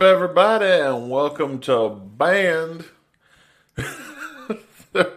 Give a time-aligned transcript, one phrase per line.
[0.00, 2.86] everybody, and welcome to Band.
[3.74, 5.10] the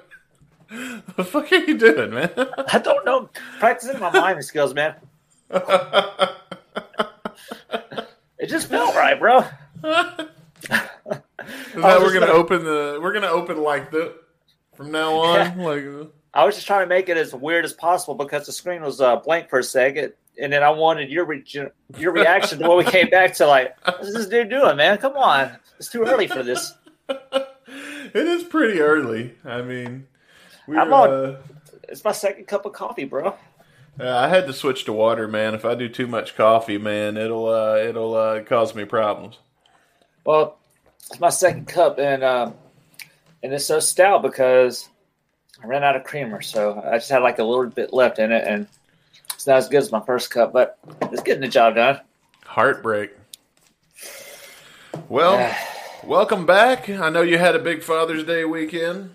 [1.24, 2.30] fuck are you doing, man?
[2.68, 3.30] I don't know.
[3.60, 4.96] Practicing my miming skills, man.
[8.38, 9.40] It just felt right, bro.
[9.40, 9.46] Is
[10.66, 10.92] that
[11.76, 13.00] we're gonna open the?
[13.02, 14.16] We're gonna open like the
[14.76, 15.60] from now on.
[15.60, 15.86] Like
[16.34, 19.00] I was just trying to make it as weird as possible because the screen was
[19.00, 21.44] uh, blank for a second, and then I wanted your re-
[21.98, 23.48] your reaction to what we came back to.
[23.48, 24.98] Like, what's this dude doing, man?
[24.98, 26.74] Come on, it's too early for this.
[27.08, 27.46] it
[28.16, 29.36] is pretty early.
[29.46, 30.08] I mean,
[30.68, 31.38] we're, I'm on- uh,
[31.90, 33.36] It's my second cup of coffee, bro.
[34.00, 35.54] Yeah, I had to switch to water, man.
[35.54, 39.38] If I do too much coffee, man, it'll uh, it'll uh, cause me problems.
[40.26, 40.58] Well,
[41.12, 42.56] it's my second cup, and um,
[43.44, 44.90] and it's so stout because
[45.64, 48.32] I ran out of creamer, so I just had like a little bit left in
[48.32, 48.68] it, and
[49.44, 50.80] it's not as good as my first cup, but
[51.12, 52.00] it's getting the job done.
[52.46, 53.12] Heartbreak.
[55.10, 55.54] Well,
[56.06, 56.90] welcome back.
[56.90, 59.14] I know you had a big Father's Day weekend.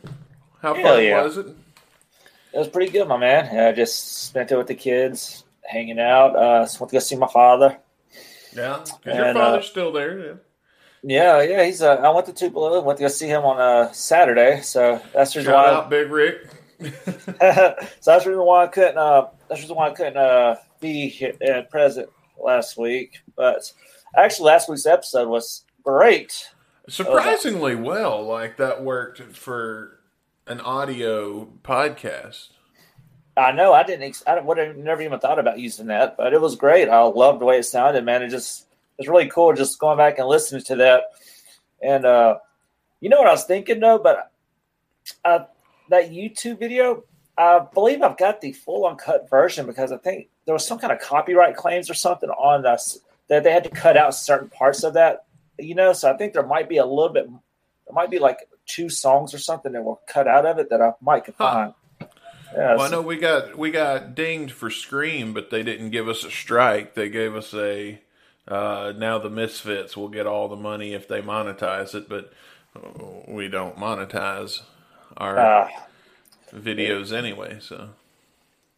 [0.60, 1.22] How Hell fun yeah.
[1.22, 1.46] was it?
[1.46, 3.58] It was pretty good, my man.
[3.58, 6.36] I just spent it with the kids, hanging out.
[6.36, 7.78] Uh, just went to go see my father.
[8.54, 10.18] Yeah, Yeah, 'cause your uh, father's still there.
[10.18, 10.32] Yeah.
[11.04, 11.80] Yeah, yeah, he's.
[11.80, 12.82] Uh, I went to Tupelo.
[12.82, 15.72] Went to go see him on uh, Saturday, so that's the reason Shout why.
[15.72, 16.48] out, Big Rick.
[16.82, 16.90] so
[17.40, 18.98] that's the reason why I couldn't.
[18.98, 22.08] Uh, that's just why I couldn't uh, be here, uh, present
[22.42, 23.20] last week.
[23.36, 23.70] But
[24.16, 26.48] actually, last week's episode was great.
[26.88, 30.00] Surprisingly well, like that worked for
[30.46, 32.48] an audio podcast.
[33.36, 34.02] I know I didn't.
[34.02, 36.88] Ex- I would have never even thought about using that, but it was great.
[36.88, 38.22] I loved the way it sounded, man.
[38.22, 38.66] It just
[38.98, 41.04] it's really cool just going back and listening to that.
[41.82, 42.38] And uh,
[43.00, 44.32] you know what I was thinking though, but
[45.24, 45.40] uh,
[45.90, 47.04] that YouTube video,
[47.38, 50.92] I believe I've got the full uncut version because I think there was some kind
[50.92, 52.98] of copyright claims or something on us
[53.28, 55.24] that they had to cut out certain parts of that.
[55.58, 57.26] You know, so I think there might be a little bit.
[57.28, 60.82] There might be like two songs or something that were cut out of it that
[60.82, 61.72] I might could Huh.
[62.00, 62.10] find.
[62.54, 66.08] Yeah, Well, I know we got we got dinged for Scream, but they didn't give
[66.08, 66.94] us a strike.
[66.94, 68.00] They gave us a
[68.48, 72.32] uh, now the Misfits will get all the money if they monetize it, but
[73.28, 74.62] we don't monetize
[75.16, 75.68] our uh,
[76.54, 77.58] videos anyway.
[77.60, 77.90] So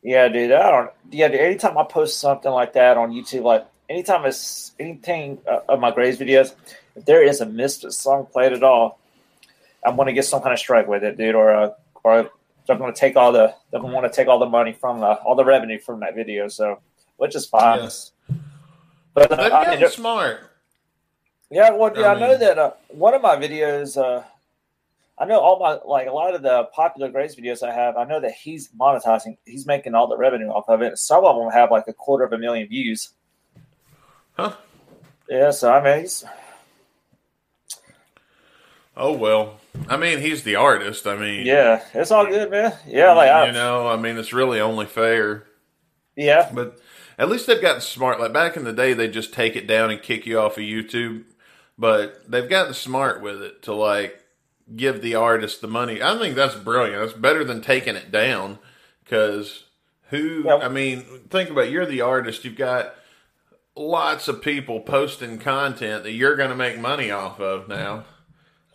[0.03, 0.53] Yeah, dude.
[0.53, 0.91] I don't.
[1.11, 5.61] Yeah, dude, anytime I post something like that on YouTube, like anytime it's anything uh,
[5.69, 6.55] of my Graves videos,
[6.97, 8.99] if there is a Misfit song played at all,
[9.85, 11.71] I'm going to get some kind of strike with it, dude, or uh,
[12.03, 12.31] or
[12.67, 14.73] they're going to take all the they're going to want to take all the money
[14.73, 16.49] from uh, all the revenue from that video.
[16.49, 16.81] So,
[17.17, 17.83] which is fine.
[17.83, 18.13] Yes.
[19.13, 20.41] But uh, I mean, gotten there- smart.
[21.51, 23.97] yeah, well, yeah, I I, know that uh, one of my videos.
[23.97, 24.23] Uh,
[25.21, 27.99] I know all my like a lot of the popular Graves videos I have.
[27.99, 29.37] I know that he's monetizing.
[29.45, 30.97] He's making all the revenue off of it.
[30.97, 33.11] Some of them have like a quarter of a million views.
[34.33, 34.55] Huh?
[35.29, 36.25] Yeah, so I mean, he's,
[38.97, 39.61] Oh well.
[39.89, 41.07] I mean, he's the artist.
[41.07, 42.75] I mean, yeah, it's all good, man.
[42.87, 45.45] Yeah, like I, you know, I mean, it's really only fair.
[46.17, 46.79] yeah, But
[47.19, 48.21] at least they've gotten smart.
[48.21, 50.65] Like back in the day, they just take it down and kick you off of
[50.65, 51.25] YouTube.
[51.79, 54.20] But they've gotten smart with it to like
[54.75, 56.03] give the artist the money.
[56.03, 57.01] I think that's brilliant.
[57.01, 58.59] That's better than taking it down.
[59.05, 59.65] Because
[60.11, 60.45] who?
[60.47, 60.57] Yeah.
[60.57, 61.71] I mean, think about it.
[61.71, 62.45] you're the artist.
[62.45, 62.95] You've got
[63.77, 68.05] lots of people posting content that you're going to make money off of now.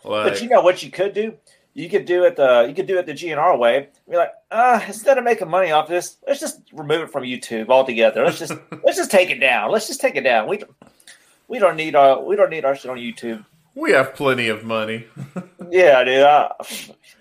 [0.07, 1.33] Like, but you know what you could do?
[1.73, 3.89] You could do it the you could do it the GNR way.
[4.07, 7.69] Be like, uh, instead of making money off this, let's just remove it from YouTube
[7.69, 8.23] altogether.
[8.23, 8.53] Let's just
[8.83, 9.71] let's just take it down.
[9.71, 10.47] Let's just take it down.
[10.47, 10.61] We
[11.47, 13.43] we don't need our we don't need our shit on YouTube.
[13.75, 15.05] We have plenty of money.
[15.69, 16.21] Yeah, dude.
[16.23, 16.49] Uh,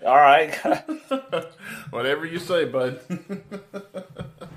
[0.05, 0.55] all right.
[1.91, 2.99] Whatever you say, bud.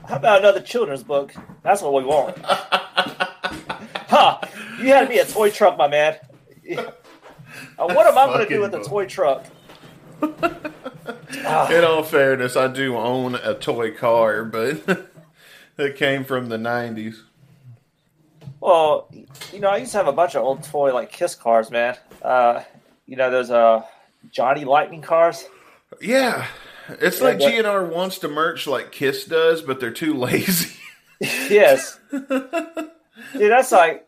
[0.06, 1.32] How about another children's book?
[1.62, 2.36] That's what we want.
[2.42, 4.40] huh?
[4.78, 6.16] You had to be a toy truck, my man.
[6.62, 6.90] Yeah.
[7.76, 9.44] What am I going to do with a toy truck?
[11.44, 15.08] Ah, In all fairness, I do own a toy car, but
[15.78, 17.22] it came from the '90s.
[18.60, 19.08] Well,
[19.52, 21.96] you know, I used to have a bunch of old toy like Kiss cars, man.
[22.22, 22.62] Uh,
[23.06, 23.82] you know those uh
[24.30, 25.44] Johnny Lightning cars.
[26.00, 26.46] Yeah,
[26.88, 30.74] it's Yeah, like that- GNR wants to merch like Kiss does, but they're too lazy.
[31.20, 32.90] yes, dude.
[33.34, 34.06] That's like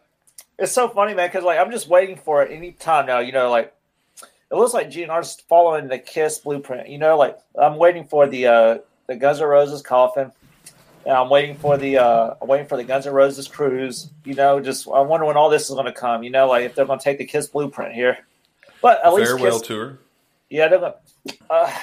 [0.58, 1.28] it's so funny, man.
[1.28, 3.18] Because like I'm just waiting for it any time now.
[3.20, 3.74] You know, like
[4.50, 6.88] it looks like GNR's following the Kiss blueprint.
[6.88, 10.32] You know, like I'm waiting for the uh the Guns N' Roses coffin.
[11.10, 14.10] And I'm waiting for the uh I'm waiting for the Guns N' Roses cruise.
[14.24, 16.22] You know, just I wonder when all this is going to come.
[16.22, 18.18] You know, like if they're going to take the Kiss blueprint here.
[18.80, 19.98] But at least Farewell tour.
[20.50, 20.94] yeah, they're gonna,
[21.50, 21.76] uh,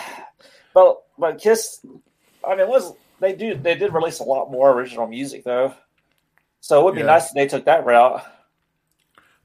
[0.73, 1.85] but but Kiss,
[2.47, 5.73] I mean, it was they do they did release a lot more original music though,
[6.61, 7.07] so it would be Yeah.
[7.07, 8.23] nice if they took that route.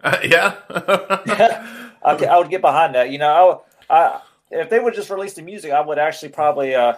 [0.05, 0.59] Uh, yeah.
[2.05, 3.11] I, I would get behind that.
[3.11, 4.21] You know, I, I
[4.53, 6.95] if they would just release the music, I would actually probably uh,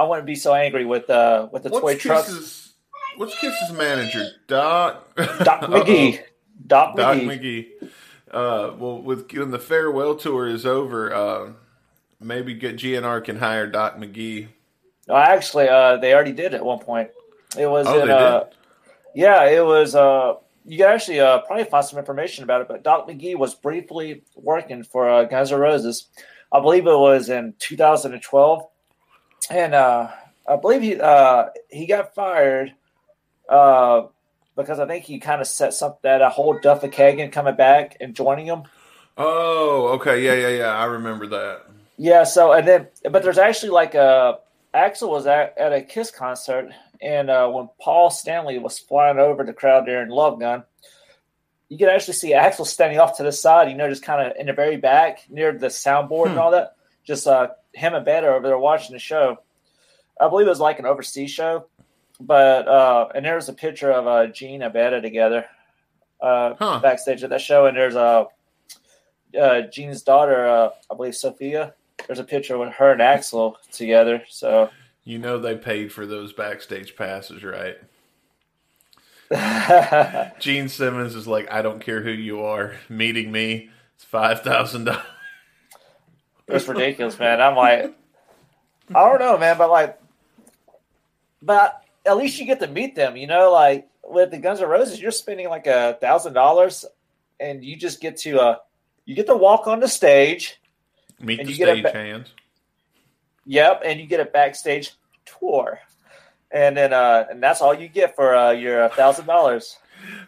[0.00, 2.72] I wouldn't be so angry with uh with the what's toy trucks.
[3.16, 4.26] What's Kiss's manager?
[4.48, 6.20] Doc Doc McGhee.
[6.66, 7.26] Doc Doc McGhee.
[7.82, 7.90] McGhee.
[8.30, 11.52] Uh, well, with when the farewell tour is over, uh,
[12.20, 14.48] maybe get GNR can hire Doc McGhee.
[15.08, 17.10] No, actually, uh, they already did at one point.
[17.58, 18.48] It was Oh, in, they uh, did.
[19.16, 19.94] yeah, it was.
[19.94, 22.68] Uh, you can actually uh, probably find some information about it.
[22.68, 26.08] But Doc McGhee was briefly working for uh, Guns N' Roses.
[26.52, 28.62] I believe it was in 2012,
[29.50, 30.08] and uh,
[30.48, 32.72] I believe he uh, he got fired
[33.48, 34.06] uh,
[34.56, 37.96] because I think he kind of set something that a whole Duff McKagan coming back
[38.00, 38.62] and joining him.
[39.16, 40.78] Oh, okay, yeah, yeah, yeah.
[40.78, 41.66] I remember that.
[41.98, 42.24] Yeah.
[42.24, 44.38] So and then, but there's actually like a
[44.74, 46.70] Axl was at, at a Kiss concert,
[47.02, 50.62] and uh, when Paul Stanley was flying over the crowd there in Love Gun,
[51.68, 53.68] you could actually see Axl standing off to the side.
[53.68, 56.38] You know, just kind of in the very back near the soundboard and Hmm.
[56.38, 56.76] all that.
[57.04, 59.38] Just uh, him and Beta over there watching the show.
[60.20, 61.66] I believe it was like an overseas show,
[62.20, 65.46] but uh, and there's a picture of uh, Gene and Beta together
[66.20, 66.80] uh, Huh.
[66.82, 68.26] backstage at that show, and there's a
[69.40, 71.72] uh, Gene's daughter, uh, I believe Sophia.
[72.06, 74.22] There's a picture with her and Axl together.
[74.28, 74.70] So
[75.04, 77.76] You know they paid for those backstage passes, right?
[80.40, 82.74] Gene Simmons is like, I don't care who you are.
[82.88, 85.02] Meeting me, it's five thousand dollars.
[86.50, 87.40] It's ridiculous, man.
[87.40, 87.94] I'm like,
[88.94, 90.00] I don't know, man, but like,
[91.42, 93.52] but at least you get to meet them, you know.
[93.52, 96.84] Like with the Guns N' Roses, you're spending like a thousand dollars,
[97.38, 98.56] and you just get to uh,
[99.04, 100.60] you get to walk on the stage.
[101.20, 102.28] Meet And the you get a stage hands.
[103.46, 104.92] Yep, and you get a backstage
[105.24, 105.80] tour,
[106.50, 109.78] and then uh, and that's all you get for uh, your thousand dollars.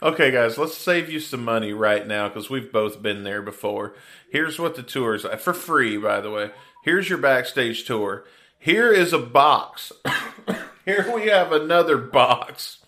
[0.03, 3.95] Okay, guys, let's save you some money right now because we've both been there before.
[4.31, 6.51] Here's what the tour's like for free, by the way.
[6.85, 8.25] Here's your backstage tour.
[8.59, 9.93] Here is a box.
[10.85, 12.79] Here we have another box.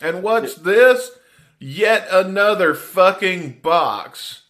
[0.00, 1.12] And what's this?
[1.58, 4.42] Yet another fucking box.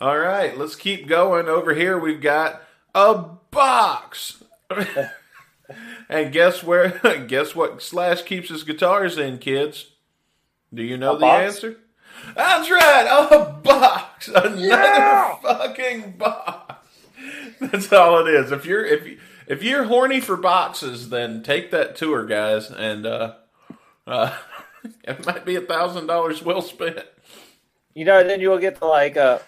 [0.00, 1.48] All right, let's keep going.
[1.48, 2.62] Over here, we've got
[2.94, 3.14] a
[3.50, 4.42] box.
[6.08, 7.00] and guess where?
[7.28, 7.82] Guess what?
[7.82, 9.92] Slash keeps his guitars in, kids.
[10.72, 11.44] Do you know A the box?
[11.56, 11.76] answer?
[12.36, 15.36] That's right, a box, another Yeah!
[15.36, 16.86] fucking box.
[17.60, 18.52] That's all it is.
[18.52, 23.04] If you're if you, if you're horny for boxes, then take that tour, guys, and
[23.06, 23.34] uh,
[24.06, 24.36] uh,
[25.04, 27.00] it might be a thousand dollars well spent.
[27.94, 29.38] You know, then you'll get to like uh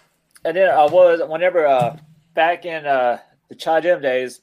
[0.45, 1.97] and then I was whenever uh
[2.33, 3.19] back in uh
[3.49, 4.41] the Chi Dem days,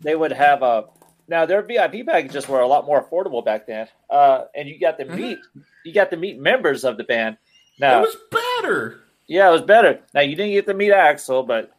[0.00, 0.82] they would have uh
[1.28, 3.88] now their VIP packages were a lot more affordable back then.
[4.10, 5.14] Uh and you got to Mhm.
[5.16, 5.38] meet
[5.84, 7.36] you got to meet members of the band.
[7.78, 9.00] Now It was better.
[9.26, 10.00] yeah, it was better.
[10.14, 11.70] Now you didn't get to meet Axl, but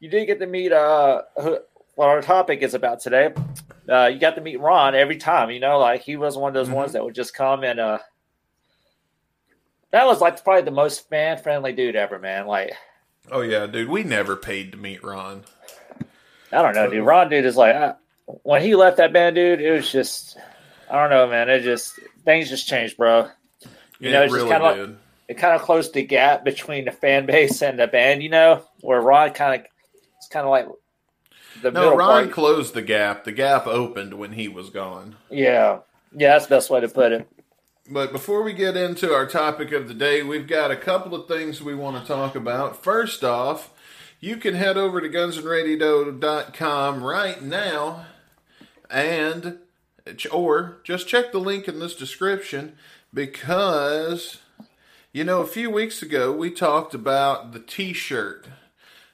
[0.00, 1.22] you did get to meet uh
[1.94, 3.32] what our topic is about today.
[3.88, 6.54] Uh you got to meet Ron every time, you know, like he was one of
[6.54, 6.74] those Mhm.
[6.76, 7.98] ones that would just come and uh
[9.92, 12.46] that was like probably the most fan friendly dude ever, man.
[12.46, 12.72] Like
[13.30, 13.88] Oh yeah, dude.
[13.88, 15.44] We never paid to meet Ron.
[16.52, 17.04] I don't know, dude.
[17.04, 17.94] Ron, dude, is like uh,
[18.42, 19.60] when he left that band, dude.
[19.60, 20.36] It was just,
[20.90, 21.48] I don't know, man.
[21.48, 23.28] It just things just changed, bro.
[23.98, 24.96] You it know, just really kinda like- did.
[25.28, 28.62] It kind of closed the gap between the fan base and the band, you know,
[28.82, 29.66] where Ron kind of,
[30.18, 30.68] it's kind of like
[31.62, 32.30] the no, Ron part.
[32.32, 33.24] closed the gap.
[33.24, 35.16] The gap opened when he was gone.
[35.28, 35.78] Yeah,
[36.16, 37.26] yeah, that's the best way to put it.
[37.90, 41.26] But before we get into our topic of the day, we've got a couple of
[41.26, 42.82] things we want to talk about.
[42.84, 43.70] First off,
[44.20, 48.06] you can head over to gunsandradio.com right now
[48.90, 49.58] and
[50.30, 52.76] or just check the link in this description
[53.12, 54.38] because
[55.12, 58.46] you know a few weeks ago we talked about the t-shirt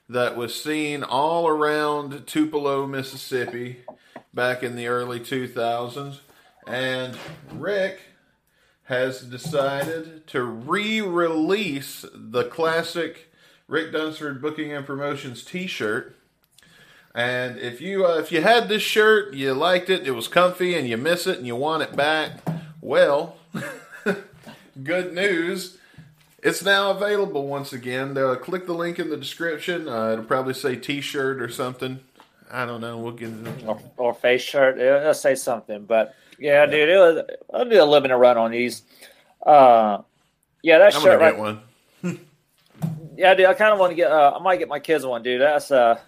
[0.07, 3.77] that was seen all around Tupelo, Mississippi
[4.33, 6.19] back in the early 2000s
[6.67, 7.17] and
[7.51, 7.99] Rick
[8.83, 13.31] has decided to re-release the classic
[13.67, 16.15] Rick Dunsford Booking and Promotions T-shirt.
[17.15, 20.75] And if you uh, if you had this shirt, you liked it, it was comfy,
[20.75, 22.39] and you miss it, and you want it back,
[22.81, 23.37] well,
[24.83, 25.77] good news.
[26.41, 28.17] It's now available once again.
[28.17, 29.87] Uh, click the link in the description.
[29.87, 32.01] Uh, it'll probably say T-shirt or something.
[32.51, 32.97] I don't know.
[32.97, 33.31] We'll get.
[33.65, 34.79] Or, or face shirt.
[34.79, 38.81] It'll say something, but yeah, dude, it was, I'll do a a run on these.
[39.45, 39.99] Uh,
[40.61, 41.61] yeah, that I'm shirt gonna right one.
[43.15, 44.11] Yeah, dude, I kind of want to get.
[44.11, 45.39] Uh, I might get my kids one, dude.
[45.39, 45.99] That's uh,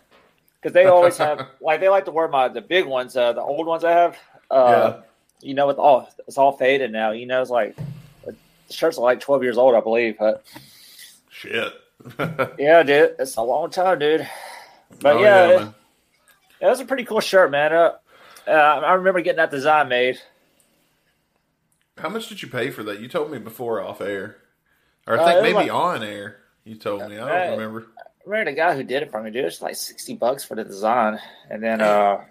[0.65, 3.41] because they always have like they like to wear my the big ones, uh, the
[3.41, 4.17] old ones I have.
[4.50, 5.01] Uh,
[5.41, 7.12] you know, with all it's all faded now.
[7.12, 7.75] You know, it's like
[8.25, 8.36] the
[8.72, 10.17] shirts are like twelve years old, I believe.
[10.17, 10.43] But
[11.29, 11.72] Shit.
[12.57, 14.27] yeah, dude, it's a long time, dude.
[15.01, 15.69] But Oh, yeah, yeah,
[16.62, 17.74] it, was a pretty cool shirt, man.
[17.74, 17.91] Uh,
[18.48, 20.19] uh, I remember getting that design made.
[21.98, 23.00] How much did you pay for that?
[23.00, 24.38] You told me before off air,
[25.05, 26.38] or I Uh, think maybe like- on air.
[26.63, 27.17] You told me.
[27.19, 27.86] I don't remember.
[28.25, 29.46] Remember the guy who did it for me, dude.
[29.46, 32.24] It's like sixty bucks for the design, and then uh,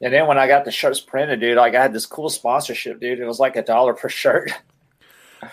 [0.00, 3.00] and then when I got the shirts printed, dude, like I had this cool sponsorship,
[3.00, 3.20] dude.
[3.20, 4.50] It was like a dollar per shirt.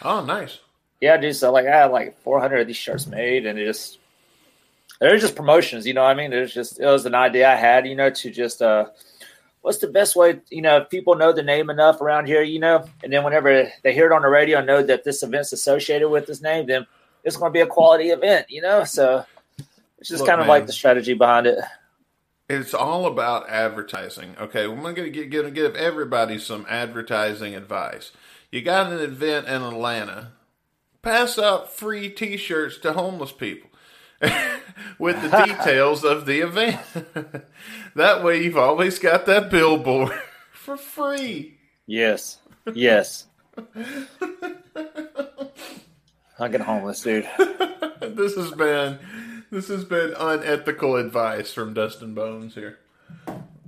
[0.01, 0.57] Oh, nice.
[0.99, 1.35] Yeah, dude.
[1.35, 3.99] So like I had like 400 of these shirts made, and it just
[4.99, 5.85] they're just promotions.
[5.85, 6.33] You know what I mean?
[6.33, 8.85] It was just it was an idea I had, you know, to just uh,
[9.61, 10.39] what's the best way?
[10.49, 13.71] You know, if people know the name enough around here, you know, and then whenever
[13.83, 16.65] they hear it on the radio and know that this event's associated with this name,
[16.65, 16.87] then
[17.23, 18.47] it's going to be a quality event.
[18.49, 19.25] You know, so
[20.05, 20.49] it's just Look, kind of man.
[20.49, 21.57] like the strategy behind it.
[22.47, 24.35] It's all about advertising.
[24.39, 28.11] Okay, well, I'm going to give, everybody some advertising advice.
[28.51, 30.33] You got an event in Atlanta.
[31.01, 33.71] Pass out free T-shirts to homeless people
[34.99, 36.79] with the details of the event.
[37.95, 40.13] that way, you've always got that billboard
[40.53, 41.57] for free.
[41.87, 42.37] Yes,
[42.71, 43.25] yes.
[46.37, 47.27] I get homeless, dude.
[48.01, 48.99] this has been
[49.51, 52.79] this has been unethical advice from Dustin Bones here.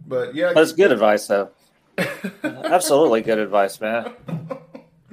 [0.06, 1.52] But yeah, That's good advice, though.
[2.44, 4.14] Absolutely good advice, man.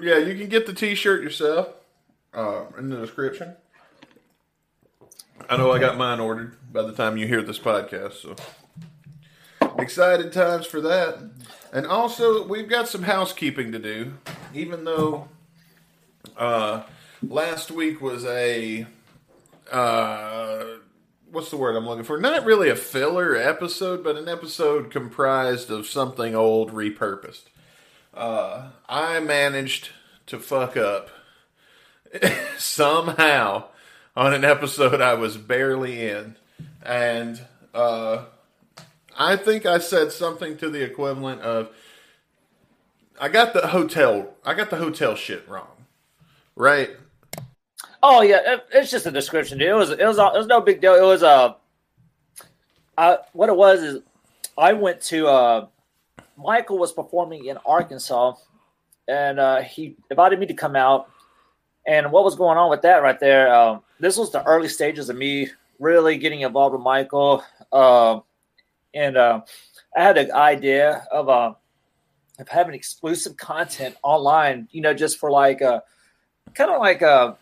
[0.00, 1.68] yeah, you can get the T-shirt yourself
[2.32, 3.56] uh, in the description.
[5.48, 8.36] I know I got mine ordered by the time you hear this podcast, so
[9.78, 11.18] excited times for that.
[11.72, 14.14] And also, we've got some housekeeping to do,
[14.54, 15.28] even though
[16.36, 16.82] uh,
[17.22, 18.86] last week was a
[19.70, 20.64] uh,
[21.30, 22.18] what's the word I'm looking for?
[22.18, 27.44] Not really a filler episode, but an episode comprised of something old repurposed.
[28.12, 29.90] Uh, I managed
[30.26, 31.10] to fuck up
[32.58, 33.64] somehow
[34.16, 36.36] on an episode I was barely in,
[36.82, 37.40] and
[37.74, 38.24] uh,
[39.18, 41.70] I think I said something to the equivalent of,
[43.20, 45.86] "I got the hotel, I got the hotel shit wrong,"
[46.54, 46.90] right?
[48.06, 49.68] Oh yeah, it- it's just a description, dude.
[49.68, 50.94] It was it was it was no big deal.
[50.94, 51.56] It was a,
[52.98, 54.02] uh what it was is
[54.58, 55.66] I went to uh
[56.36, 58.34] Michael was performing in Arkansas,
[59.08, 61.08] and uh, he invited me to come out.
[61.86, 63.54] And what was going on with that right there?
[63.54, 68.18] Um, this was the early stages of me really getting involved with Michael, uh,
[68.94, 69.42] and uh,
[69.96, 71.54] I had an idea of uh,
[72.40, 74.66] of having exclusive content online.
[74.72, 75.80] You know, just for like uh,
[76.54, 77.36] kind of like a,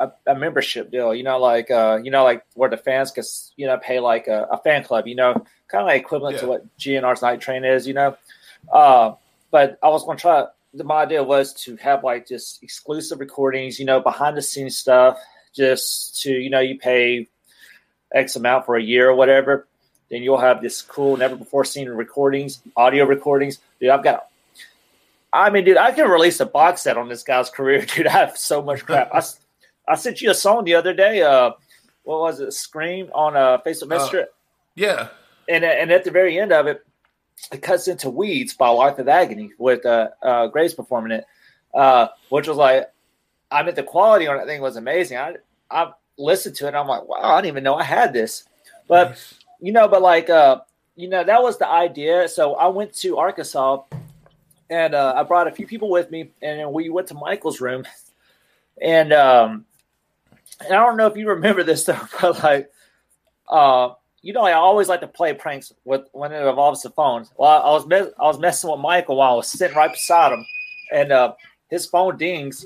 [0.00, 1.14] a a membership deal.
[1.14, 3.24] You know, like uh, you know, like where the fans could
[3.56, 5.06] you know pay like a, a fan club.
[5.06, 5.32] You know,
[5.68, 7.86] kind of like equivalent to what GNR's Nightrain is.
[7.86, 8.16] You know,
[8.72, 9.14] uh,
[9.50, 10.44] but I was going to try.
[10.72, 13.78] My idea was to have like just exclusive recordings.
[13.78, 15.18] You know, behind the scenes stuff.
[15.54, 17.28] Just to you know, you pay
[18.12, 19.66] X amount for a year or whatever.
[20.10, 23.58] Then you'll have this cool, never before seen recordings, audio recordings.
[23.80, 24.28] Dude, I've got
[25.34, 28.06] I mean, dude, I can release a box set on this guy's career, dude.
[28.06, 29.10] I have so much crap.
[29.12, 29.22] I,
[29.88, 31.22] I sent you a song the other day.
[31.22, 31.52] Uh,
[32.04, 32.52] what was it?
[32.52, 34.28] Scream on uh, Facebook Messenger,
[34.74, 35.08] Yeah,
[35.48, 36.84] and and at the very end of it,
[37.52, 41.26] it cuts into "Weeds" by Life of Agony with uh, uh, Grace performing it,
[41.74, 42.90] uh, which was like,
[43.50, 45.18] I mean, the quality on that thing was amazing.
[45.18, 45.36] I
[45.70, 48.44] I listened to it, and I'm like, wow, I didn't even know I had this,
[48.88, 49.34] but Nice.
[49.60, 50.60] you know, but like, uh,
[50.96, 52.28] you know, that was the idea.
[52.28, 53.82] So I went to Arkansas
[54.70, 57.84] and uh, I brought a few people with me, and we went to Michael's room.
[58.82, 59.66] And, um,
[60.60, 62.70] and I don't know if you remember this though, but like,
[63.48, 63.90] uh,
[64.22, 67.30] you know, I always like to play pranks with when it involves the phones.
[67.36, 70.32] Well, I was mess- I was messing with Michael while I was sitting right beside
[70.32, 70.46] him,
[70.92, 71.34] and uh,
[71.68, 72.64] his phone dings,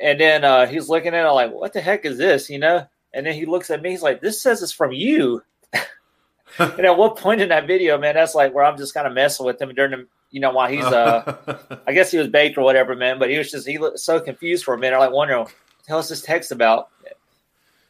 [0.00, 2.86] and then uh, he's looking at it like, "What the heck is this?" You know,
[3.14, 3.90] and then he looks at me.
[3.90, 5.42] He's like, "This says it's from you."
[6.58, 9.12] and at what point in that video, man, that's like where I'm just kind of
[9.12, 12.58] messing with him during the, you know, while he's, uh, I guess he was baked
[12.58, 13.18] or whatever, man.
[13.18, 14.98] But he was just, he looked so confused for a minute.
[14.98, 15.48] Like, wondering, what
[15.84, 16.88] the hell is this text about?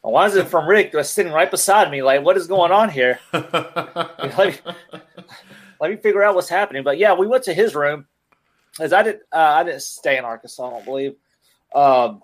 [0.01, 2.01] Why is it from Rick that's sitting right beside me?
[2.01, 3.19] Like, what is going on here?
[3.33, 4.55] let, me,
[5.79, 6.83] let me figure out what's happening.
[6.83, 8.07] But yeah, we went to his room
[8.71, 11.15] because I didn't, uh, I didn't stay in Arkansas, I don't believe.
[11.75, 12.23] Um,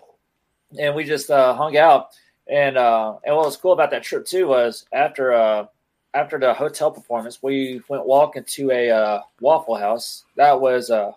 [0.76, 2.08] and we just uh, hung out.
[2.48, 5.66] And uh, and what was cool about that trip too was after uh,
[6.14, 10.24] after the hotel performance, we went walking to a uh, Waffle House.
[10.36, 11.12] That was uh,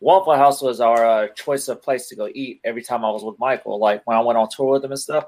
[0.00, 3.24] Waffle House was our uh, choice of place to go eat every time I was
[3.24, 3.78] with Michael.
[3.78, 5.24] Like when I went on tour with him and stuff,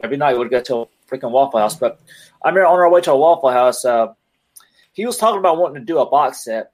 [0.00, 1.76] every night we would go to a freaking Waffle House.
[1.76, 2.00] But
[2.44, 4.08] I remember on our way to a Waffle House, uh,
[4.92, 6.72] he was talking about wanting to do a box set,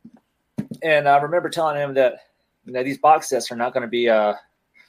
[0.83, 2.15] and I remember telling him that
[2.65, 4.35] you know these box sets are not going to be uh,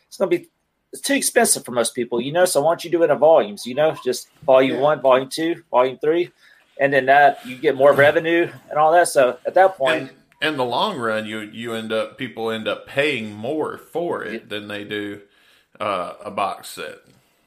[0.08, 0.50] it's going to be
[0.94, 2.46] it's too expensive for most people, you know.
[2.46, 4.82] So why don't you do it in volumes, you know, just volume Yeah.
[4.82, 6.32] one, volume two, volume three,
[6.80, 9.10] and then that you get more revenue and all that.
[9.10, 10.12] So at that point, And
[10.42, 14.48] in the long run, you you end up people end up paying more for it
[14.50, 15.22] than they do
[15.80, 17.00] uh, a box set.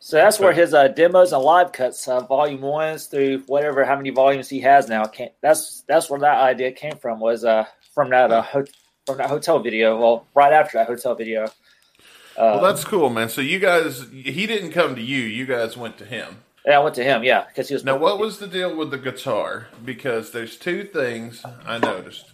[0.08, 3.94] So that's where his uh, demos and live cuts, uh, volume ones through whatever how
[3.94, 5.04] many volumes he has now.
[5.04, 7.20] Came, that's that's where that idea came from.
[7.20, 8.64] Was uh from that uh, ho-
[9.04, 10.00] from that hotel video.
[10.00, 11.44] Well, right after that hotel video.
[11.44, 13.28] Uh, Well, that's cool, man.
[13.28, 15.18] So you guys, he didn't come to you.
[15.20, 16.38] You guys went to him.
[16.64, 17.22] yeah, I went to him.
[17.22, 19.68] Yeah, because he was Now, what was the deal with the guitar?
[19.84, 22.32] Because there's two things I noticed.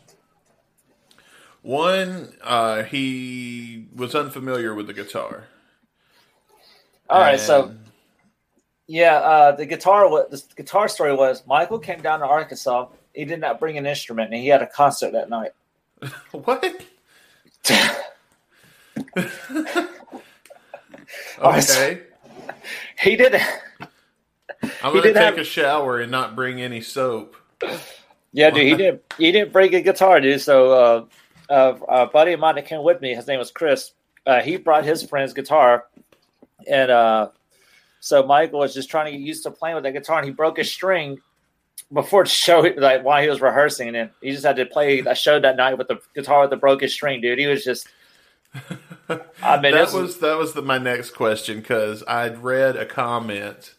[1.63, 5.49] One, uh, he was unfamiliar with the guitar.
[7.11, 7.75] All right, so
[8.87, 10.09] Yeah, uh, the guitar.
[10.09, 11.47] What the guitar story was?
[11.47, 12.89] Michael came down to Arkansas.
[13.15, 15.53] He did not bring an instrument, and he had a concert that night.
[16.33, 16.65] what?
[21.41, 22.01] All right, so- Okay,
[22.99, 23.35] He did.
[24.63, 27.37] I'm he gonna did take have- a shower and not bring any soap.
[28.33, 28.67] Yeah, dude.
[28.67, 29.03] He didn't.
[29.19, 30.41] He didn't bring a guitar, dude.
[30.41, 33.93] So, uh, uh, a buddy of mine that came with me, his name was Chris.
[34.27, 35.85] Uh, he brought his friend's guitar,
[36.69, 37.29] and uh,
[38.01, 40.31] so Michael was just trying to get used to playing with that guitar, and he
[40.31, 41.21] broke a string
[41.93, 45.19] before the show, like while he was rehearsing, and he just had to play that
[45.19, 47.39] show that night with the guitar with the broken string, dude.
[47.39, 47.89] He was just.
[49.43, 53.75] I mean, that was that was the, my next question because I'd read a comment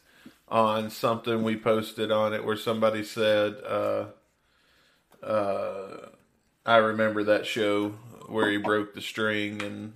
[0.50, 4.06] on something we posted on it where somebody said, uh,
[5.24, 6.10] uh,
[6.66, 7.90] "I remember that show
[8.28, 9.94] where he broke the string and."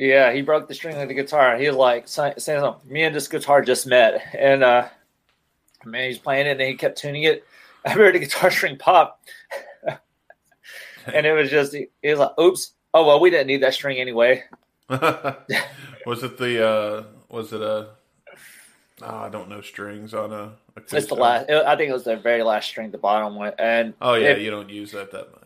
[0.00, 1.58] Yeah, he broke the string of the guitar.
[1.58, 2.74] He was like saying.
[2.86, 4.88] Me and this guitar just met, and uh,
[5.84, 7.44] man, he's playing it, and he kept tuning it.
[7.84, 9.20] I heard the guitar string pop,
[11.06, 12.72] and it was just he was like, "Oops!
[12.94, 14.42] Oh well, we didn't need that string anyway."
[14.88, 17.90] was it the uh was it a
[19.02, 21.50] oh, I don't know strings on a, It's the last.
[21.50, 24.40] I think it was the very last string, the bottom one, and Oh yeah, it-
[24.40, 25.39] you don't use that that much.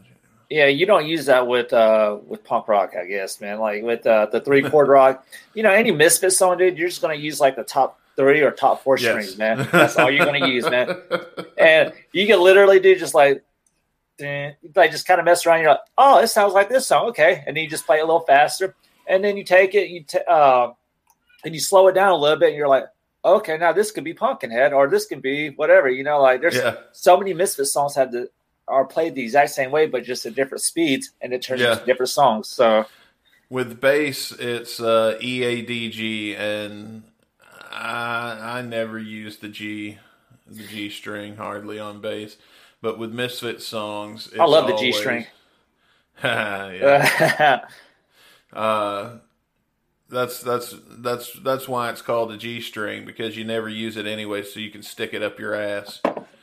[0.54, 3.58] Yeah, you don't use that with uh with punk rock, I guess, man.
[3.58, 7.02] Like with uh, the three chord rock, you know, any Misfit song, dude, you're just
[7.02, 9.10] gonna use like the top three or top four Yes.
[9.10, 9.68] strings, man.
[9.72, 10.96] That's all you're gonna use, man.
[11.58, 13.42] and you can literally do just like
[14.20, 15.60] like just kind of mess around.
[15.62, 18.02] You're like, oh, this sounds like this song, okay, and then you just play it
[18.02, 18.74] a little faster,
[19.08, 20.68] and then you take it, you t- uh,
[21.44, 22.84] and you slow it down a little bit, and you're like,
[23.24, 26.54] okay, now this could be Pumpkinhead, or this can be whatever, you know, like there's
[26.54, 28.28] yeah, so many Misfit songs have the
[28.68, 31.72] are played the exact same way, but just at different speeds, and it turns Yeah.
[31.72, 32.48] into different songs.
[32.48, 32.86] So
[33.50, 37.04] with bass it's uh, EADG and
[37.70, 39.98] I I never use the G
[40.46, 42.36] the G string hardly on bass,
[42.82, 45.26] but with Misfit songs, it's I love the G string.
[46.22, 47.64] yeah.
[48.52, 49.18] Uh,
[50.08, 54.06] that's that's that's that's why it's called a G string because you never use it
[54.06, 56.00] anyway, so you can stick it up your ass.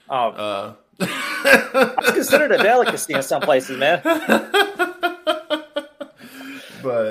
[0.09, 4.01] oh, Uh, it's considered a delicacy in some places, man.
[4.03, 4.21] but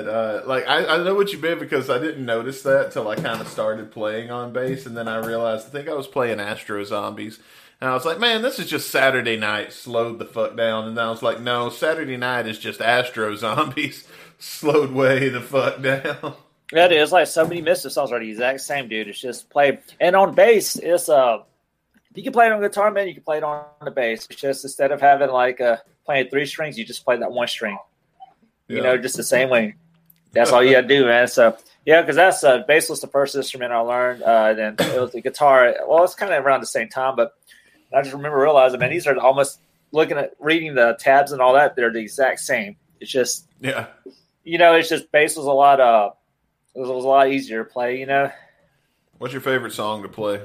[0.07, 3.15] uh, like I, I know what you meant because I didn't notice that till I
[3.15, 6.39] kind of started playing on bass, and then I realized I think I was playing
[6.39, 7.39] Astro Zombies.
[7.79, 9.73] And I was like, man, this is just Saturday night.
[9.73, 10.87] Slowed the fuck down.
[10.87, 14.07] And then I was like, no, Saturday night is just Astro Zombies.
[14.37, 16.35] Slowed way the fuck down.
[16.69, 19.07] Dude, it's like so many Misfit songs are the exact same, dude.
[19.07, 21.39] It's just play and on bass, it's uh
[22.15, 24.27] you can play it on guitar, man, you can play it on the bass.
[24.29, 27.47] It's just instead of having like a playing three strings, you just play that one
[27.47, 27.77] string.
[28.67, 29.75] You know, just the same way.
[30.31, 31.27] That's all you gotta do, man.
[31.27, 34.23] So yeah, because that's uh bass was the first instrument I learned.
[34.23, 35.75] Uh then it was the guitar.
[35.87, 37.33] Well, it's kind of around the same time, but
[37.93, 39.59] I just remember realizing, man, these are almost
[39.91, 42.77] looking at reading the tabs and all that, they're the exact same.
[43.01, 43.87] It's just Yeah.
[44.45, 46.11] you know, it's just bass was a lot uh
[46.73, 48.31] it was, it was a lot easier to play, you know.
[49.17, 50.39] What's your favorite song to play?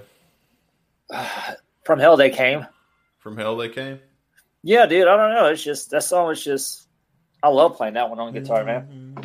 [1.85, 2.67] From Hell They Came.
[3.19, 4.01] From Hell They Came?
[4.63, 5.47] Yeah, dude, I don't know.
[5.47, 6.89] It's just that song is just
[7.43, 9.17] I love playing that one on guitar, man.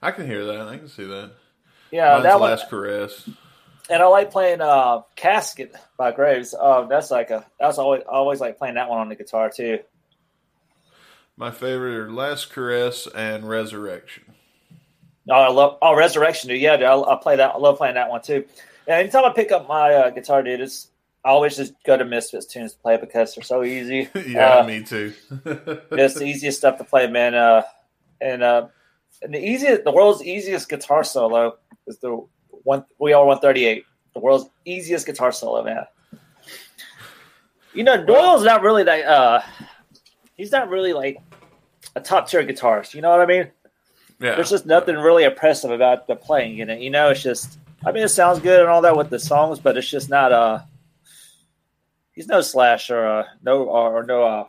[0.00, 0.68] I can hear that.
[0.68, 1.32] I can see that.
[1.92, 3.28] Yeah, Mine's that one Last Caress.
[3.88, 6.54] and I like playing uh Casket by Graves.
[6.54, 9.48] Um that's like a that's always I always like playing that one on the guitar
[9.50, 9.78] too.
[11.36, 14.24] My favorite are Last Caress and Resurrection.
[15.30, 16.60] Oh, I love oh Resurrection, dude.
[16.60, 17.54] Yeah, dude, I, I play that.
[17.54, 18.44] I love playing that one too.
[18.86, 20.88] And anytime I pick up my uh, guitar, dude, it's
[21.24, 24.08] I always just go to Misfits tunes to play because they're so easy.
[24.26, 25.12] yeah, Uh, me too.
[25.44, 27.34] it's the easiest stuff to play, man.
[27.34, 27.62] Uh,
[28.20, 28.66] and uh,
[29.22, 32.26] and the easiest, the world's easiest guitar solo is the
[32.64, 33.84] one we are one thirty eight.
[34.14, 35.84] The world's easiest guitar solo, man.
[37.72, 39.04] You know, Doyle's not really that.
[39.06, 39.40] Uh,
[40.36, 41.18] he's not really like
[41.96, 42.94] a top tier guitarist.
[42.94, 43.50] You know what I mean?
[44.20, 44.36] Yeah.
[44.36, 46.80] there's just nothing really impressive about the playing in it.
[46.80, 49.58] You know, it's just I mean it sounds good and all that with the songs,
[49.60, 50.60] but it's just not uh
[52.12, 54.44] he's no slash or uh no or, or no uh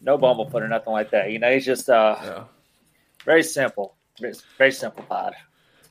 [0.00, 1.30] no bumblefoot or nothing like that.
[1.30, 2.44] You know, he's just uh Yeah.
[3.24, 3.94] very simple.
[4.20, 5.34] Very, very simplified.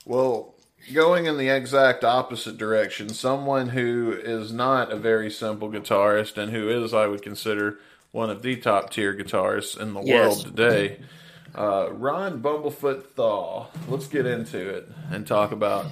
[0.05, 0.55] Well,
[0.93, 6.51] going in the exact opposite direction, someone who is not a very simple guitarist and
[6.51, 7.79] who is, I would consider,
[8.11, 10.43] one of the top tier guitarists in the Yes.
[10.43, 10.99] world today,
[11.55, 13.71] uh, Ron Bumblefoot Thal.
[13.87, 15.87] Let's get into it and talk about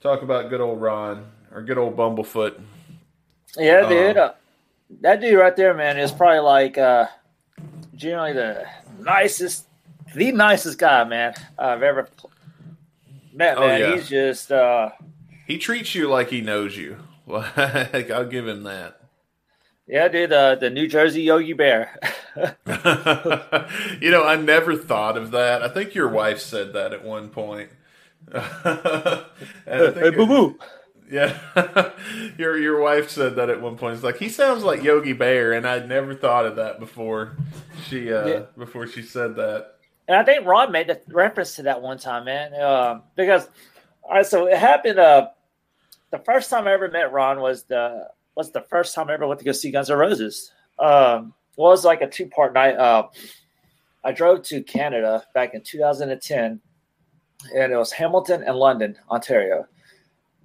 [0.00, 2.60] talk about good old Ron or good old Bumblefoot.
[3.56, 4.16] Yeah, Um, dude.
[4.16, 4.32] Uh,
[5.00, 7.06] that dude right there, man, is probably like uh
[7.94, 8.66] generally the
[9.00, 9.66] nicest
[10.14, 12.08] the nicest guy, man, I've ever
[13.34, 13.80] met, Oh, man.
[13.80, 13.94] yeah.
[13.96, 14.90] He's just uh
[15.46, 16.98] He treats you like he knows you.
[17.26, 19.00] Like I'll give him that.
[19.86, 21.98] yeah, dude, uh, the New Jersey Yogi Bear.
[24.00, 25.62] you know, I never thought of that.
[25.62, 27.70] I think your wife said that at one point.
[28.34, 30.58] And I think hey, boo boo.
[31.10, 31.38] Yeah,
[32.38, 33.94] your your wife said that at one point.
[33.94, 37.36] It's like he sounds like Yogi Bear, and I'd never thought of that before.
[37.86, 38.40] She uh, Yeah.
[38.58, 39.76] before she said that.
[40.06, 42.54] And I think Ron made a reference to that one time, man.
[42.60, 43.48] Um, because
[44.02, 44.98] all right, so it happened.
[44.98, 45.28] Uh,
[46.10, 49.26] the first time I ever met Ron was the was the first time I ever
[49.26, 50.52] went to go see Guns N' Roses.
[50.78, 52.76] Um, it was like a two part night.
[52.76, 53.08] Uh,
[54.04, 56.60] I drove to Canada back in 2010,
[57.54, 59.66] and it was Hamilton and London, Ontario.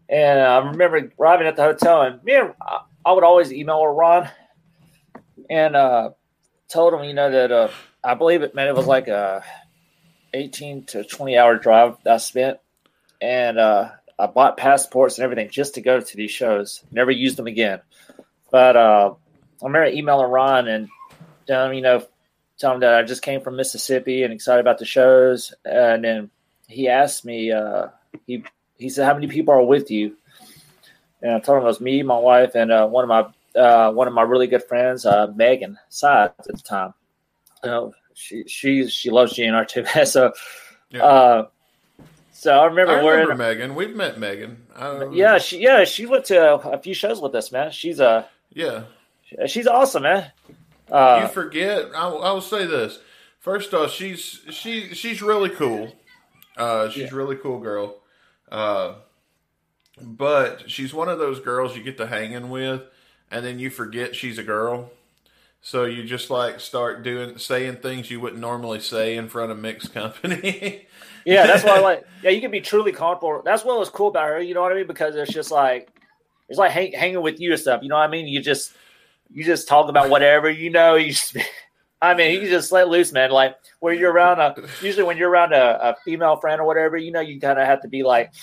[0.10, 3.86] And I remember arriving at the hotel, and me and I, I would always email
[3.86, 4.30] Ron,
[5.50, 6.12] and uh,
[6.68, 7.70] told him, you know, that uh,
[8.04, 9.44] I believe it, man, it was like a
[10.34, 12.60] 18 to 20 hour drive that I spent.
[13.22, 16.84] And uh, I bought passports and everything just to go to these shows.
[16.92, 17.80] Never used them again.
[18.52, 19.14] But uh,
[19.62, 20.90] I remember emailing Ron and,
[21.50, 22.06] um, you know,
[22.58, 25.54] telling him that I just came from Mississippi and excited about the shows.
[25.64, 26.30] And then
[26.68, 27.88] he asked me, uh,
[28.28, 28.44] he,
[28.78, 30.16] he said, How many people are with you?
[31.22, 33.92] And I told him it was me, my wife, and uh, one of my uh,
[33.92, 36.94] one of my really good friends, uh, Megan Sides at the time
[37.64, 39.86] you know, she she she loves GNR too.
[40.06, 40.34] so,
[40.90, 41.04] Yeah.
[41.04, 41.48] uh,
[42.32, 43.76] so I remember, I remember Megan.
[43.76, 44.64] We've met Megan.
[45.14, 47.72] Yeah, she yeah she went to a few shows with us, man.
[47.72, 48.84] She's a yeah.
[49.48, 50.32] she's awesome, man.
[50.90, 51.86] you Uh, forget.
[51.96, 53.00] I, I will say this.
[53.40, 55.96] First off, she's she she's really cool.
[56.58, 57.14] Uh, she's Yeah.
[57.14, 57.98] a really cool girl.
[58.52, 58.96] Uh,
[60.02, 62.82] but she's one of those girls you get to hanging with,
[63.32, 64.92] and then you forget she's a girl.
[65.62, 69.58] So you just like start doing saying things you wouldn't normally say in front of
[69.60, 70.88] mixed company.
[71.26, 72.04] yeah, that's why I like.
[72.24, 73.42] Yeah, you can be truly comfortable.
[73.46, 74.42] That's what was cool about her.
[74.42, 74.88] You know what I mean?
[74.88, 75.90] Because it's just like
[76.50, 77.82] it's like hang, hanging with you and stuff.
[77.82, 78.28] You know what I mean?
[78.28, 78.74] You just
[79.32, 80.96] you just talk about whatever you know.
[80.96, 81.38] You just,
[82.04, 83.32] I mean, you can just let loose, man.
[83.32, 86.98] Like where you're around a usually when you're around a, a female friend or whatever,
[86.98, 88.34] you know, you kind of have to be like,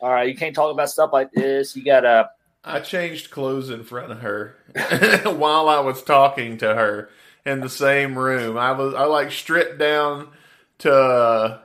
[0.00, 1.74] all right, you can't talk about stuff like this.
[1.74, 2.30] You gotta.
[2.62, 4.54] I changed clothes in front of her
[5.24, 7.10] while I was talking to her
[7.44, 8.56] in the same room.
[8.56, 10.28] I was I like stripped down
[10.78, 11.58] to uh,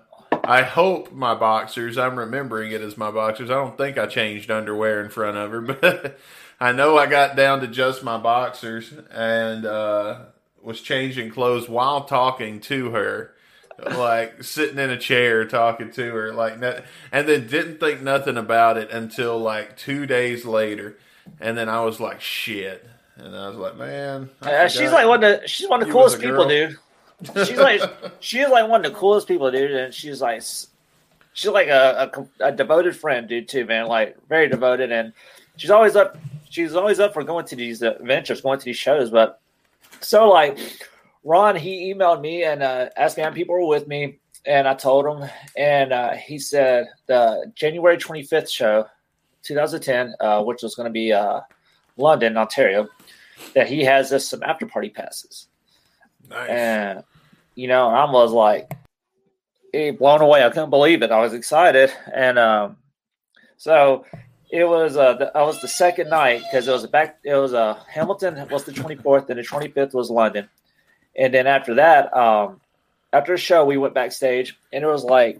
[0.43, 1.99] I hope my boxers.
[1.99, 3.51] I'm remembering it as my boxers.
[3.51, 6.17] I don't think I changed underwear in front of her, but
[6.59, 10.21] I know I got down to just my boxers and uh,
[10.65, 13.31] was changing clothes while talking to her.
[13.77, 16.53] Like sitting in a chair talking to her, like,
[17.11, 20.97] and then didn't think nothing about it until like two days later,
[21.41, 25.21] and then I was like, "Shit," and I was like, "Man, Uh, she's like one
[25.25, 26.77] of the she's one of the coolest people, dude.
[27.45, 27.81] She's like
[28.21, 30.41] she's like one of the coolest people, dude, and she's like
[31.33, 33.87] she's like a, a, a devoted friend, dude, too, man.
[33.87, 35.13] Like very devoted, and
[35.57, 36.17] she's always up.
[36.49, 39.09] She's always up for going to these adventures, going to these shows.
[39.09, 39.41] But
[40.01, 40.57] so like
[41.23, 44.75] Ron, he emailed me and uh, asked me how people were with me, and I
[44.75, 48.85] told him, and uh, he said the January twenty fifth show,
[49.41, 51.41] two thousand ten, uh, which was going to be uh,
[51.97, 52.87] London, Ontario,
[53.53, 55.47] that he has us some after party passes.
[56.29, 56.49] nice.
[56.49, 57.03] And
[57.55, 58.71] you know, I was like
[59.73, 60.43] eh, blown away.
[60.43, 61.11] I couldn't believe it.
[61.11, 62.77] I was excited, and um,
[63.57, 64.05] so
[64.49, 64.97] it was.
[64.97, 67.19] Uh, the, I was the second night because it was a back.
[67.23, 70.49] It was uh, Hamilton was the twenty fourth, and the twenty fifth was London,
[71.15, 72.61] and then after that, um,
[73.13, 75.39] after the show, we went backstage, and it was like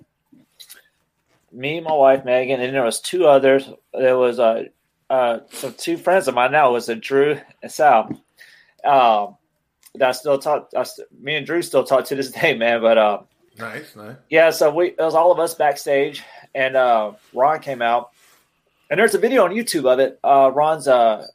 [1.51, 3.69] me, and my wife Megan, and there was two others.
[3.93, 4.65] There was uh,
[5.09, 6.71] uh, some two friends of mine now.
[6.71, 8.09] Was a Drew and Sal.
[8.83, 9.37] Um,
[9.95, 10.69] that I still talk.
[10.75, 12.81] I st- me and Drew still talk to this day, man.
[12.81, 13.19] But uh,
[13.57, 14.15] nice, nice.
[14.29, 18.11] yeah, so we it was all of us backstage, and uh, Ron came out,
[18.89, 20.19] and there's a video on YouTube of it.
[20.23, 21.27] Uh, Ron's uh,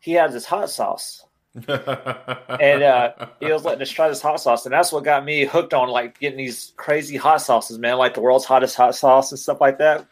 [0.00, 1.26] he has his hot sauce
[1.68, 5.46] and uh, he was letting us try this hot sauce, and that's what got me
[5.46, 9.32] hooked on like getting these crazy hot sauces, man, like the world's hottest hot sauce
[9.32, 10.06] and stuff like that.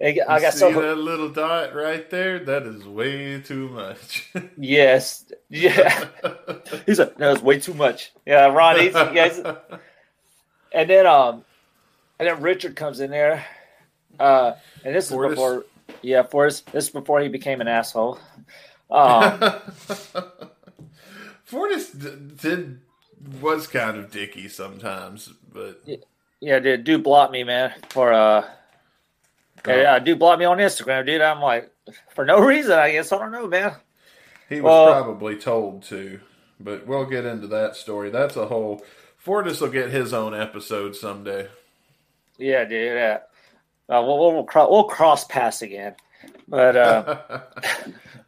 [0.00, 2.38] I got See so that little dot right there?
[2.38, 4.30] That is way too much.
[4.56, 6.04] yes, yeah.
[6.86, 8.12] He's like, no, it's way too much.
[8.24, 9.38] Yeah, Ron eats it, guys.
[10.70, 11.44] And then um,
[12.20, 13.44] and then Richard comes in there,
[14.20, 14.52] uh,
[14.84, 15.32] and this Fortus?
[15.32, 15.64] is before,
[16.02, 16.70] yeah, Forrest.
[16.72, 18.18] This is before he became an asshole.
[18.90, 19.40] Um,
[21.44, 22.80] Fortus d- did
[23.40, 25.82] was kind of dicky sometimes, but
[26.40, 28.44] yeah, dude, dude blocked me, man, for uh,
[29.66, 31.20] yeah, uh, dude blocked me on Instagram, dude.
[31.20, 31.70] I'm like,
[32.14, 33.12] for no reason, I guess.
[33.12, 33.72] I don't know, man.
[34.48, 36.20] he was Well- probably told to.
[36.60, 38.10] But we'll get into that story.
[38.10, 38.84] That's a whole.
[39.16, 41.46] Fortus will get his own episode someday.
[42.36, 42.96] Yeah, dude.
[42.96, 43.18] Yeah.
[43.88, 45.94] Uh, we'll we'll, we'll, we'll cross pass again,
[46.46, 47.40] but uh.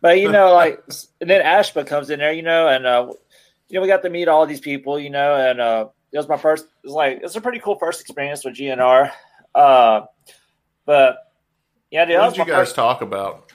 [0.00, 0.82] But you know, like,
[1.20, 3.12] and then Ashba comes in there, you know, and uh,
[3.68, 6.28] you know, we got to meet all these people, you know, and uh, it was
[6.28, 6.64] my first.
[6.64, 9.10] It was like it's a pretty cool first experience with GNR.
[9.54, 10.02] Uh,
[10.86, 11.30] but
[11.90, 13.52] yeah, dude, what did you guys first talk about?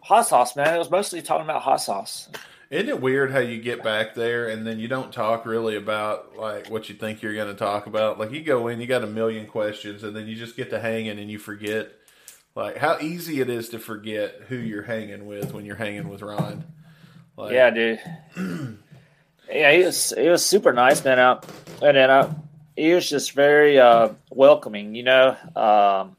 [0.00, 0.74] hot sauce, man.
[0.74, 2.28] It was mostly talking about hot sauce.
[2.68, 6.36] Isn't it weird how you get back there and then you don't talk really about
[6.36, 8.18] like what you think you're going to talk about?
[8.18, 10.80] Like you go in, you got a million questions, and then you just get to
[10.80, 11.92] hanging and you forget
[12.56, 16.22] like how easy it is to forget who you're hanging with when you're hanging with
[16.22, 16.64] Ron.
[17.36, 18.00] Like, Yeah, dude.
[19.48, 21.20] yeah, he was he was super nice, man.
[21.20, 21.46] Out
[21.82, 22.34] and then uh,
[22.74, 25.36] he was just very uh, welcoming, you know.
[25.54, 26.16] Um,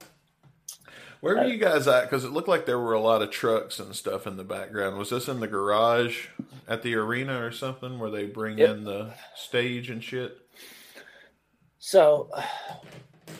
[1.22, 2.04] Where were you guys at?
[2.04, 4.98] Because it looked like there were a lot of trucks and stuff in the background.
[4.98, 6.28] Was this in the garage
[6.68, 8.70] at the arena or something where they bring Yep.
[8.70, 10.38] in the stage and shit?
[11.80, 12.30] So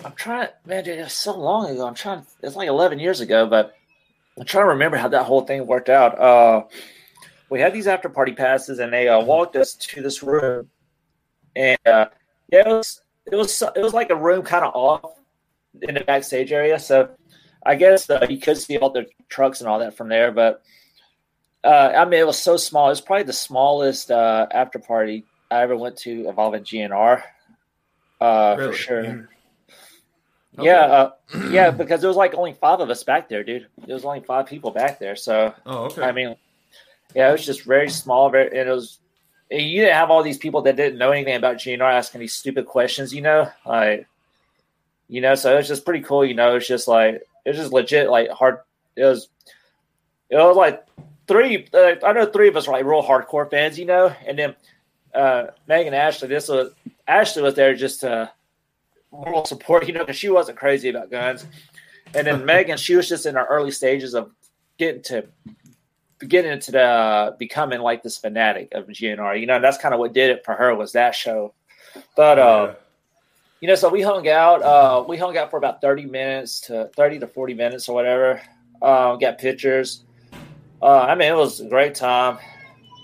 [0.04, 1.86] I'm trying, man, dude, it's so long ago.
[1.86, 3.76] I'm trying, it's like 11 years ago, but
[4.38, 6.20] I'm trying to remember how that whole thing worked out.
[6.20, 6.64] Uh,
[7.50, 10.70] we had these after party passes, and they uh, walked us to this room,
[11.56, 12.08] and uh,
[12.52, 15.14] yeah, it was it was it was like a room kind of off
[15.82, 16.78] in the backstage area.
[16.78, 17.10] So
[17.68, 20.64] I guess uh, you could see all the trucks and all that from there, but
[21.64, 22.86] uh, I mean, it was so small.
[22.88, 27.22] It was probably the smallest uh, after party I ever went to involving GNR.
[28.22, 28.72] Uh, Really?
[28.72, 29.04] for sure.
[29.04, 29.28] You-
[30.60, 31.12] Yeah, uh,
[31.52, 33.68] yeah, because there was like only five of us back there, dude.
[33.86, 36.02] There was only five people back there, so Oh, okay.
[36.04, 36.36] I mean,
[37.14, 38.98] yeah, it was just very small, very, and it was.
[39.52, 42.34] and You didn't have all these people that didn't know anything about GNR asking these
[42.34, 44.08] stupid questions, you know, like,
[45.10, 45.36] you know.
[45.36, 46.56] So it was just pretty cool, you know.
[46.56, 48.58] It's just like it was just legit, like hard.
[48.98, 49.30] It was,
[50.30, 50.86] it was like
[51.30, 51.66] three.
[51.74, 54.54] Uh, I know three of us were like real hardcore fans, you know, and then
[55.16, 56.28] uh Megan Ashley.
[56.28, 56.74] This was
[57.08, 58.30] Ashley was there just to
[59.14, 61.46] moral support, you know, because she wasn't crazy about guns.
[62.14, 64.30] And then Megan, she was just in her early stages of
[64.78, 65.26] getting to
[66.28, 69.40] getting into the uh, becoming like this fanatic of GNR.
[69.40, 71.54] You know, and that's kind of what did it for her was that show.
[72.18, 72.74] But uh,
[73.60, 74.62] you know, so we hung out.
[74.62, 78.42] Uh, we hung out for about thirty minutes to thirty to forty minutes or whatever.
[78.82, 80.04] Uh, got pictures.
[80.82, 82.38] Uh, I mean, it was a great time.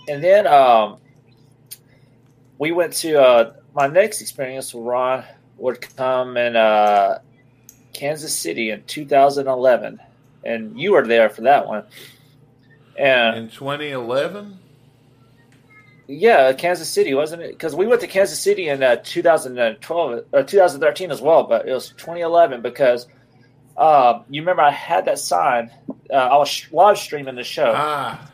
[0.07, 0.97] And then um,
[2.59, 5.23] we went to uh, my next experience with Ron
[5.57, 7.19] would come in uh,
[7.93, 9.99] Kansas City in 2011,
[10.43, 11.83] and you were there for that one.
[12.97, 14.59] And in 2011.
[16.07, 17.51] Yeah, Kansas City wasn't it?
[17.51, 21.73] Because we went to Kansas City in uh, 2012 or 2013 as well, but it
[21.73, 23.07] was 2011 because
[23.77, 25.71] uh, you remember I had that sign.
[26.09, 27.73] Uh, I was live streaming the show.
[27.75, 28.29] Ah,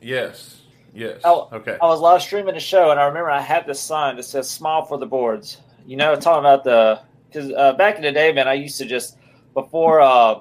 [0.00, 0.60] yes,
[0.94, 1.20] yes.
[1.24, 1.76] Oh, okay.
[1.80, 4.48] I was live streaming the show, and I remember I had this sign that says
[4.48, 8.32] "Smile for the boards." You know, talking about the because uh, back in the day,
[8.32, 9.16] man, I used to just
[9.54, 10.40] before uh,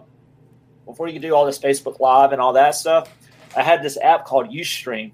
[0.86, 3.14] before you could do all this Facebook Live and all that stuff,
[3.56, 5.12] I had this app called UStream,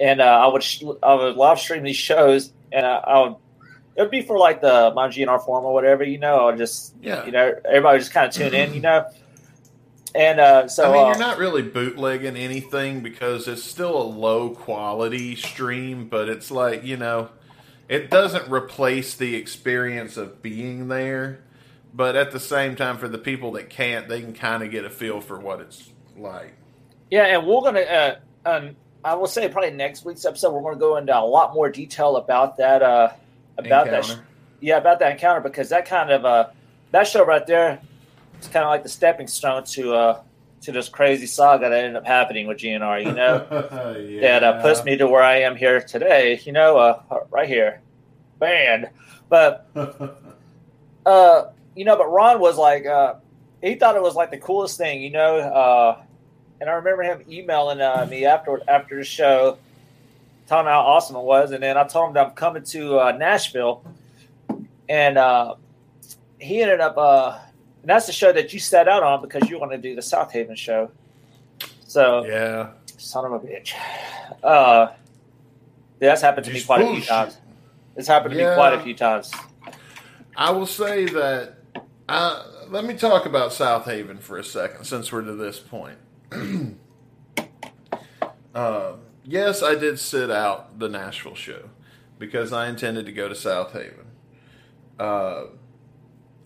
[0.00, 3.36] and uh, I would sh- I would live stream these shows, and I, I would
[3.96, 6.94] it would be for like the my GNR forum or whatever, you know, or just
[7.02, 7.24] Yeah.
[7.26, 9.04] you know everybody would just kind of tune in, you know,
[10.14, 14.04] and uh, so I mean, uh, you're not really bootlegging anything because it's still a
[14.04, 17.28] low quality stream, but it's like, you know,
[17.88, 21.40] it doesn't replace the experience of being there.
[21.92, 24.84] But at the same time, for the people that can't, they can kind of get
[24.84, 26.54] a feel for what it's like.
[27.10, 27.80] Yeah, and we're gonna.
[27.80, 31.54] Uh, um, I will say probably next week's episode we're gonna go into a lot
[31.54, 32.82] more detail about that.
[32.82, 33.10] Uh,
[33.56, 34.04] about that.
[34.04, 34.24] Encounter.
[34.60, 36.48] yeah, about that encounter because that kind of uh,
[36.90, 37.80] that show right there
[38.40, 40.22] is kind of like the stepping stone to uh
[40.60, 43.04] to this crazy saga that ended up happening with GNR.
[43.04, 44.20] You know, yeah.
[44.20, 46.40] that uh, puts me to where I am here today.
[46.44, 47.80] You know, uh, right here,
[48.38, 48.88] banned.
[49.28, 49.68] But
[51.06, 51.44] uh,
[51.76, 53.14] you know, but Ron was like, uh,
[53.62, 55.38] he thought it was like the coolest thing, you know.
[55.38, 56.02] Uh,
[56.60, 59.58] and I remember him emailing uh, me after after the show,
[60.46, 63.12] telling how awesome it was, and then I told him that I'm coming to uh,
[63.12, 63.84] Nashville,
[64.88, 65.54] and uh,
[66.38, 66.96] he ended up.
[66.96, 67.38] Uh,
[67.82, 70.00] and that's the show that you set out on because you want to do the
[70.00, 70.90] Southaven show.
[71.86, 72.70] So Yeah.
[72.96, 73.72] son of a bitch.
[74.42, 74.88] Uh,
[76.00, 77.38] yeah, that's happened to me Just quite a few times.
[77.96, 78.50] It's happened to Yeah.
[78.50, 79.32] me quite a few times.
[80.36, 81.54] I will say that.
[82.08, 85.98] Uh, let me talk about Southaven for a second, since we're to this point.
[88.54, 88.92] uh,
[89.24, 91.70] yes, I did sit out the Nashville show
[92.18, 94.04] because I intended to go to Southaven.
[94.98, 95.44] Uh,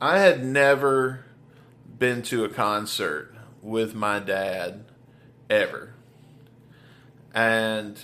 [0.00, 1.24] I had never
[1.98, 4.84] been to a concert with my dad
[5.48, 5.94] ever,
[7.34, 7.98] and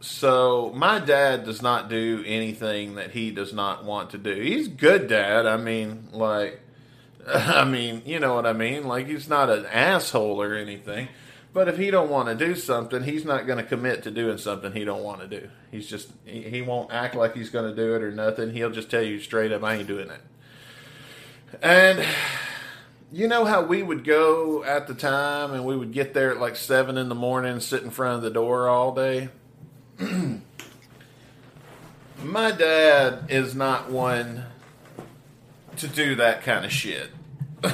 [0.00, 4.34] so my dad does not do anything that he does not want to do.
[4.34, 5.46] He's good dad.
[5.46, 6.61] I mean, like
[7.28, 8.84] I mean, you know what I mean?
[8.84, 11.08] Like he's not an asshole or anything.
[11.54, 14.38] But if he don't want to do something, he's not going to commit to doing
[14.38, 15.50] something he don't want to do.
[15.70, 18.52] He's just he, won't act like he's going to do it or nothing.
[18.52, 20.22] He'll just tell you straight up, I ain't doing that.
[21.60, 22.02] And
[23.12, 26.40] you know how we would go at the time and we would get there at
[26.40, 29.28] like seven in the morning, sit in front of the door all day.
[32.24, 34.46] My dad is not one
[35.76, 37.10] to do that kind of shit.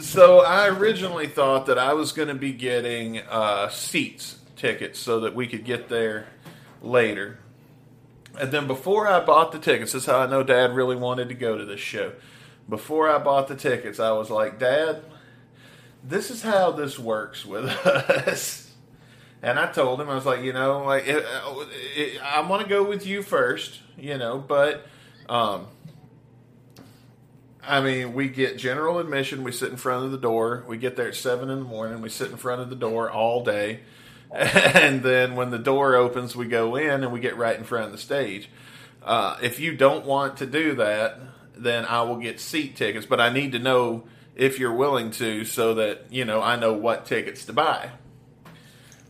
[0.00, 5.20] so I originally thought that I was going to be getting uh, seats tickets so
[5.20, 6.26] that we could get there
[6.82, 7.38] later.
[8.38, 11.28] And then before I bought the tickets, this is how I know Dad really wanted
[11.30, 12.12] to go to this show.
[12.68, 15.02] Before I bought the tickets, I was like, Dad,
[16.04, 18.70] this is how this works with us.
[19.42, 21.24] And I told him, I was like, you know, like it,
[21.96, 24.86] it, I want to go with you first, you know, but
[25.28, 25.66] um,
[27.66, 29.44] I mean, we get general admission.
[29.44, 30.64] We sit in front of the door.
[30.66, 32.00] We get there at seven in the morning.
[32.00, 33.80] We sit in front of the door all day,
[34.32, 37.86] and then when the door opens, we go in and we get right in front
[37.86, 38.48] of the stage.
[39.02, 41.20] Uh, if you don't want to do that,
[41.56, 44.04] then I will get seat tickets, but I need to know
[44.36, 47.90] if you're willing to, so that you know I know what tickets to buy.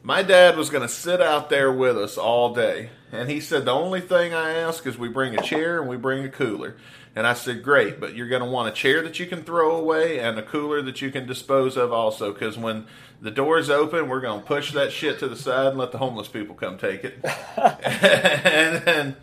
[0.03, 2.91] My dad was going to sit out there with us all day.
[3.13, 5.97] And he said, The only thing I ask is we bring a chair and we
[5.97, 6.77] bring a cooler.
[7.16, 9.77] And I said, Great, but you're going to want a chair that you can throw
[9.77, 12.33] away and a cooler that you can dispose of also.
[12.33, 12.87] Because when
[13.20, 15.99] the doors open, we're going to push that shit to the side and let the
[15.99, 17.18] homeless people come take it.
[17.57, 19.16] and then.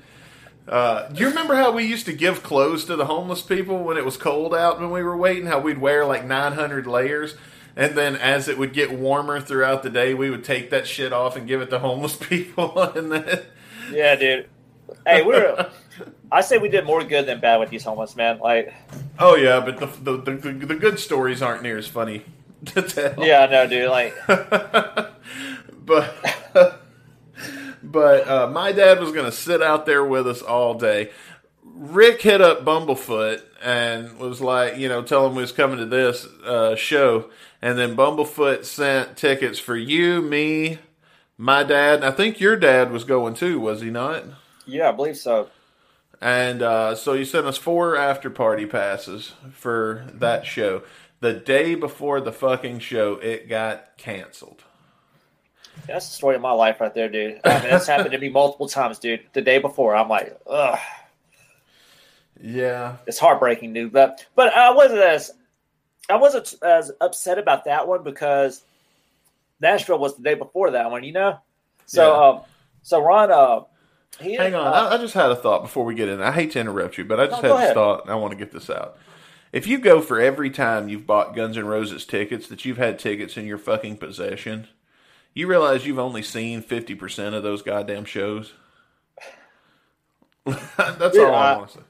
[0.67, 3.95] Uh, do you remember how we used to give clothes to the homeless people when
[3.95, 5.45] it was cold out when we were waiting?
[5.45, 7.35] How we'd wear like 900 layers?
[7.77, 11.13] And then as it would get warmer throughout the day, we would take that shit
[11.13, 12.81] off and give it to homeless people.
[12.81, 13.43] and then,
[13.93, 14.49] Yeah, dude.
[15.05, 15.69] Hey, we're.
[16.31, 18.39] I say we did more good than bad with these homeless man.
[18.39, 18.73] Like,
[19.19, 22.25] oh yeah, but the, the the the good stories aren't near as funny
[22.65, 23.25] to tell.
[23.25, 23.89] yeah, no, dude.
[23.89, 26.15] Like, but
[27.83, 31.11] but uh, my dad was going to sit out there with us all day.
[31.63, 35.85] Rick hit up Bumblefoot and was like, you know, tell him we was coming to
[35.85, 37.29] this uh, show,
[37.61, 40.79] and then Bumblefoot sent tickets for you, me,
[41.37, 41.95] my dad.
[41.97, 44.23] and I think your dad was going too, was he not?
[44.67, 45.49] Yeah, I believe so.
[46.21, 50.83] And uh, so you sent us four after party passes for that show.
[51.19, 54.63] The day before the fucking show, it got canceled.
[55.87, 57.39] That's the story of my life right there, dude.
[57.45, 59.21] I mean, that's happened to me multiple times, dude.
[59.33, 60.79] The day before, I'm like, ugh,
[62.41, 62.97] Yeah.
[63.07, 63.91] it's heartbreaking, dude.
[63.93, 65.31] But but I wasn't as
[66.09, 68.63] I wasn't as upset about that one because
[69.59, 71.39] Nashville was the day before that one, you know.
[71.85, 72.27] So Yeah.
[72.29, 72.41] um,
[72.83, 73.61] so Ron, uh,
[74.19, 76.21] Hang on, I, I just had a thought before we get in.
[76.21, 77.73] I hate to interrupt you, but I just No, had ahead.
[77.75, 78.97] thought, and I want to get this out.
[79.53, 82.97] If you go for every time you've bought Guns N' Roses tickets that you've had
[82.99, 84.67] tickets in your fucking possession,
[85.33, 88.53] you realize you've only seen fifty percent of those goddamn shows.
[90.45, 91.83] That's Dude, all I, I- want to say.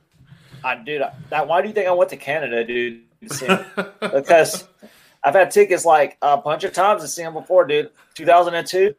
[0.63, 3.04] I dude, I, that, why do you think I went to Canada, dude?
[3.29, 4.67] to because
[5.23, 7.91] I've had tickets like a bunch of times to see them before, dude.
[8.15, 8.96] 2002,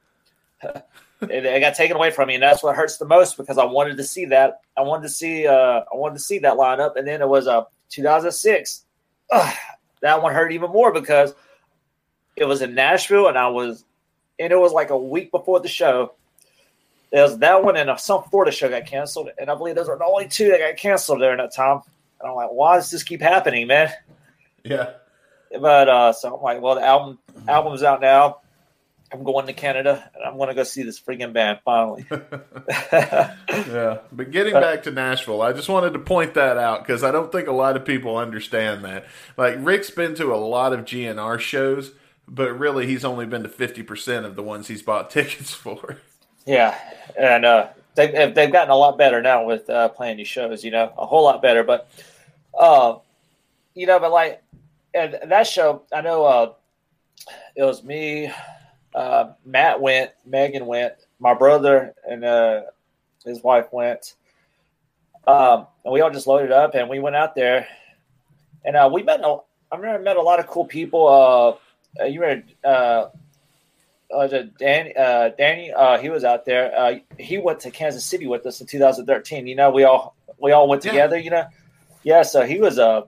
[1.22, 3.64] it, it got taken away from me, and that's what hurts the most because I
[3.64, 4.60] wanted to see that.
[4.76, 5.52] I wanted to see, uh,
[5.92, 8.84] I wanted to see that lineup, and then it was uh, 2006.
[9.30, 9.56] Ugh,
[10.00, 11.34] that one hurt even more because
[12.36, 13.84] it was in Nashville, and I was,
[14.38, 16.12] and it was like a week before the show.
[17.10, 19.88] There was that one and uh, some Florida show got canceled, and I believe those
[19.88, 21.80] are the only two that got canceled during that time.
[22.20, 23.90] And I'm like, why does this keep happening, man?
[24.64, 24.90] Yeah,
[25.58, 28.40] But uh, so I'm like, well, the album album's out now.
[29.10, 32.04] I'm going to Canada, and I'm going to go see this freaking band finally.
[32.10, 33.98] yeah.
[34.12, 37.32] But getting back to Nashville, I just wanted to point that out because I don't
[37.32, 39.06] think a lot of people understand that.
[39.36, 41.92] Like Rick's been to a lot of GNR shows,
[42.26, 45.98] but really he's only been to fifty percent of the ones he's bought tickets for.
[46.44, 46.78] Yeah,
[47.18, 50.64] and uh, they've they've gotten a lot better now with uh, playing these shows.
[50.64, 51.64] You know, a whole lot better.
[51.64, 51.90] But,
[52.58, 52.96] uh,
[53.74, 54.42] you know, but like,
[54.92, 56.52] and that show, I know uh,
[57.56, 58.30] it was me,
[58.98, 62.62] uh, Matt went, Megan went, my brother and uh,
[63.24, 64.14] his wife went.
[65.26, 67.66] Um, and we all just loaded up and we went out there,
[68.64, 69.20] and uh, we met.
[69.20, 69.36] A,
[69.70, 71.06] I remember I met a lot of cool people.
[72.00, 73.08] Uh, you were uh,
[74.14, 76.74] uh, Danny, uh, Danny, uh, he was out there.
[76.74, 79.46] Uh, he went to Kansas City with us in 2013.
[79.46, 80.92] You know, we all we all went Yeah.
[80.92, 81.18] together.
[81.18, 81.46] You know,
[82.04, 82.22] yeah.
[82.22, 83.02] So he was Uh,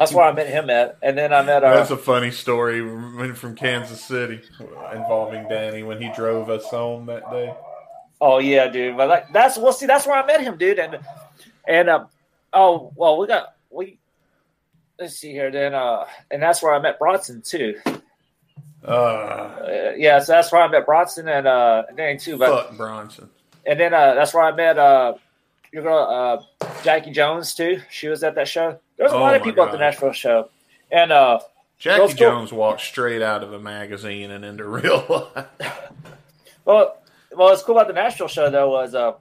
[0.00, 1.62] that's where I met him at, and then I met.
[1.62, 2.80] Uh, That's a funny story
[3.34, 4.40] from Kansas City
[4.92, 7.54] involving Danny when he drove us home that day.
[8.20, 8.96] oh yeah, dude.
[8.96, 10.78] But like, that's well, see, that's where I met him, dude.
[10.78, 10.98] And
[11.68, 12.08] and um,
[12.52, 13.98] oh well, we got we.
[14.98, 17.76] Let's see here, then, uh, and that's where I met Bronson too.
[18.84, 22.36] Uh, Uh, yeah, so that's where I met Bronson and uh, Danny too.
[22.38, 23.28] But fuck Bronson.
[23.66, 25.14] and then uh, that's where I met uh,
[25.72, 27.80] your girl uh, Jackie Jones too.
[27.90, 28.78] She was at that show.
[29.00, 29.84] There was a Oh lot of people at the God.
[29.84, 30.50] Nashville show,
[30.92, 31.40] and uh,
[31.78, 32.14] Jackie Let's.
[32.14, 35.46] Jones walked straight out of a magazine and into real life.
[36.66, 36.98] well,
[37.32, 39.12] well, what's cool about the Nashville show though was uh,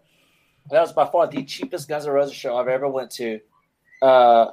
[0.70, 3.40] that was by far the cheapest Guns N' Roses show I've ever went to.
[4.02, 4.48] Uh,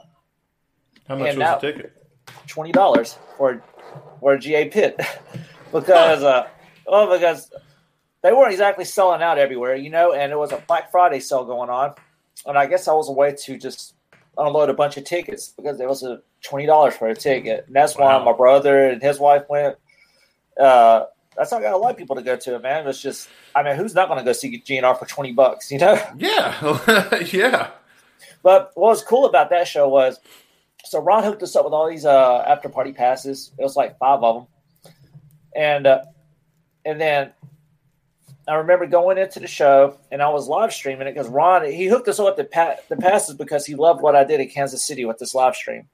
[1.08, 1.92] How much was now- the ticket?
[2.46, 3.60] twenty dollars for
[4.20, 4.96] for a GA pit
[5.72, 6.46] because uh,
[6.86, 7.50] well because
[8.22, 11.44] they weren't exactly selling out everywhere, you know, and it was a Black Friday sale
[11.44, 11.94] going on,
[12.46, 13.94] and I guess that was a way to just
[14.38, 17.76] unload a bunch of tickets because it was a twenty dollars for a ticket, and
[17.76, 19.76] that's why my brother and his wife went.
[20.58, 21.06] Uh,
[21.36, 22.86] that's not got a lot of people to go to it, man.
[22.86, 25.78] It's just, I mean, who's not going to go see GNR for twenty bucks, you
[25.78, 26.00] know?
[26.16, 27.70] Yeah, yeah.
[28.42, 30.18] But what was cool about that show was,
[30.84, 33.50] so Ron hooked us up with all these uh, after party passes.
[33.58, 34.46] It was like five of
[34.82, 34.92] them,
[35.54, 36.04] and uh,
[36.84, 37.32] and then
[38.48, 41.86] I remember going into the show and I was live streaming it because Ron he
[41.86, 45.04] hooked us up pa- the passes because he loved what I did in Kansas City
[45.04, 45.88] with this live stream.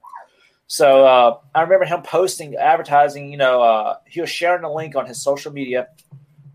[0.66, 3.30] So uh, I remember him posting advertising.
[3.30, 5.88] You know, uh, he was sharing the link on his social media.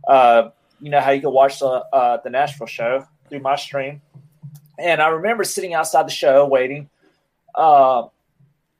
[0.08, 4.02] Uh, you know how you can watch the uh, the Nashville show through my stream.
[4.80, 6.89] And I remember sitting outside the show waiting.
[7.56, 8.08] Uh,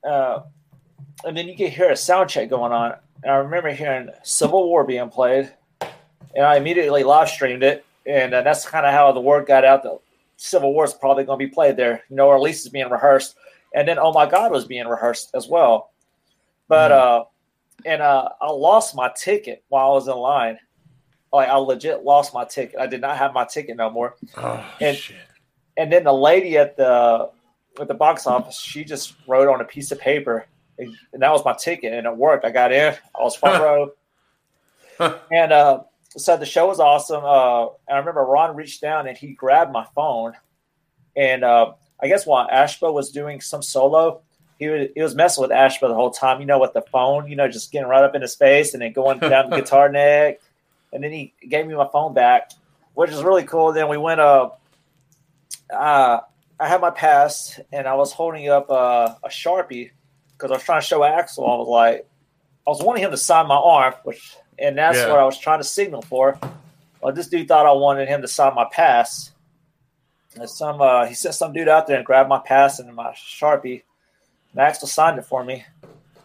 [0.08, 0.42] uh,
[1.24, 2.94] and then you could hear a sound check going on.
[3.22, 5.52] And I remember hearing Civil War being played.
[6.38, 7.84] And I immediately live streamed it.
[8.06, 9.98] And uh, that's kind of how the word got out that
[10.36, 12.72] Civil War is probably going to be played there, you know, or at least it's
[12.72, 13.34] being rehearsed.
[13.74, 15.90] And then Oh My God was being rehearsed as well.
[16.68, 17.24] But, uh,
[17.84, 20.58] and uh, I lost my ticket while I was in line.
[21.32, 22.78] Like, I legit lost my ticket.
[22.78, 25.16] I did not have my ticket no more Oh And- shit.
[25.76, 27.30] and then the lady at the
[27.80, 30.46] at the box office, she just wrote on a piece of paper,
[30.78, 32.44] and that was my ticket, and it worked.
[32.44, 33.92] I got in, I was front row,
[35.30, 35.80] and uh,
[36.16, 37.24] so the show was awesome.
[37.24, 40.34] Uh, and I remember Ron reached down and he grabbed my phone,
[41.16, 44.22] and uh, I guess while Ashba was doing some solo,
[44.58, 46.40] he was, he was messing with Ashba the whole time.
[46.40, 48.82] You know, with the phone, you know, just getting right up in his face and
[48.82, 50.40] then going down the guitar neck,
[50.92, 52.52] and then he gave me my phone back,
[52.94, 53.72] which is really cool.
[53.72, 54.50] Then we went uh
[55.70, 56.20] uh,
[56.60, 59.90] I had my pass and I was holding up uh, a sharpie
[60.32, 61.38] because I was trying to show Axl.
[61.38, 62.08] I was like,
[62.66, 65.08] I was wanting him to sign my arm, which and that's Yeah.
[65.10, 66.38] what I was trying to signal for.
[67.00, 69.30] Well, this dude thought I wanted him to sign my pass.
[70.34, 73.12] And some uh, he sent some dude out there and grabbed my pass and my
[73.12, 73.82] sharpie.
[74.52, 75.64] And Axl signed it for me,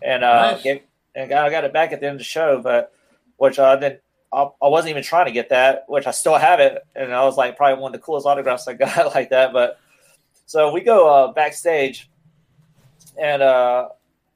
[0.01, 0.63] and uh, Nice.
[0.63, 0.81] gave,
[1.15, 2.59] and I got it back at the end of the show.
[2.61, 2.93] But
[3.37, 3.99] which I didn't.
[4.31, 7.23] I, I wasn't even trying to get that, which I still have it, and I
[7.23, 9.53] was like probably one of the coolest autographs I got like that.
[9.53, 9.79] But
[10.47, 12.09] so we go uh, backstage,
[13.21, 13.89] and uh,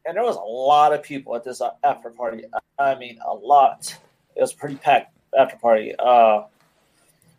[0.07, 2.45] and there was a lot of people at this uh, after party.
[2.79, 3.93] I mean, a lot.
[4.35, 5.93] It was pretty packed after party.
[5.99, 6.43] Uh,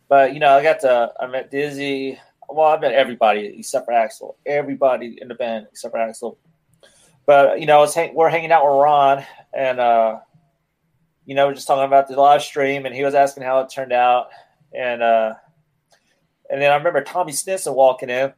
[0.07, 2.19] but you know, I got to I met Dizzy.
[2.47, 4.35] Well, I met everybody except for Axl.
[4.45, 6.37] Everybody in the band except for Axl.
[7.25, 10.19] But you know, hang- we're hanging out with Ron, and uh,
[11.25, 13.69] you know, we're just talking about the live stream, and he was asking how it
[13.69, 14.29] turned out,
[14.73, 15.33] and uh,
[16.49, 18.33] and then I remember Tommy Stinson walking in,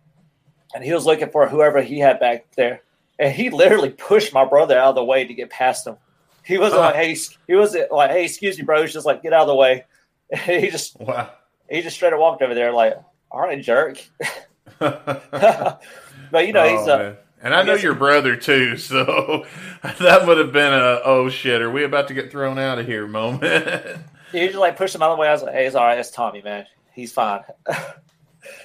[0.74, 2.82] and he was looking for whoever he had back there,
[3.22, 5.96] and he literally pushed my brother out of the way to get past him.
[6.44, 7.16] He was like, "Hey,"
[7.48, 9.86] he was like, "Hey, excuse me, bro." He's just like, "Get out of the way."
[10.32, 11.30] And he just Wow.
[11.70, 12.96] he just straight up walked over there, like,
[13.30, 14.04] "All right, jerk."
[14.80, 17.18] but you know, he's Oh, uh, man.
[17.44, 19.46] and I, know your brother too, so
[19.84, 22.88] that would have been a oh shit, are we about to get thrown out of
[22.88, 24.02] here moment?
[24.32, 25.28] he just like pushed him out of the way.
[25.28, 26.00] I was like, "Hey, it's all right.
[26.00, 26.66] It's Tommy, man.
[26.94, 27.42] He's fine."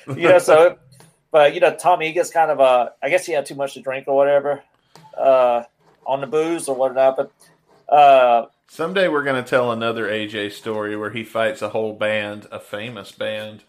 [0.08, 0.78] you know, so
[1.36, 3.74] but you know, Tommy he gets kind of uh I guess he had too much
[3.74, 4.62] to drink or whatever,
[5.18, 5.64] uh,
[6.06, 7.18] on the booze or whatnot.
[7.18, 7.30] But
[7.94, 12.46] Uh, Someday we're going to tell another AJ story where he fights a whole band,
[12.50, 13.64] a famous band.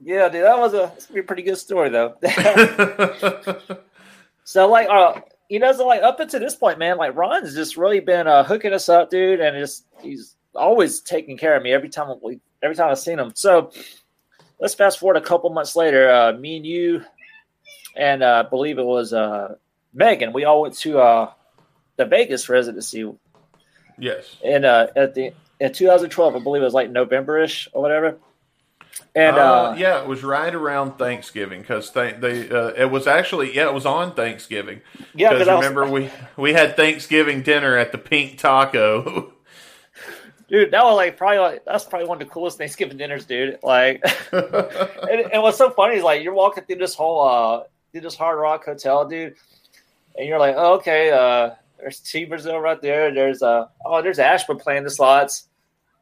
[0.00, 2.14] yeah, dude, that was a, be a pretty good story though.
[4.44, 7.76] so like, uh, you know, so like up until this point, man, like Ron's just
[7.76, 11.72] really been uh, hooking us up, dude, and just he's always taking care of me
[11.72, 13.32] every time we every time I've seen him.
[13.34, 13.72] So
[14.64, 16.10] let's fast forward a couple months later.
[16.10, 17.04] Uh, me and you,
[17.94, 19.56] and uh, I believe it was uh,
[19.92, 20.32] Megan.
[20.32, 21.32] We all went to uh,
[21.96, 23.06] the Vegas residency
[23.98, 24.36] yes.
[24.42, 26.34] And uh, at the in 2012.
[26.34, 28.16] I believe it was like November-ish or whatever.
[29.14, 33.06] And uh, uh, yeah, it was right around Thanksgiving because th- they uh, it was
[33.06, 34.80] actually yeah it was on Thanksgiving.
[35.14, 39.30] yeah, because I was, remember we we had Thanksgiving dinner at the Pink Taco.
[40.48, 43.58] dude, that was like probably like that's probably one of the coolest Thanksgiving dinners, dude.
[43.62, 48.02] Like, and, and what's so funny is like you're walking through this whole uh through
[48.02, 49.34] this Hard Rock hotel, dude,
[50.18, 53.12] and you're like, oh, okay, uh, there's T Brazil right there.
[53.12, 55.48] There's uh oh, there's Ashburn playing the slots.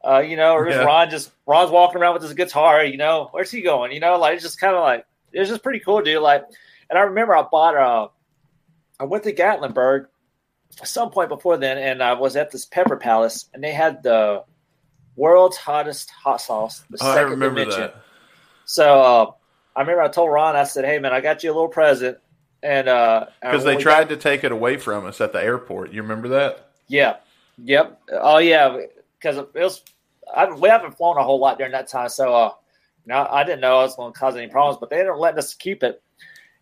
[0.05, 0.83] Uh, you know, or Yeah.
[0.83, 2.83] Ron just Ron's walking around with his guitar.
[2.83, 3.91] You know, where's he going?
[3.91, 6.21] You know, like it's just kind of like it's just pretty cool, dude.
[6.21, 6.43] Like,
[6.89, 8.07] and I remember I bought uh,
[8.99, 10.09] I went to Gatlinburg at
[10.83, 14.43] some point before then, and I was at this Pepper Palace, and they had the
[15.15, 16.83] world's hottest hot sauce.
[16.89, 17.81] The Oh, I second remember dimension.
[17.81, 17.95] that.
[18.65, 19.31] So uh,
[19.75, 22.17] I remember I told Ron, I said, "Hey man, I got you a little present,"
[22.63, 25.91] and uh, Because when they tried to take it away from us at the airport.
[25.91, 26.69] You remember that?
[26.87, 27.17] Yeah.
[27.63, 28.01] Yep.
[28.11, 28.77] Oh yeah.
[29.19, 29.81] Because it was,
[30.35, 32.51] I, we haven't flown a whole lot during that time, so uh,
[33.05, 35.37] now I didn't know I was going to cause any problems, but they didn't let
[35.37, 36.01] us keep it.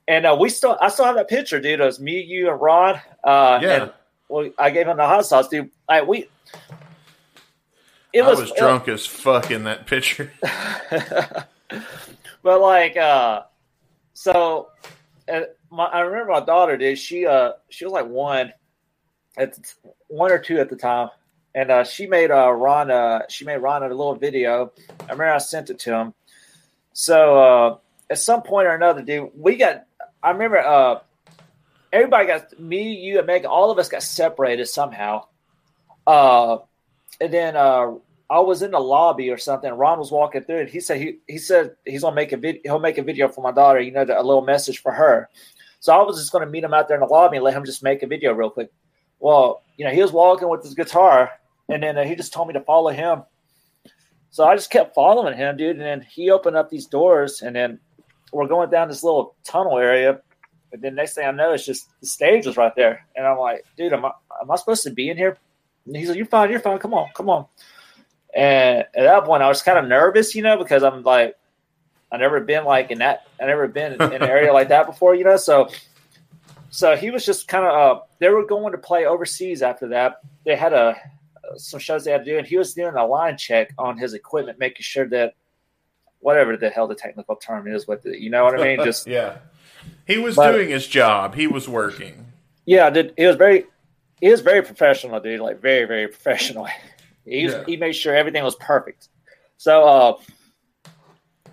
[0.07, 1.80] And uh, we still, I still have that picture, dude.
[1.80, 2.95] It was me, you, and Ron.
[3.24, 3.82] Uh, Yeah.
[3.84, 3.93] And,
[4.32, 5.69] well, I gave him the hot sauce, dude.
[5.89, 6.29] Like we,
[8.13, 10.32] it I was, was drunk as fuck in that picture.
[12.41, 13.43] but like, uh,
[14.13, 14.69] so
[15.32, 16.97] uh, my, I remember my daughter did.
[16.97, 18.53] She uh, she was like one,
[19.38, 21.09] at t- one or two at the time,
[21.53, 24.71] and uh, she made uh Ron uh she made Ron a little video.
[25.01, 26.13] I remember I sent it to him.
[26.93, 27.77] So uh,
[28.09, 29.86] at some point or another, dude, we got.
[30.23, 30.99] I remember uh,
[31.91, 33.47] everybody got me, you, and Megan.
[33.47, 35.25] All of us got separated somehow.
[36.07, 36.57] Uh,
[37.19, 37.93] and then uh,
[38.29, 39.71] I was in the lobby or something.
[39.71, 42.61] Ron was walking through, and he said he he said he's gonna make a video.
[42.63, 43.79] He'll make a video for my daughter.
[43.79, 45.29] You know, a little message for her.
[45.79, 47.65] So I was just gonna meet him out there in the lobby and let him
[47.65, 48.71] just make a video real quick.
[49.19, 51.29] Well, you know, he was walking with his guitar,
[51.69, 53.23] and then uh, he just told me to follow him.
[54.31, 55.75] So I just kept following him, dude.
[55.75, 57.79] And then he opened up these doors, and then
[58.31, 60.21] we're going down this little tunnel area.
[60.74, 63.38] And then next thing I know, it's just the stage was right there, and I'm
[63.38, 64.11] like, dude, am I
[64.41, 65.38] am I supposed to be in here?
[65.86, 66.80] And he's like, you're fine, you're fine.
[66.80, 67.45] Come on, come on.
[68.34, 71.36] And at that point, I was kind of nervous, you know, because I'm like,
[72.11, 75.15] I never been like in that, I never been in an area like that before,
[75.15, 75.38] you know.
[75.38, 75.69] So,
[76.69, 77.74] so he was just kind of.
[77.74, 80.22] Uh, they were going to play overseas after that.
[80.45, 80.95] They had a
[81.57, 84.13] some shows they had to do, and he was doing a line check on his
[84.13, 85.36] equipment, making sure that
[86.19, 88.80] whatever the hell the technical term is with it, you know what I mean?
[88.86, 89.38] Just yeah.
[90.07, 91.35] He was But- doing his job.
[91.35, 92.25] He was working.
[92.65, 93.65] Yeah, did he was very
[94.19, 95.39] he was very professional, dude.
[95.39, 96.67] Like very, very professional.
[97.23, 97.63] He was, Yeah.
[97.67, 99.07] he made sure everything was perfect.
[99.57, 100.13] So uh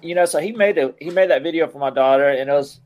[0.01, 2.53] you know, so he made a he made that video for my daughter and it
[2.53, 2.81] was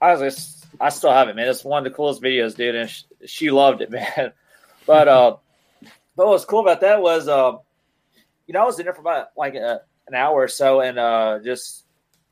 [0.00, 1.46] I was just I still have it, man.
[1.48, 4.32] It's one of the coolest videos, dude, and she, she loved it, man.
[4.86, 5.36] But uh
[6.16, 7.52] but what's cool about that was uh
[8.48, 10.98] you know, I was in there for about like a, an hour or so and
[10.98, 11.84] uh just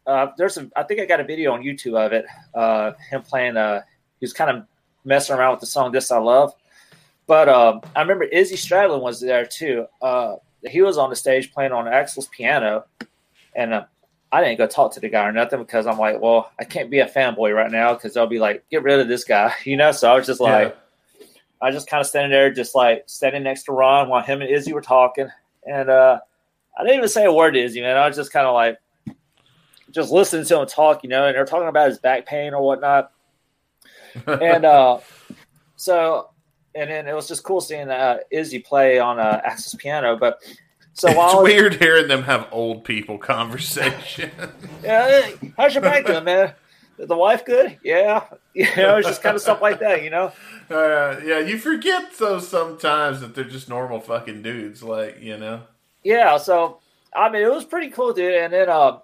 [0.07, 2.27] uh there's some I think I got a video on YouTube of it.
[2.55, 3.83] Uh him playing uh
[4.21, 4.67] he was kind of
[5.05, 6.55] messing around with the song "This I Love."
[7.27, 9.87] But um, I remember Izzy Stradlin was there too.
[10.03, 12.85] Uh, he was on the stage playing on Axl's piano,
[13.55, 13.85] and uh,
[14.31, 16.91] I didn't go talk to the guy or nothing because I'm like, well, I can't
[16.91, 19.77] be a fanboy right now because they'll be like, get rid of this guy, you
[19.77, 19.93] know.
[19.93, 20.77] So I was just like,
[21.63, 24.51] I just kind of standing there, just like standing next to Ron while him and
[24.51, 25.29] Izzy were talking,
[25.67, 26.21] and uh,
[26.77, 27.97] I didn't even say a word to Izzy, man.
[27.97, 28.79] I was just kind of like,
[29.95, 32.63] just listening to him talk, you know, and they're talking about his back pain or
[32.63, 33.13] whatnot
[34.27, 34.99] and uh,
[35.77, 36.31] so
[36.75, 40.17] and then it was just cool seeing uh, Izzy play on uh, Axl's piano.
[40.17, 40.39] But
[40.93, 44.31] so it's while was- weird hearing them have old people conversation.
[44.83, 46.53] yeah, how's your back doing, man?
[46.97, 47.77] The wife good?
[47.83, 48.25] Yeah,
[48.55, 50.33] you know, it's just kind of stuff like that, you know.
[50.71, 55.63] uh, yeah, you forget though sometimes that they're just normal fucking dudes, like you know.
[56.05, 56.79] Yeah, so
[57.15, 58.35] I mean, it was pretty cool, dude.
[58.35, 58.99] And then uh,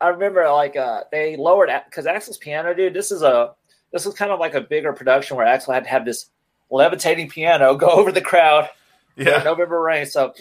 [0.00, 2.94] I remember like uh, they lowered because Axl's piano, dude.
[2.94, 3.52] This is a
[3.92, 6.30] this was kind of like a bigger production where Axl had to have this
[6.70, 8.68] levitating piano go over the crowd
[9.16, 10.06] Yeah, November Rain.
[10.06, 10.32] So,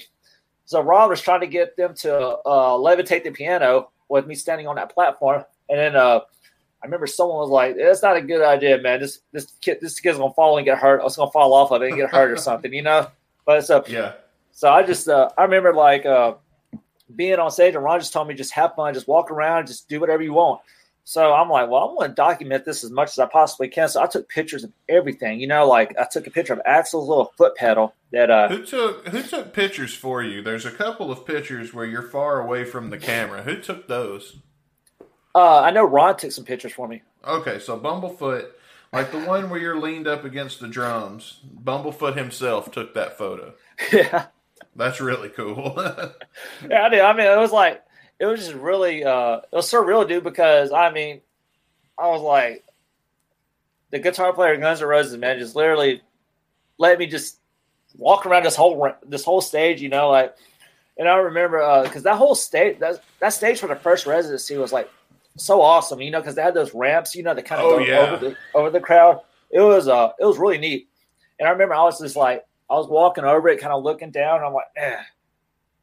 [0.66, 4.68] so Ron was trying to get them to uh, levitate the piano with me standing
[4.68, 6.20] on that platform, and then uh,
[6.82, 9.00] I remember someone was like, "That's not a good idea, man.
[9.02, 11.02] This this kid this kid's gonna fall and get hurt.
[11.04, 13.08] It's gonna fall off of it and get hurt or something, you know."
[13.46, 14.14] But so Yeah.
[14.52, 16.36] so I just uh, I remember like uh,
[17.16, 19.88] being on stage and Ron just told me just have fun, just walk around, just
[19.90, 20.62] do whatever you want.
[21.06, 23.90] So I'm like, well, I'm going to document this as much as I possibly can.
[23.90, 25.40] So I took pictures of everything.
[25.40, 28.64] You know, like I took a picture of Axl's little foot pedal that uh, Who
[28.64, 30.44] took who took pictures for you?
[30.44, 33.42] There's a couple of pictures where you're far away from the camera.
[33.42, 34.38] Who took those?
[35.34, 37.02] uh, I know Ron took some pictures for me.
[37.26, 38.48] Okay, so Bumblefoot,
[38.94, 43.54] like the one where you're leaned up against the drums, Bumblefoot himself took that photo.
[43.92, 44.28] yeah,
[44.80, 45.74] That's really cool.
[46.70, 47.02] yeah, I did.
[47.02, 47.84] I mean, it was like
[48.20, 50.24] it was just really uh, it was surreal, dude.
[50.24, 51.22] Because I mean,
[51.98, 52.64] I was like,
[53.92, 56.02] the guitar player in Guns N' Roses, man, just literally
[56.78, 57.38] let me just
[57.98, 60.36] walk around this whole this whole stage, you know, like.
[60.98, 64.74] And I remember because that whole stage that that stage for the first residency was
[64.74, 64.90] like
[65.38, 67.78] so awesome, you know, because they had those ramps, you know, that kind of Oh,
[67.78, 68.00] go yeah.
[68.00, 69.22] over the over the crowd.
[69.50, 70.90] It was uh, it was really neat.
[71.40, 74.12] And I remember I was just like, I was walking over it, kind of looking
[74.12, 74.38] down.
[74.38, 74.98] And I'm like, eh,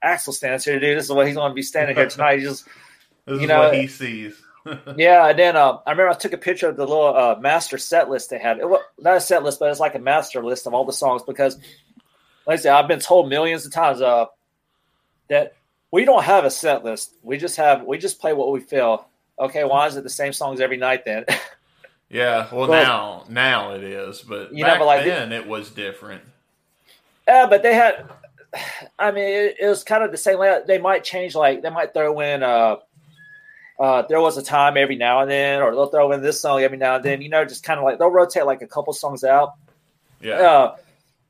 [0.05, 0.97] Axl stands here, dude.
[0.97, 2.39] This is what he's going to be standing here tonight.
[2.39, 2.65] He just
[3.27, 4.41] this You is know- what he sees.
[4.97, 7.79] yeah, and then uh, I remember I took a picture of the little uh, master
[7.79, 8.59] set list they had.
[8.59, 10.93] It was not a set list, but it's like a master list of all the
[10.93, 11.57] songs because,
[12.49, 14.27] like I said, I've been told millions of times uh,
[15.29, 15.55] that
[15.93, 17.15] we don't have a set list.
[17.23, 19.07] We just have we just play what we feel.
[19.39, 21.27] Okay, why is it the same songs every night then?
[22.11, 25.47] yeah, well, Well- now now it is, but You know, back but like- then it
[25.47, 26.23] was different.
[27.27, 28.11] Yeah, but they had.
[28.99, 30.67] I mean, it, it was kind of the same layout.
[30.67, 32.43] They might change, like they might throw in.
[32.43, 32.77] Uh,
[33.79, 36.63] uh, there was a time every now and then, or they'll throw in this song
[36.63, 37.21] every now and then.
[37.21, 39.55] You know, just kind of like they'll rotate like a couple songs out.
[40.21, 40.77] Yeah, Uh,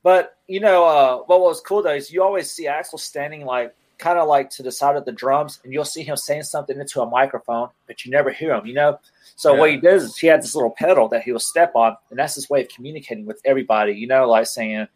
[0.03, 3.75] but you know, uh, what was cool though is you always see Axl standing like
[3.99, 6.79] kind of like to the side of the drums, and you'll see him saying something
[6.79, 8.67] into a microphone, but you never hear him.
[8.67, 9.01] You know,
[9.35, 11.97] so what he does is he had this little pedal that he will step on,
[12.11, 13.95] and that's his way of communicating with everybody.
[13.95, 14.87] You know, like saying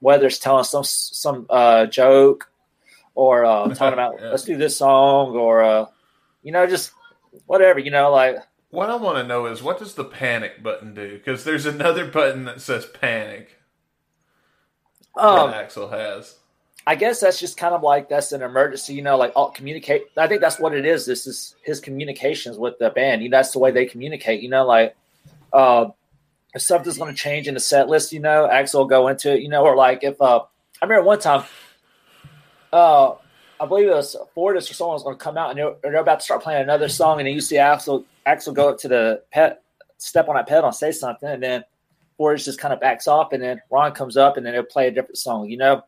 [0.00, 2.50] whether it's telling some some uh, joke
[3.14, 4.30] or uh, talking about Yeah.
[4.30, 5.86] let's do this song or uh,
[6.42, 6.92] you know just
[7.46, 7.78] whatever.
[7.78, 8.36] You know, like
[8.70, 11.12] what I want to know is what does the panic button do?
[11.18, 13.56] Because there's another button that says panic
[15.16, 16.36] um, that Axl has.
[16.86, 20.04] I guess that's just kind of like that's an emergency, you know, like all communicate.
[20.16, 21.04] I think that's what it is.
[21.04, 23.22] This is his communications with the band.
[23.22, 24.40] You know, that's the way they communicate.
[24.42, 24.96] You know, like
[25.52, 25.86] uh,
[26.58, 29.32] if something's going to change in the set list, you know, Axl will go into
[29.32, 29.42] it.
[29.42, 30.40] You know, or like if uh,
[30.82, 31.44] I remember one time,
[32.72, 33.12] uh,
[33.60, 36.00] I believe it was Fortus or someone was going to come out and they're, they're
[36.00, 38.88] about to start playing another song, and then you see Axl Axl go up to
[38.88, 39.62] the pet,
[39.98, 41.64] step on that pedal and say something, and then
[42.16, 44.88] Fortus just kind of backs off, and then Ron comes up and then they'll play
[44.88, 45.48] a different song.
[45.48, 45.84] You know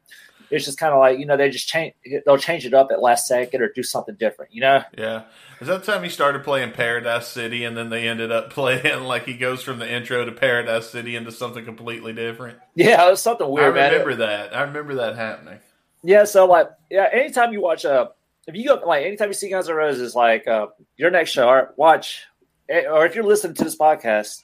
[0.51, 1.94] it's just kind of like you know they just change
[2.26, 5.22] they'll change it up at last second or do something different you know Yeah.
[5.61, 9.05] Is that the time he started playing Paradise City and then they ended up playing
[9.05, 12.59] like he goes from the intro to Paradise City into something completely different?
[12.74, 14.57] yeah it was something weird I man remember that.
[14.57, 15.59] I remember that happening.
[16.03, 18.11] yeah so like yeah anytime you watch a
[18.46, 21.68] if you go like anytime you see Guns N' Roses like uh your next show
[21.76, 22.22] watch
[22.68, 24.42] eh, or if you're listening to this podcast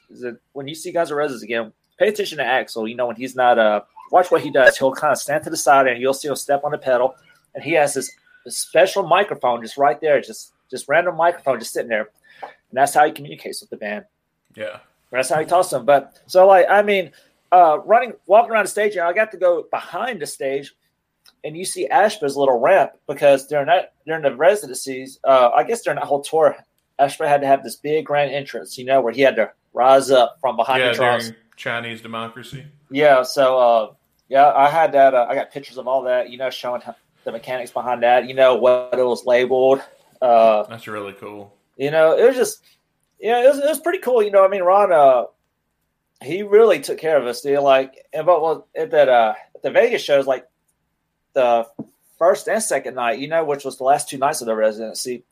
[0.52, 3.34] when you see Guns N' Roses again pay attention to Axl you know when he's
[3.34, 3.80] not uh
[4.11, 6.36] watch what he does he'll kind of stand to the side and you'll see him
[6.36, 7.14] step on the pedal
[7.54, 8.11] and he has this,
[8.44, 12.09] this special microphone just right there just just random microphone just sitting there
[12.42, 14.04] and that's how he communicates with the band
[14.54, 14.78] Yeah.
[15.12, 15.86] That's how he talks to them.
[15.86, 17.12] But so like I mean,
[17.52, 20.74] uh running walking around the stage, you know, I got to go behind the stage
[21.44, 25.82] and you see Ashba's little ramp because during that during the residencies, uh I guess
[25.82, 26.57] during that whole tour,
[27.00, 30.11] Ashba had to have this big grand entrance, you know, where he had to rise
[30.11, 31.28] up from behind yeah, the drums.
[31.30, 32.64] during Chinese democracy.
[32.90, 33.92] Yeah, so uh
[34.28, 36.94] yeah, I had that uh, I got pictures of all that, you know, showing how,
[37.24, 39.80] the mechanics behind that, you know, what it was labeled.
[40.22, 41.52] Uh That's really cool.
[41.76, 42.62] you know, it was just,
[43.20, 44.22] yeah, it was, it was pretty cool.
[44.22, 45.24] You know, I mean, Ron, uh,
[46.22, 47.59] he really took care of us, dude.
[47.61, 50.46] Like, and but well, at that, uh, at the Vegas shows, like
[51.34, 51.66] the
[52.18, 55.24] first and second night, you know, which was the last two nights of the residency,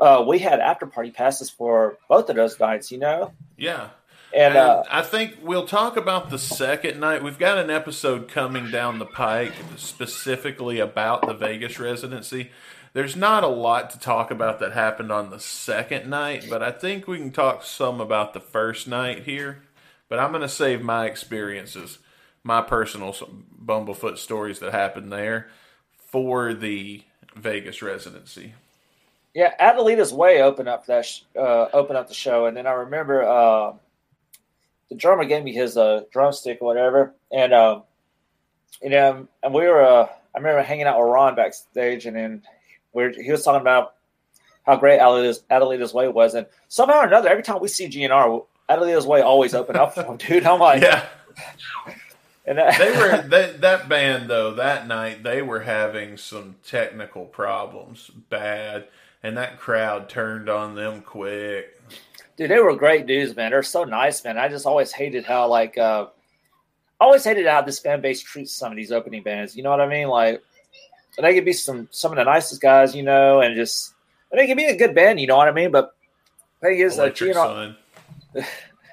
[0.00, 3.90] uh, we had after party passes for both of those nights, you know, Yeah.
[4.34, 7.22] And, uh, I think we'll talk about the second night.
[7.22, 12.50] We've got an episode coming down the pike specifically about the Vegas residency.
[12.92, 16.72] There's not a lot to talk about that happened on the second night, but I
[16.72, 19.62] think we can talk some about the first night here.
[20.08, 21.98] But I'm going to save my experiences,
[22.42, 23.14] my personal
[23.64, 25.48] Bumblefoot stories that happened there
[25.96, 27.04] for the
[27.36, 28.54] Vegas residency.
[29.34, 32.72] yeah, Adelita's Way opened up that, sh- uh, opened up the show, and then I
[32.72, 33.74] remember, uh,
[34.90, 37.84] the drummer gave me his uh, drumstick or whatever, and um,
[38.82, 39.82] you know, and we were.
[39.82, 42.42] Uh, I remember hanging out with Ron backstage, and then
[42.92, 43.94] we are he was talking about
[44.66, 48.44] how great Adelita's, Adelita's Way was, and somehow or another, every time we see GNR,
[48.68, 50.44] Adelita's Way always open up for him, dude.
[50.46, 51.04] I'm like, Yeah.
[52.46, 57.24] and that, They were they, that band though that night they were having some technical
[57.24, 58.86] problems bad
[59.22, 61.79] and that crowd turned on them quick.
[62.40, 63.50] Dude, they were great dudes, man.
[63.50, 64.38] They're so nice, man.
[64.38, 66.06] I just always hated how like, uh,
[66.98, 69.54] I always hated how this fan base treats some of these opening bands.
[69.54, 70.08] You know what I mean?
[70.08, 70.42] Like,
[71.18, 73.92] they could be some some of the nicest guys, you know, and just
[74.30, 75.20] and they could be a good band.
[75.20, 75.70] You know what I mean?
[75.70, 75.94] But
[76.62, 77.76] thing is, uh, GNR, Sun.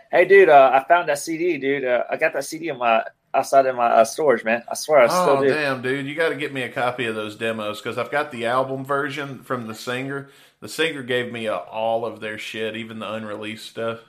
[0.10, 1.84] Hey, dude, uh, I found that CD, dude.
[1.84, 4.64] Uh, I got that CD in my outside in my uh, storage, man.
[4.70, 5.50] I swear, I still Oh do.
[5.50, 6.06] damn, dude!
[6.08, 8.86] You got to get me a copy of those demos because I've got the album
[8.86, 10.30] version from the singer.
[10.60, 14.00] The singer gave me uh, all of their shit, even the unreleased stuff.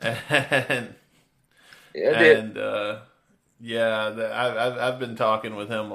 [0.02, 0.94] And
[1.94, 2.98] Yeah, and uh,
[3.60, 5.92] yeah, the, I, I've I've been talking with him,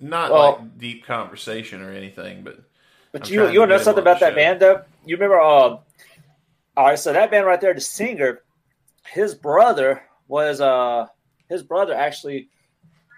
[0.00, 2.60] not Well- like deep conversation or anything, but
[3.12, 4.36] But I'm you you want to know something about that show.
[4.36, 4.82] band, though?
[5.04, 5.40] You remember?
[5.40, 5.78] Um,
[6.76, 8.42] all right, so that band right there, the singer,
[9.06, 11.06] his brother was uh
[11.48, 12.48] his brother actually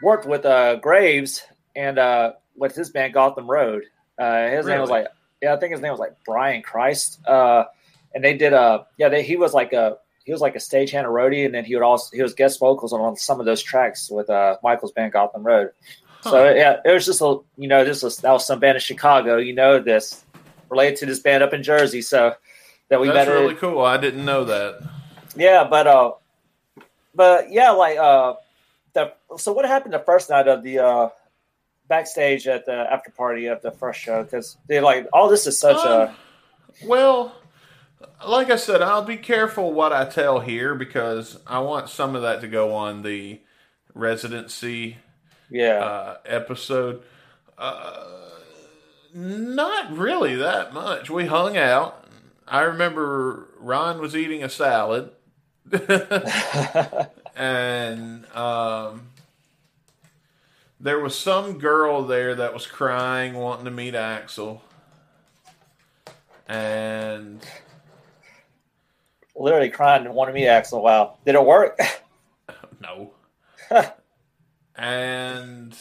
[0.02, 1.42] worked with uh Graves
[1.76, 3.82] and uh with his band Gotham Road.
[4.18, 5.06] Uh, his name was like
[5.42, 7.24] yeah, I think his name was like Brian Christ.
[7.26, 7.64] Uh,
[8.14, 11.04] and they did a yeah they he was like a he was like a stagehand,
[11.04, 13.46] a roadie, and then he would also he was guest vocals on, on some of
[13.46, 15.70] those tracks with uh Michael's band Gotham Road.
[16.22, 18.80] So yeah, it was just a you know this was that was some band in
[18.80, 20.24] Chicago, you know this
[20.68, 22.02] related to this band up in Jersey.
[22.02, 22.34] So
[22.88, 23.34] that we that's met.
[23.34, 23.80] really cool.
[23.80, 24.82] I didn't know that.
[25.36, 26.12] Yeah, but uh,
[27.14, 28.34] but yeah, like uh,
[28.92, 31.08] the so what happened the first night of the uh
[31.90, 35.58] backstage at the after party of the first show because they're like all this is
[35.58, 36.16] such Um, a
[36.86, 37.34] Well,
[38.26, 42.22] like I said, I'll be careful what I tell here because I want some of
[42.22, 43.40] that to go on the
[43.92, 44.98] residency
[45.50, 47.02] yeah uh, episode.
[47.58, 48.06] Uh,
[49.12, 51.10] not really that much.
[51.10, 52.06] We hung out.
[52.46, 55.10] I remember Ron was eating a salad,
[57.36, 59.09] and um,
[60.80, 64.60] there was some girl there that was crying, wanting to meet Axl.
[66.48, 67.46] And
[69.36, 70.82] literally crying and wanted me to Axl.
[70.82, 71.78] Wow, did it work?
[72.80, 73.12] no,
[74.74, 75.76] and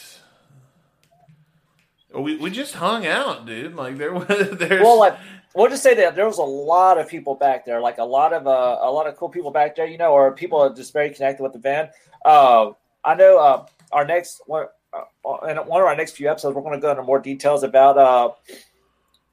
[2.14, 3.74] we we just hung out, dude.
[3.74, 5.18] Like there was there's well, like
[5.54, 8.32] we'll just say that there was a lot of people back there, like a lot
[8.32, 10.92] of uh, a lot of cool people back there, you know, or people are just
[10.92, 11.90] very connected with the band.
[12.24, 12.70] Uh,
[13.04, 16.62] I know uh, our next one, uh, in one of our next few episodes, we're
[16.62, 18.30] going to go into more details about uh,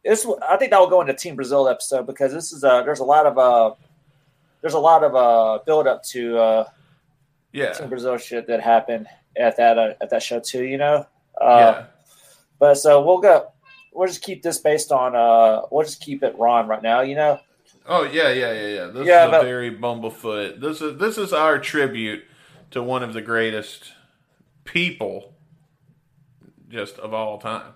[0.03, 0.26] this.
[0.47, 3.03] I think that will go into Team Brazil episode because this is uh, there's a
[3.05, 3.74] lot of uh,
[4.62, 6.70] there's a lot of uh, build up to uh,
[7.51, 11.05] yeah Team Brazil shit that happened at that uh, at that show too, you know.
[11.39, 11.86] Uh, yeah.
[12.60, 13.51] But so we'll go.
[13.93, 15.16] We'll just keep this based on.
[15.16, 17.01] uh We'll just keep it Ron right now.
[17.01, 17.39] You know.
[17.88, 18.86] Oh yeah, yeah, yeah, yeah.
[18.88, 20.60] This Yeah, is a very bumblefoot.
[20.60, 22.24] This is this is our tribute
[22.72, 23.93] to one of the greatest
[24.66, 25.34] people
[26.70, 27.74] just of all time.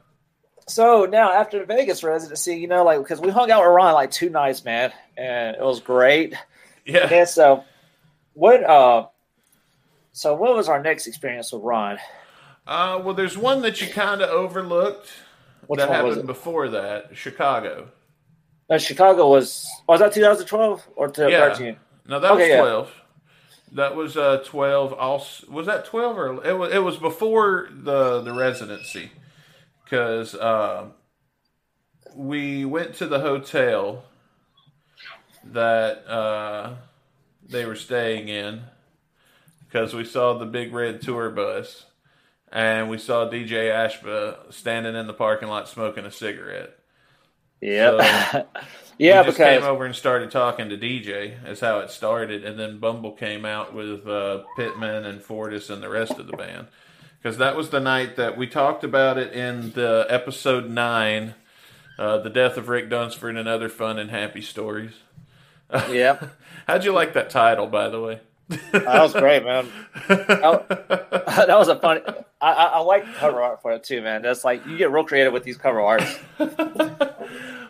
[0.68, 3.94] So now after the Vegas residency, you know, like because we hung out with Ron
[3.94, 6.34] like two nights, man, and it was great.
[6.86, 7.08] Yeah.
[7.12, 7.64] And so
[8.34, 8.64] what?
[8.64, 9.08] uh
[10.14, 11.98] So what was our next experience with Ron?
[12.68, 15.10] Uh, well, there's one that you kind of overlooked
[15.68, 17.16] Which that happened before that.
[17.18, 17.89] Chicago.
[18.70, 19.68] No, Chicago was.
[19.88, 21.78] Was that 2012 or 2013?
[22.08, 22.92] No, that Okay, was yeah.
[23.74, 24.94] That was uh twelve.
[24.94, 26.74] Also, was that twelve or it was?
[26.74, 29.12] It was before the the residency,
[29.84, 30.88] because uh,
[32.16, 34.04] we went to the hotel
[35.44, 36.76] that uh,
[37.48, 38.64] they were staying in
[39.66, 41.86] because we saw the big red tour bus
[42.52, 46.78] and we saw DJ Ashba standing in the parking lot smoking a cigarette.
[47.62, 48.32] Yeah.
[48.32, 48.48] So,
[49.02, 51.47] yeah, we just because came over and started talking to DJ.
[51.47, 55.82] Is how it started, and then Bumble came out with uh, Pitman and Fortus and
[55.82, 56.68] the rest of the band.
[57.22, 61.36] Because that was the night that we talked about it in the episode nine,
[61.97, 64.93] uh, the death of Rick Dunsford and other fun and happy stories.
[65.89, 66.20] yeah,
[66.68, 68.20] How'd you like that title, by the way?
[68.72, 69.68] that was great, man.
[70.08, 72.02] that was a funny.
[72.39, 74.22] I, I, I like cover art for it too, man.
[74.22, 76.20] That's like you get real creative with these cover arts.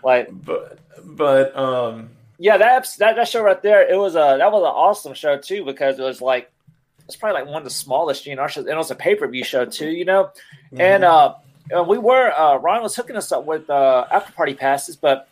[0.03, 4.52] like but but um Yeah, that, that that show right there, it was a that
[4.52, 6.52] was an awesome show too because it was like
[7.08, 9.28] it's probably like one of the smallest GNR shows, and it was a pay per
[9.28, 10.32] view show too, you know.
[10.80, 11.36] And uh,
[11.70, 15.28] and we were uh, Ron was hooking us up with uh, after party passes, but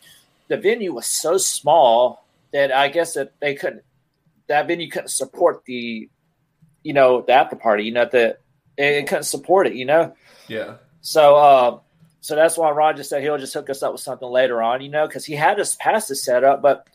[0.48, 3.82] the venue was so small that I guess that they couldn't
[4.48, 6.08] that venue couldn't support the
[6.82, 8.36] you know the after party, you know the
[8.76, 10.14] it, it couldn't support it, you know.
[10.48, 11.78] yeah So uh,
[12.20, 14.80] so that's why Ron just said he'll just hook us up with something later on,
[14.82, 16.86] you know, because he had us passes the setup, but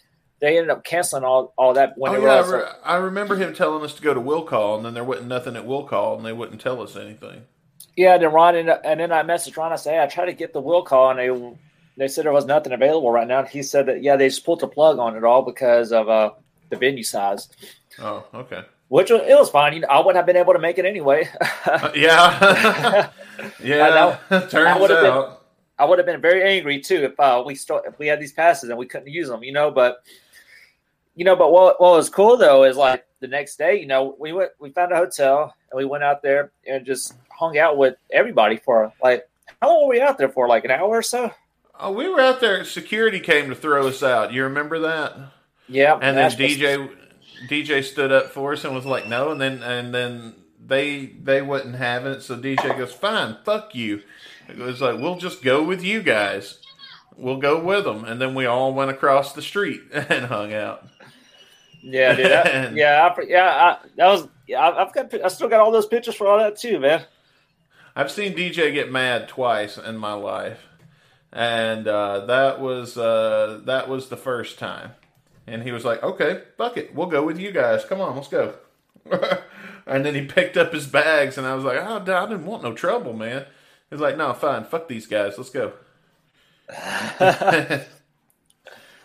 [0.42, 2.52] they ended up canceling all, all that when Oh yeah, I, was.
[2.52, 5.28] re- I remember him telling us to go to Will Call, and then there wasn't
[5.28, 7.44] nothing at Will Call, and they wouldn't tell us anything.
[7.96, 9.72] Yeah, then Ron ended up, and then I messaged Ron.
[9.72, 11.56] I said, hey, I tried to get the will call, and they
[11.98, 13.40] they said there was nothing available right now.
[13.40, 16.10] And he said that yeah, they just pulled the plug on it all because of
[16.10, 16.32] uh,
[16.70, 17.48] the venue size,
[18.00, 18.64] Oh, okay.
[18.96, 19.74] Which was, it was fine.
[19.74, 21.28] You know, I wouldn't have been able to make it anyway.
[21.68, 23.10] Uh, yeah,
[23.64, 24.20] yeah.
[24.30, 25.42] that turns been- out,
[25.80, 28.32] I would have been very angry too if uh, we start if we had these
[28.34, 29.72] passes and we couldn't use them, you know.
[29.72, 30.04] But
[31.16, 34.16] you know, but what what was cool though is like the next day, you know,
[34.20, 37.78] we went we found a hotel and we went out there and just hung out
[37.78, 39.28] with everybody for like
[39.60, 40.48] how long were we out there for?
[40.48, 41.32] Like an hour or so?
[41.80, 42.64] oh, we were out there.
[42.64, 44.32] Security came to throw us out.
[44.32, 45.18] You remember that?
[45.68, 45.98] Yeah.
[46.00, 46.90] And then DJ
[47.50, 51.42] DJ stood up for us and was like, "No," and then and then they they
[51.42, 52.22] wouldn't have it.
[52.22, 54.02] So DJ goes, "Fine, fuck you."
[54.48, 56.60] It was like, "We'll just go with you guys.
[57.18, 60.88] We'll go with them." And then we all went across the street and hung out.
[61.82, 62.26] Yeah, dude.
[62.32, 63.44] that- yeah, I, yeah.
[63.82, 64.28] I, that was.
[64.48, 65.14] Yeah, I- I've got.
[65.24, 67.04] I still got all those pictures for all that too, man.
[67.96, 70.60] I've seen DJ get mad twice in my life,
[71.32, 74.92] and uh, that was uh, that was the first time.
[75.48, 77.86] And he was like, "Okay, fuck it, we'll go with you guys.
[77.86, 78.56] Come on, let's go."
[79.86, 82.64] and then he picked up his bags, and I was like, "Oh, I didn't want
[82.64, 83.46] no trouble, man."
[83.90, 85.74] He's like, "No, fine, fuck these guys, let's go."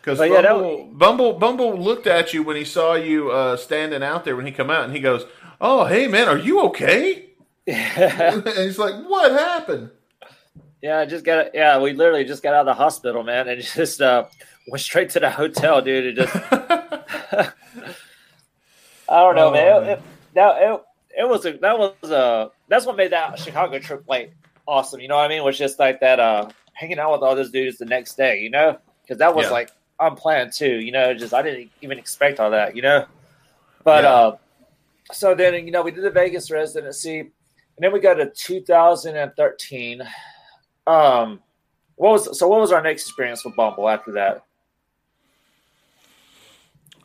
[0.01, 3.57] Because But yeah, that Bumble, Bumble, Bumble looked at you when he saw you uh,
[3.57, 5.27] standing out there when he come out, and he goes,
[5.61, 7.27] "Oh, hey man, are you okay?"
[7.67, 9.91] and he's like, "What happened?"
[10.81, 11.55] Yeah, I just got.
[11.55, 14.25] Yeah, we literally just got out of the hospital, man, and just uh,
[14.71, 16.19] went straight to the hotel, dude.
[16.19, 16.35] It just.
[19.09, 19.81] I don't know, Oh, man.
[19.83, 19.91] man.
[19.91, 20.03] It,
[20.35, 20.81] that it,
[21.23, 24.33] it was a that was a that's what made that Chicago trip like
[24.69, 25.01] awesome.
[25.01, 25.39] You know what I mean?
[25.39, 28.39] It Was just like that uh hanging out with all those dudes the next day.
[28.41, 29.51] You know, because that was Yeah.
[29.53, 30.81] like unplanned too.
[30.81, 32.77] You know, just I didn't even expect all that.
[32.77, 33.07] You know,
[33.83, 34.11] but Yeah.
[34.13, 34.37] uh,
[35.13, 37.31] so then you know we did the Vegas residency, and
[37.81, 40.03] then we got to 2013.
[40.87, 41.41] Um,
[41.97, 42.47] what was so?
[42.47, 44.45] What was our next experience with Bumble after that?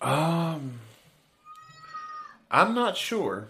[0.01, 0.79] Um,
[2.51, 3.47] I'm not sure.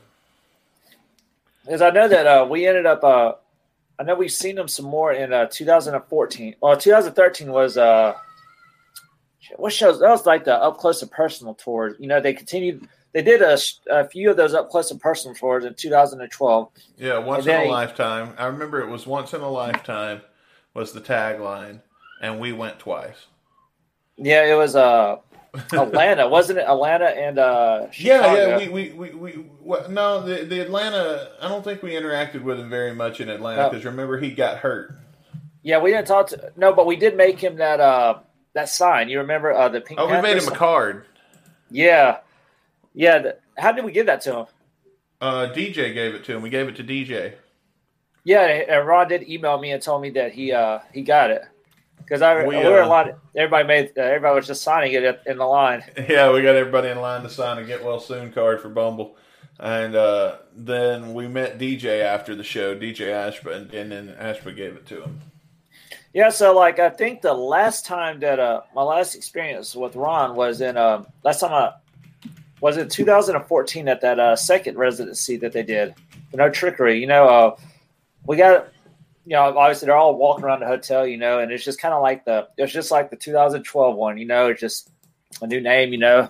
[1.63, 3.03] Because I know that uh, we ended up.
[3.03, 3.33] Uh,
[3.97, 6.55] I know we've seen them some more in uh, 2014.
[6.61, 8.13] Well, 2013 was uh,
[9.57, 9.99] what shows?
[9.99, 11.95] That was like the up close and personal tours.
[11.99, 12.87] You know, they continued.
[13.13, 13.57] They did a,
[13.89, 16.69] a few of those up close and personal tours in 2012.
[16.97, 18.33] Yeah, once in a he- lifetime.
[18.37, 20.21] I remember it was once in a lifetime
[20.73, 21.81] was the tagline,
[22.21, 23.27] and we went twice.
[24.17, 25.17] Yeah, it was uh,
[25.73, 26.65] Atlanta, wasn't it?
[26.67, 28.47] Atlanta and uh, Yeah, Chicago.
[28.47, 28.57] yeah.
[28.57, 29.31] We we we, we
[29.61, 31.31] what, no the the Atlanta.
[31.41, 33.69] I don't think we interacted with him very much in Atlanta No.
[33.69, 34.95] because remember he got hurt.
[35.63, 38.19] Yeah, we didn't talk to no, but we did make him that uh
[38.53, 39.09] that sign.
[39.09, 39.99] You remember uh the pink?
[39.99, 41.05] Oh, we made Panther him a card.
[41.71, 42.17] Yeah,
[42.93, 43.19] yeah.
[43.19, 44.45] The, how did we give that to him?
[45.21, 46.41] Uh, DJ gave it to him.
[46.41, 47.33] We gave it to DJ.
[48.23, 51.43] Yeah, and Ron did email me and told me that he uh he got it
[51.97, 53.17] because I We, we, were a uh, lot.
[53.35, 55.83] Everybody made uh, everybody was just signing it in the line.
[56.09, 59.17] Yeah, we got everybody in line to sign a get well soon card for Bumble.
[59.59, 64.55] And uh, then we met DJ after the show, DJ Ashba, and, and then Ashba
[64.55, 65.21] gave it to him.
[66.13, 70.35] Yeah, so like I think the last time that uh my last experience with Ron
[70.35, 71.73] was in um last time I
[72.61, 75.93] was in 2014 at that uh second residency that they did.
[76.33, 77.27] No trickery, you know.
[77.27, 77.55] Uh,
[78.27, 78.69] we got
[79.26, 81.93] you know obviously they're all walking around the hotel, you know, and it's just kind
[81.93, 84.89] of like the it's just like the 2012 one, you know, it's just
[85.41, 86.30] a new name, you know.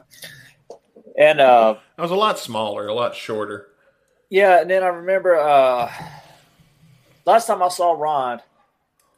[1.17, 3.67] And uh It was a lot smaller, a lot shorter.
[4.29, 5.91] yeah, and then I remember uh
[7.25, 8.41] last time I saw Ron,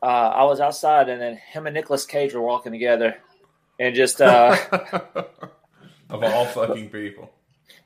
[0.02, 3.18] uh I was outside and then him and Nicolas Cage were walking together
[3.80, 4.56] and just uh
[6.10, 7.32] of all fucking people.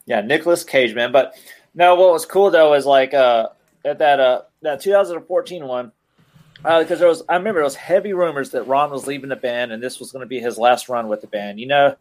[0.06, 1.12] yeah, Nicolas Cage, man.
[1.12, 1.34] But
[1.74, 3.50] no, what was cool though is like uh
[3.86, 5.92] at that uh that 2014 one,
[6.64, 9.36] uh because there was I remember there was heavy rumors that Ron was leaving the
[9.36, 11.96] band and this was gonna be his last run with the band, you know?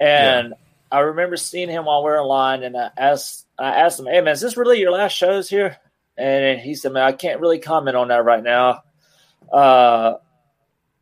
[0.00, 0.54] And
[0.90, 4.06] I remember seeing him while we were in line and I asked I asked him,
[4.06, 5.76] Hey man, is this really your last shows here?
[6.16, 8.82] And he said, Man, I can't really comment on that right now.
[9.52, 10.14] Uh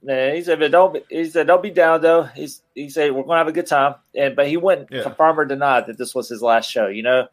[0.06, 0.92] and he said, but don't.
[0.92, 2.24] Be, he said, don't be down though.
[2.24, 5.02] He's he said we're gonna have a good time, and but he wouldn't Yeah.
[5.02, 6.88] confirm or deny that this was his last show.
[6.88, 7.28] You know.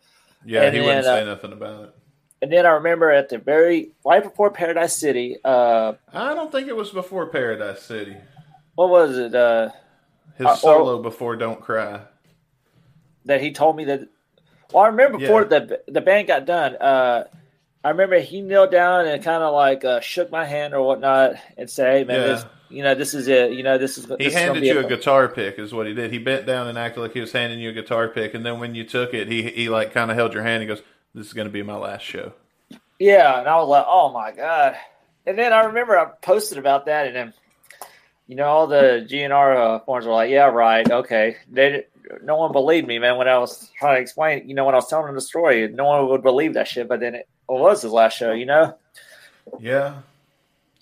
[0.45, 1.95] Yeah, And he wouldn't then, say uh, nothing about it.
[2.41, 6.67] And then I remember at the very right before Paradise City, uh, I don't think
[6.67, 8.15] it was before Paradise City.
[8.75, 9.35] what was it?
[9.35, 9.69] Uh,
[10.37, 11.99] His Uh, or- solo before Don't Cry.
[13.25, 14.01] that he told me that.
[14.73, 15.59] Well, I remember before Yeah.
[15.59, 16.75] the the band got done.
[16.77, 17.25] Uh,
[17.83, 21.35] I remember he knelt down and kind of like uh, shook my hand or whatnot
[21.57, 22.27] and say, "Hey, man, Yeah.
[22.27, 23.51] this, you know, this is it.
[23.51, 25.73] You know, this is." He this is handed be you it." a guitar pick, is
[25.73, 26.11] what he did.
[26.11, 28.59] He bent down and acted like he was handing you a guitar pick, and then
[28.59, 30.63] when you took it, he he like kind of held your hand.
[30.63, 30.81] and goes,
[31.13, 32.33] "This is going to be my last show."
[32.99, 34.75] Yeah, and I was like, "Oh my god!"
[35.25, 37.33] And then I remember I posted about that, and then
[38.27, 41.85] you know all the GNR uh, forums were like, "Yeah, right, okay." They
[42.23, 44.47] no one believed me, man, when I was trying to explain.
[44.47, 46.87] You know, when I was telling them the story, no one would believe that shit.
[46.87, 48.77] But then it was his last show, you know,
[49.59, 50.01] Yeah,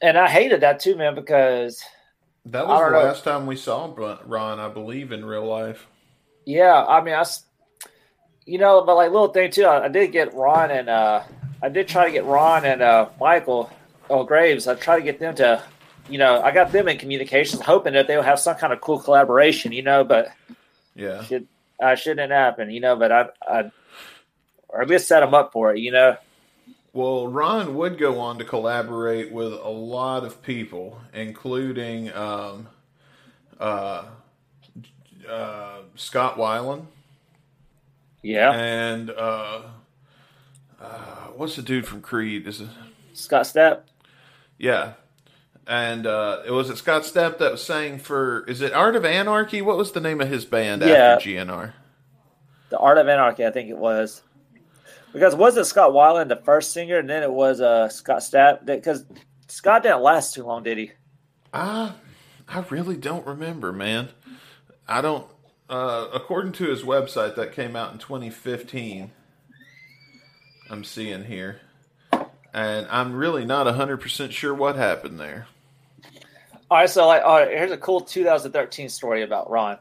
[0.01, 1.83] and I hated that too, man, because
[2.45, 3.05] that was the know.
[3.05, 3.93] last time we saw
[4.25, 5.87] Ron, I believe, in real life.
[6.45, 7.25] Yeah, I mean, I,
[8.45, 9.65] you know, but like little thing too.
[9.65, 11.23] I, I did get Ron and uh,
[11.61, 13.71] I did try to get Ron and uh, Michael
[14.09, 14.67] oh, Graves.
[14.67, 15.63] I tried to get them to,
[16.09, 18.81] you know, I got them in communications, hoping that they would have some kind of
[18.81, 20.31] cool collaboration, you know, but
[20.95, 21.47] Yeah, should
[21.81, 22.95] uh, shouldn't happen, you know.
[22.95, 23.71] But I, I,
[24.69, 26.17] or at least set them up for it, you know.
[26.91, 32.67] Well, Ron would go on to collaborate with a lot of people, including um,
[33.59, 34.05] uh,
[35.29, 36.87] uh, Scott Weiland
[38.21, 39.61] Yeah, and uh,
[40.81, 40.85] uh,
[41.35, 42.47] what's the dude from Creed?
[42.47, 42.67] Is it?
[43.13, 43.81] Scott Stapp.
[44.57, 44.93] Yeah,
[45.67, 49.05] and uh, it was it Scott Stapp that was saying for is it Art of
[49.05, 49.61] Anarchy?
[49.61, 51.15] What was the name of his band Yeah.
[51.15, 51.73] after GNR?
[52.69, 54.21] The Art of Anarchy, I think it was.
[55.11, 58.65] Because wasn't Scott Weiland the first singer, and then it was uh, Scott Stapp?
[58.65, 59.05] Because
[59.47, 60.91] Scott didn't last too long, did he?
[61.53, 61.93] I
[62.47, 64.09] I really don't remember, man.
[64.87, 65.25] I don't.
[65.69, 69.11] Uh, according to his website, that came out in 2015.
[70.71, 71.61] I'm seeing here,
[72.53, 75.47] and I'm really not 100 percent sure what happened there.
[76.71, 79.77] All right, so like, all right, here's a cool 2013 story about Ron.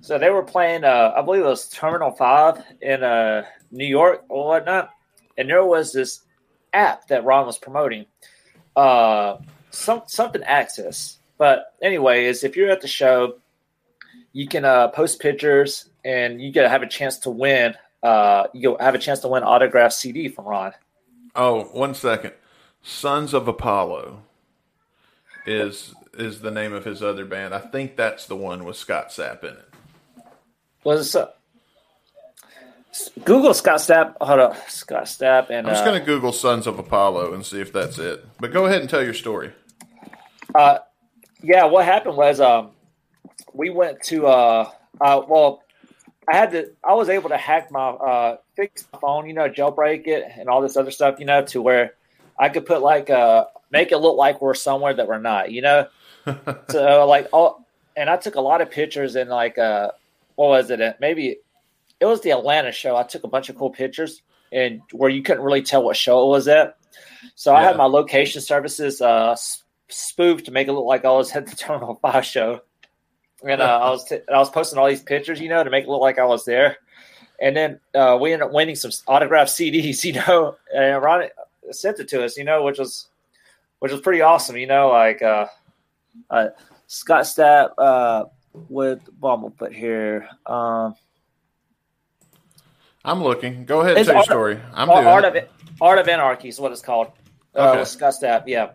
[0.00, 4.24] So they were playing, uh, I believe it was Terminal Five in uh, New York
[4.28, 4.90] or whatnot,
[5.36, 6.20] and there was this
[6.72, 8.06] app that Ron was promoting,
[8.76, 9.38] uh,
[9.70, 11.18] some something Access.
[11.38, 13.38] But anyways, if you're at the show,
[14.32, 17.74] you can uh, post pictures, and you get to have a chance to win.
[18.02, 20.72] Uh, you have a chance to win autograph CD from Ron.
[21.34, 22.32] Oh, one second.
[22.82, 24.22] Sons of Apollo
[25.46, 27.54] is is the name of his other band.
[27.54, 29.68] I think that's the one with Scott Stapp in it.
[30.84, 31.30] Was uh,
[33.24, 34.14] Google Scott Stapp?
[34.20, 37.60] Hold up, Scott Stapp, and I'm just uh, gonna Google Sons of Apollo and see
[37.60, 38.24] if that's it.
[38.38, 39.52] But go ahead and tell your story.
[40.54, 40.78] Uh,
[41.42, 42.70] yeah, what happened was um,
[43.52, 44.70] we went to uh,
[45.00, 45.62] uh, well,
[46.28, 49.48] I had to, I was able to hack my uh, fix my phone, you know,
[49.48, 51.94] jailbreak it and all this other stuff, you know, to where
[52.38, 55.62] I could put like uh, make it look like we're somewhere that we're not, you
[55.62, 55.88] know.
[56.68, 59.92] so like all, and I took a lot of pictures and like uh,
[60.34, 60.96] what was it?
[61.00, 61.38] Maybe
[62.00, 62.96] it was the Atlanta show.
[62.96, 64.22] I took a bunch of cool pictures
[64.52, 66.76] and where you couldn't really tell what show it was at.
[67.34, 69.36] So I had my location services uh,
[69.88, 72.60] spoofed to make it look like I was at the Terminal Five show,
[73.46, 75.84] and uh, I was t- I was posting all these pictures, you know, to make
[75.84, 76.78] it look like I was there.
[77.40, 81.24] And then uh, we ended up winning some autographed CDs, you know, and Ron
[81.70, 83.08] sent it to us, you know, which was
[83.78, 85.46] which was pretty awesome, you know, like uh,
[86.30, 86.48] uh,
[86.88, 88.24] Scott Stapp uh,
[88.68, 89.00] with
[89.56, 90.28] put here.
[90.46, 90.96] Um,
[93.04, 93.64] I'm looking.
[93.64, 94.60] Go ahead and tell your story.
[94.74, 95.44] I'm Art, Art it.
[95.44, 97.08] of Art of Anarchy is what it's called.
[97.54, 97.78] Uh, Okay.
[97.80, 98.72] with Scott Stapp, yeah.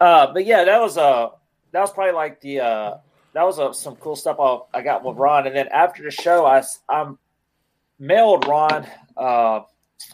[0.00, 1.28] Uh, but yeah, that was uh
[1.72, 2.96] that was probably like the uh
[3.34, 5.46] that was uh, some cool stuff I, I got with Ron.
[5.46, 7.12] And then after the show, I I
[7.98, 9.60] mailed Ron uh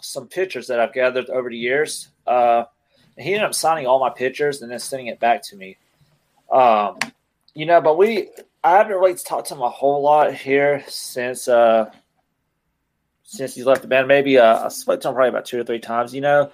[0.03, 2.09] some pictures that I've gathered over the years.
[2.27, 2.65] Uh,
[3.17, 5.77] and he ended up signing all my pictures and then sending it back to me.
[6.51, 6.99] Um,
[7.55, 8.29] you know, but we
[8.63, 11.91] I haven't really talked to him a whole lot here since uh
[13.25, 14.09] since he's left the band.
[14.09, 16.51] Maybe uh, I spoke to him probably about two or three times, you know.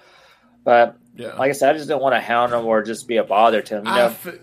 [0.63, 1.35] But Yeah.
[1.35, 3.61] like I said, I just didn't want to hound him or just be a bother
[3.63, 4.05] to him, you know.
[4.05, 4.35] f-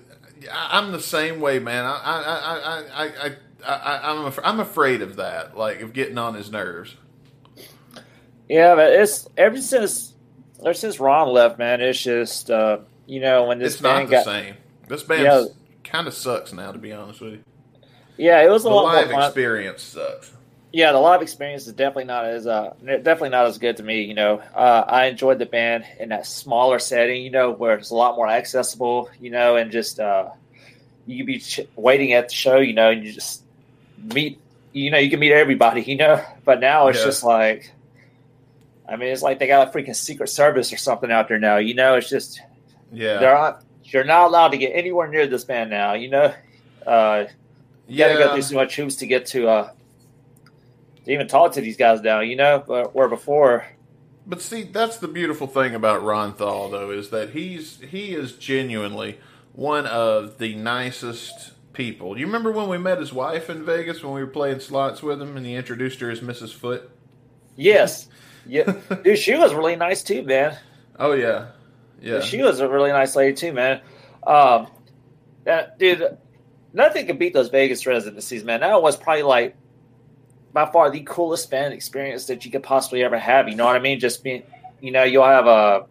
[0.52, 1.84] I'm the same way, man.
[1.84, 3.30] I, I, I, I, I,
[3.66, 6.94] I, I'm, af- I'm afraid of that, like of getting on his nerves.
[8.48, 10.14] yeah, but it's ever since
[10.60, 11.80] ever since Ron left, man.
[11.80, 14.54] It's just uh, you know when this It's not band the got same.
[14.88, 15.44] This band Yeah.
[15.82, 17.40] kind of sucks now, to be honest with you.
[18.18, 19.28] yeah, it was a The lot live more fun.
[19.28, 20.32] experience sucks.
[20.74, 24.02] Yeah, the live experience is definitely not as uh definitely not as good to me.
[24.02, 27.22] You know, uh, I enjoyed the band in that smaller setting.
[27.22, 29.08] You know, where it's a lot more accessible.
[29.20, 30.30] You know, and just uh,
[31.06, 32.56] you could be ch- waiting at the show.
[32.58, 33.44] You know, and you just
[33.96, 34.40] meet.
[34.72, 35.82] You know, you can meet everybody.
[35.82, 37.04] You know, but now it's Yeah.
[37.04, 37.72] just like,
[38.88, 41.58] I mean, it's like they got a freaking Secret Service or something out there now.
[41.58, 42.40] You know, it's just
[42.92, 43.62] Yeah, they're not.
[43.84, 45.92] You're not allowed to get anywhere near this band now.
[45.94, 46.34] You know,
[46.84, 47.26] uh,
[47.86, 49.70] you got to go through so much hoops to get to uh
[51.04, 52.20] to even talk to these guys now.
[52.20, 53.66] You know, where before,
[54.26, 58.32] But see, that's the beautiful thing about Ron Thal, though, is that he's he is
[58.32, 59.18] genuinely
[59.52, 62.18] one of the nicest people.
[62.18, 65.20] You remember when we met his wife in Vegas when we were playing slots with
[65.20, 66.52] him, and he introduced her as Mrs.
[66.54, 66.90] Foot?
[67.56, 68.08] Yes,
[68.46, 70.56] yeah, dude, she was really nice too, man.
[70.98, 71.48] Oh yeah,
[72.00, 72.20] yeah.
[72.20, 73.80] She was a really nice lady too, man.
[74.26, 74.68] Um,
[75.44, 76.16] that, dude,
[76.72, 78.60] nothing can beat those Vegas residencies, man.
[78.60, 79.56] That was probably like
[80.54, 83.48] by far the coolest fan experience that you could possibly ever have.
[83.48, 83.98] You know what I mean?
[83.98, 84.44] Just being,
[84.80, 85.84] you know, you'll have a,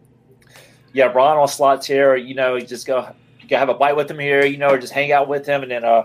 [0.93, 2.15] yeah, Ron on slots here.
[2.15, 4.45] You know, you just go, you can have a bite with him here.
[4.45, 6.03] You know, or just hang out with him, and then uh,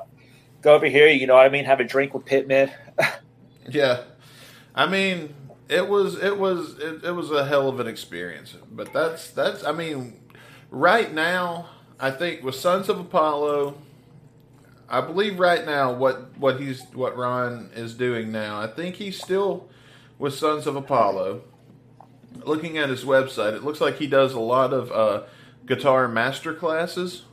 [0.61, 1.07] go over here.
[1.07, 1.65] You know what I mean?
[1.65, 2.71] Have a drink with Pitman.
[3.69, 4.03] yeah,
[4.75, 5.35] I mean,
[5.69, 8.57] it was it was it, it was a hell of an experience.
[8.73, 10.21] But that's that's I mean,
[10.71, 11.69] right now,
[12.01, 13.77] I think with Sons of Apollo
[14.89, 18.61] I believe right now what what he's what Ron is doing now.
[18.61, 19.69] I think he's still
[20.19, 21.43] with Sons of Apollo.
[22.45, 25.23] Looking at his website, it looks like he does a lot of uh,
[25.67, 27.25] guitar master classes.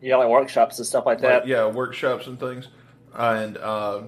[0.00, 1.42] Yeah, like workshops and stuff like that.
[1.42, 2.68] Like, yeah, workshops and things.
[3.14, 4.02] And uh,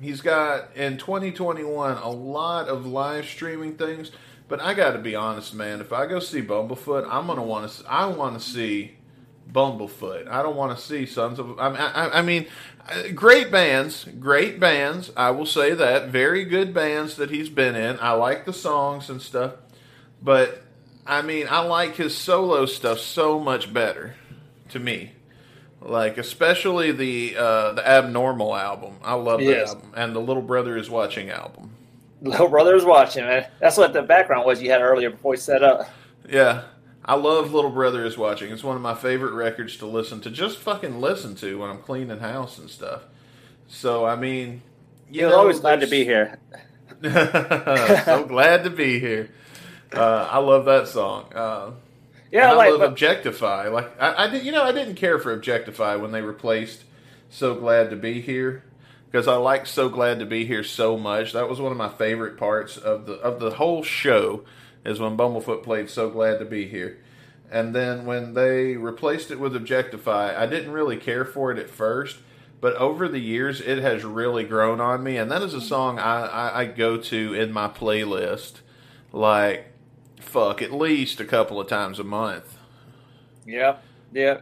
[0.00, 4.10] he's got in 2021 a lot of live streaming things.
[4.48, 5.80] But I got to be honest, man.
[5.80, 7.84] If I go see Bumblefoot, I'm gonna want to.
[7.88, 8.96] I want to see
[9.52, 10.28] Bumblefoot.
[10.28, 11.58] I don't want to see Sons of.
[11.58, 12.46] I, I, I mean,
[13.14, 15.10] great bands, great bands.
[15.16, 17.98] I will say that very good bands that he's been in.
[18.00, 19.54] I like the songs and stuff,
[20.22, 20.62] but
[21.06, 24.14] I mean, I like his solo stuff so much better.
[24.70, 25.10] To me,
[25.80, 28.94] like especially the uh, the Abnormal album.
[29.02, 29.70] I love yes.
[29.70, 31.72] that album, and the Little Brother is Watching album.
[32.22, 33.46] Little Brother is Watching, man.
[33.58, 35.88] That's what the background was you had earlier before we set up.
[36.28, 36.62] Yeah,
[37.04, 38.52] I love Little Brother is Watching.
[38.52, 41.78] It's one of my favorite records to listen to, just fucking listen to when I'm
[41.78, 43.02] cleaning house and stuff.
[43.68, 44.62] So, I mean,
[45.10, 46.38] you are always glad to be here.
[47.02, 49.30] so glad to be here.
[49.92, 51.32] Uh, I love that song.
[51.34, 51.72] Uh,
[52.30, 53.68] yeah, I like, love but, Objectify.
[53.68, 56.84] Like I, I did, you know, I didn't care for Objectify when they replaced
[57.28, 58.62] So Glad to Be Here
[59.10, 61.32] because I like So Glad to Be Here so much.
[61.32, 64.44] That was one of my favorite parts of the of the whole show
[64.84, 66.98] is when Bumblefoot played So Glad to Be Here.
[67.50, 71.68] And then when they replaced it with Objectify, I didn't really care for it at
[71.68, 72.18] first,
[72.60, 75.16] but over the years it has really grown on me.
[75.16, 78.60] And that is a song I, I, I go to in my playlist
[79.12, 79.72] like,
[80.20, 82.56] fuck, at least a couple of times a month.
[83.44, 83.78] Yeah,
[84.12, 84.40] yeah.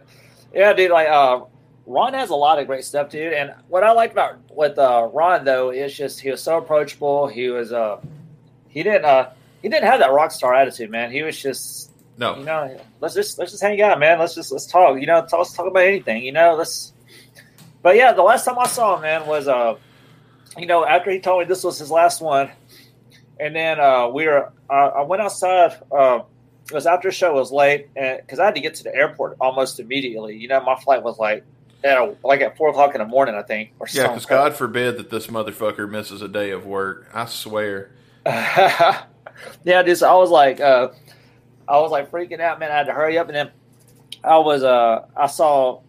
[0.53, 1.41] Yeah, dude, like, uh,
[1.89, 3.32] Ron has a lot of great stuff, dude.
[3.32, 7.28] And what I like about with uh, Ron though is just he was so approachable.
[7.28, 8.01] He was uh
[8.68, 9.30] he didn't uh
[9.62, 11.11] he didn't have that rock star attitude, man.
[11.11, 14.18] He was just no, you know, let's just let's just hang out, man.
[14.18, 15.00] Let's just let's talk.
[15.00, 16.24] You know, talk, let's talk about anything.
[16.24, 16.92] You know, let's.
[17.80, 19.76] But yeah, the last time I saw him, man, was uh,
[20.56, 22.50] you know, after he told me this was his last one,
[23.38, 25.78] and then uh, we were uh, I went outside.
[25.92, 26.20] Uh,
[26.68, 28.94] it was after the show was late, and because I had to get to the
[28.94, 30.36] airport almost immediately.
[30.36, 31.44] You know, my flight was like
[31.84, 33.70] at like at four o'clock in the morning, I think.
[33.78, 37.09] Or yeah, because God forbid that this motherfucker misses a day of work.
[37.14, 37.92] I swear.
[39.64, 40.89] yeah, just I was like, uh,
[41.66, 42.70] I was like freaking out, man.
[42.70, 43.51] I had to hurry up, and then
[44.24, 45.82] I was, uh, I saw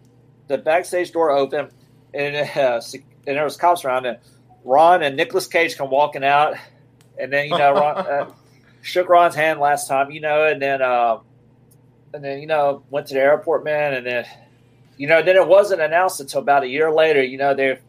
[0.48, 1.70] the backstage door open,
[2.12, 2.80] and uh,
[3.26, 4.18] and there was cops around and
[4.64, 6.54] Ron and Nicolas Cage come walking out,
[7.18, 8.30] and then you know, Ron uh,
[8.82, 11.18] shook Ron's hand last time, you know, and then, uh,
[12.12, 14.26] and then you know, went to the airport, man, and then,
[14.96, 17.22] you know, then it wasn't announced until about a year later.
[17.22, 17.80] You know, there,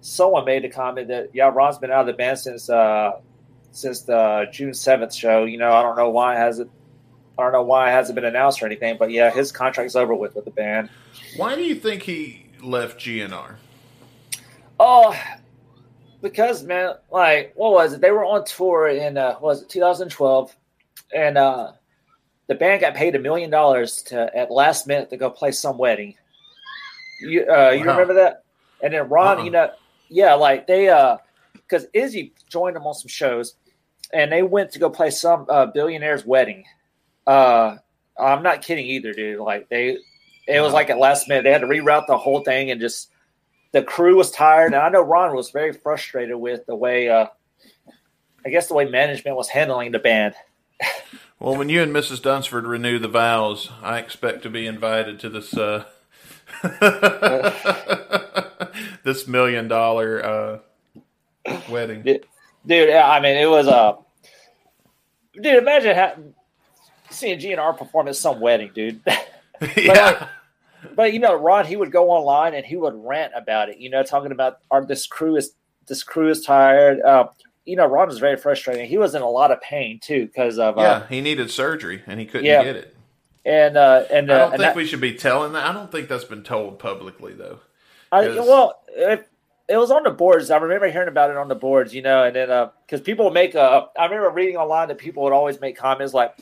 [0.00, 3.12] someone made the comment that yeah, Ron's been out of the band since uh,
[3.72, 5.44] since the June seventh show.
[5.44, 6.70] You know, I don't know why it hasn't.
[7.38, 10.14] I don't know why it hasn't been announced or anything, but yeah, his contract's over
[10.14, 10.90] with with the band.
[11.36, 13.56] Why do you think he left GNR?
[14.78, 15.16] Oh,
[16.22, 18.00] because man, like what was it?
[18.00, 20.54] They were on tour in uh, was it 2012,
[21.14, 21.72] and uh,
[22.46, 25.78] the band got paid a million dollars to at last minute to go play some
[25.78, 26.14] wedding.
[27.20, 27.92] You uh, you wow.
[27.92, 28.44] remember that?
[28.82, 29.44] And then Ron, uh-uh.
[29.44, 29.70] you know,
[30.08, 31.18] yeah, like they uh,
[31.52, 33.54] because Izzy joined them on some shows,
[34.12, 36.64] and they went to go play some uh, billionaire's wedding.
[37.26, 37.76] Uh,
[38.18, 39.40] I'm not kidding either, dude.
[39.40, 39.98] Like they,
[40.46, 43.10] it was like at last minute they had to reroute the whole thing, and just
[43.72, 44.72] the crew was tired.
[44.72, 47.26] And I know Ron was very frustrated with the way, uh,
[48.44, 50.34] I guess, the way management was handling the band.
[51.38, 52.22] well, when you and Mrs.
[52.22, 55.56] Dunsford renew the vows, I expect to be invited to this.
[55.56, 55.84] Uh...
[59.04, 60.58] this million dollar uh,
[61.70, 62.02] wedding.
[62.66, 63.70] Dude, I mean, it was a.
[63.70, 63.96] Uh,
[65.34, 66.14] dude, imagine how,
[67.10, 69.02] seeing GNR perform at some wedding, dude.
[69.04, 69.20] but,
[69.76, 69.94] yeah.
[69.94, 70.28] Like,
[70.94, 73.78] but you know, Ron, he would go online and he would rant about it.
[73.78, 75.52] You know, talking about our this crew is
[75.86, 77.00] this crew is tired.
[77.00, 77.28] Uh,
[77.64, 78.88] you know, Ron was very frustrating.
[78.88, 82.02] He was in a lot of pain too because of uh, Yeah, he needed surgery
[82.06, 82.64] and he couldn't Yeah.
[82.64, 82.96] get it.
[83.44, 85.66] and uh, and, uh, I don't think that- we should be telling that.
[85.66, 87.60] I don't think that's been told publicly though.
[88.12, 89.28] I, well, it,
[89.70, 90.50] it was on the boards.
[90.50, 93.30] I remember hearing about it on the boards, you know, and then uh, because people
[93.30, 96.34] make uh, I remember reading online that people would always make comments like,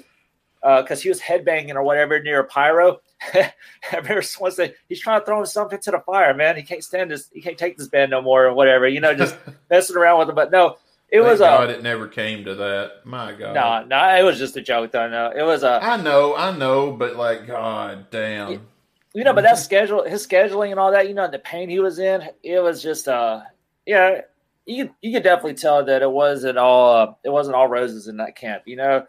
[0.63, 3.01] uh, because he was headbanging or whatever near a pyro.
[3.35, 3.53] I
[3.93, 6.57] remember someone said he's trying to throw himself into the fire, man.
[6.57, 7.29] He can't stand this.
[7.31, 9.37] He can't take this band no more or whatever, you know, just
[9.71, 10.35] messing around with him.
[10.35, 10.79] But no,
[11.11, 13.05] it Thank was a God it never came to that.
[13.05, 13.55] My God.
[13.55, 15.09] no, no, it was just a joke though.
[15.09, 18.67] No, it was a I know, I know, but like, God damn.
[19.15, 21.81] You know, but that schedule, his scheduling and all that, you know, the pain he
[21.81, 23.41] was in, it was just, uh,
[23.87, 24.21] yeah,
[24.67, 28.07] you could, you could definitely tell that it wasn't all, uh, it wasn't all roses
[28.09, 29.07] in that camp, you know,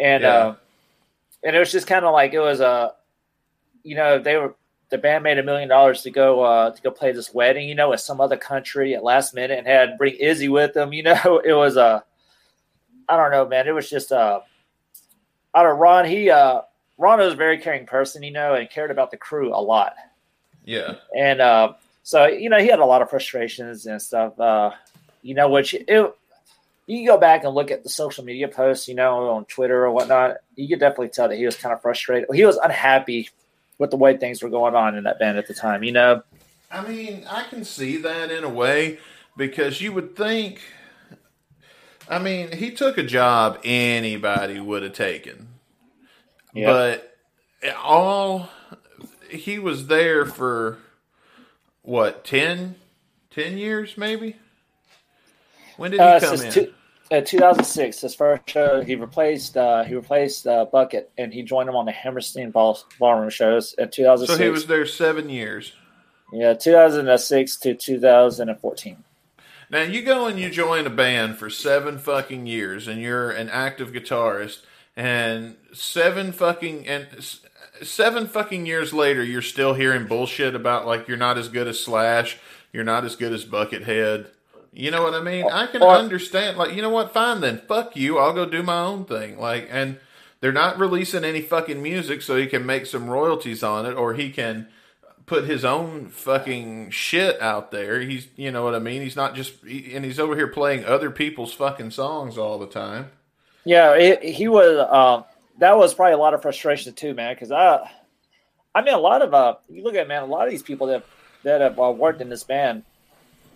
[0.00, 0.34] and, Yeah.
[0.34, 0.56] uh,
[1.44, 2.90] and it was just kind of like it was, uh,
[3.84, 4.54] you know, they were
[4.88, 7.74] the band made a million dollars to go, uh, to go play this wedding, you
[7.74, 11.02] know, with some other country at last minute and had bring Izzy with them, you
[11.04, 12.00] know, it was, uh,
[13.08, 14.40] I don't know, man, it was just, uh,
[15.54, 16.62] I don't know, Ron, he, uh,
[16.98, 19.94] Ron was a very caring person, you know, and cared about the crew a lot.
[20.64, 20.94] Yeah.
[21.16, 24.70] And uh, so, you know, he had a lot of frustrations and stuff, uh,
[25.22, 25.88] you know, which it,
[26.86, 29.84] you can go back and look at the social media posts, you know, on Twitter
[29.84, 30.36] or whatnot.
[30.54, 32.28] You could definitely tell that he was kind of frustrated.
[32.32, 33.28] He was unhappy
[33.78, 36.22] with the way things were going on in that band at the time, you know?
[36.70, 38.98] I mean, I can see that in a way
[39.36, 40.60] because you would think.
[42.08, 45.48] I mean, he took a job anybody would have taken,
[46.56, 46.66] Yeah.
[46.66, 47.16] but
[47.82, 48.48] all
[49.30, 50.78] he was there for
[51.82, 52.76] what 10,
[53.30, 54.36] 10 years maybe.
[55.76, 56.52] When did he Uh, come in?
[56.52, 56.72] two,
[57.12, 61.68] uh, 2006, his first show, he replaced uh, he replaced uh, Bucket, and he joined
[61.68, 64.36] him on the Hammerstein ball, ballroom shows in 2006.
[64.38, 65.72] so he was there seven years.
[66.32, 69.04] yeah, 2006 to 2014.
[69.68, 73.48] Now you go and you join a band for seven fucking years, and you're an
[73.50, 74.60] active guitarist,
[74.96, 77.06] and seven fucking and
[77.82, 81.78] seven fucking years later, you're still hearing bullshit about like you're not as good as
[81.78, 82.38] Slash,
[82.72, 84.28] you're not as good as Buckethead.
[84.72, 85.46] You know what I mean?
[85.50, 86.58] I can understand.
[86.58, 87.14] Like, you know what?
[87.14, 87.62] Fine then.
[87.66, 88.18] Fuck you.
[88.18, 89.38] I'll go do my own thing.
[89.38, 89.98] Like, and
[90.40, 94.12] they're not releasing any fucking music, so he can make some royalties on it, or
[94.12, 94.68] he can
[95.24, 98.00] put his own fucking shit out there.
[98.00, 99.00] He's, you know what I mean?
[99.00, 102.66] He's not just, he, and he's over here playing other people's fucking songs all the
[102.66, 103.10] time.
[103.66, 104.78] Yeah, he, he was.
[104.90, 105.24] Um,
[105.58, 107.34] that was probably a lot of frustration too, man.
[107.34, 107.90] Because I,
[108.74, 110.86] I mean, a lot of uh, you look at man, a lot of these people
[110.86, 111.04] that
[111.42, 112.84] that have uh, worked in this band,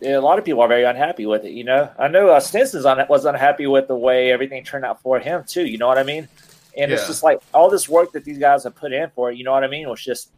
[0.01, 1.53] yeah, a lot of people are very unhappy with it.
[1.53, 5.01] You know, I know uh, Stinson's on was unhappy with the way everything turned out
[5.01, 5.65] for him too.
[5.65, 6.29] You know what I mean?
[6.77, 9.39] And it's just like all this work that these guys have put in for it.
[9.39, 9.89] You know what I mean?
[9.89, 10.31] Was just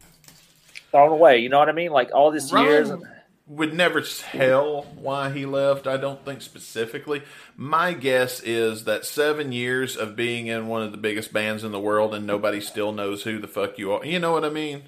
[0.91, 1.39] thrown away.
[1.39, 1.91] You know what I mean?
[1.91, 2.91] Like all these years.
[2.91, 3.07] Ron
[3.45, 5.85] would never tell why he left.
[5.85, 7.21] I don't think specifically.
[7.57, 11.71] My guess is that seven years of being in one of the biggest bands in
[11.71, 14.05] the world and nobody still knows who the fuck you are.
[14.05, 14.83] You know what I mean?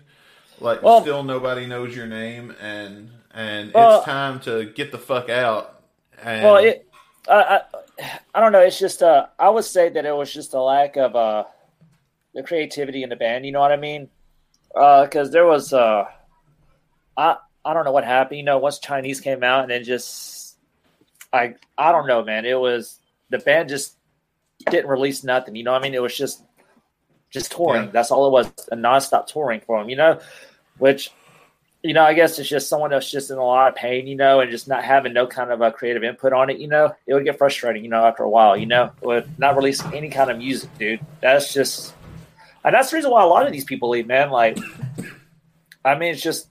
[0.59, 4.97] Like Well- still nobody knows your name and and Well- it's time to get the
[4.97, 5.81] fuck out.
[6.23, 6.87] And Well, it,
[7.27, 7.59] I,
[7.99, 8.61] I, I don't know.
[8.61, 11.43] It's just, uh, I would say that it was just a lack of uh,
[12.33, 13.45] the creativity in the band.
[13.45, 14.07] You know what I mean?
[14.73, 16.05] Because there was, uh,
[17.17, 17.35] I,
[17.65, 18.37] I don't know what happened.
[18.37, 20.57] You know, once Chinese came out, and then just,
[21.33, 22.45] I, I don't know, man.
[22.45, 23.97] It was the band just
[24.69, 25.55] didn't release nothing.
[25.55, 25.93] You know what I mean?
[25.93, 26.43] It was just,
[27.31, 27.85] just touring.
[27.85, 27.91] Yeah.
[27.91, 28.47] That's all it was.
[28.71, 29.89] A nonstop touring for them.
[29.89, 30.19] You know,
[30.77, 31.11] which
[31.85, 34.15] you know, I guess it's just someone that's just in a lot of pain, you
[34.15, 36.91] know, and just not having no kind of a creative input on it, you know,
[37.05, 40.09] it would get frustrating, you know, after a while, you know, with not releasing any
[40.09, 40.99] kind of music, dude.
[41.21, 41.93] That's just,
[42.63, 44.31] and that's the reason why a lot of these people leave, man.
[44.31, 44.57] Like,
[45.85, 46.47] I mean, it's just,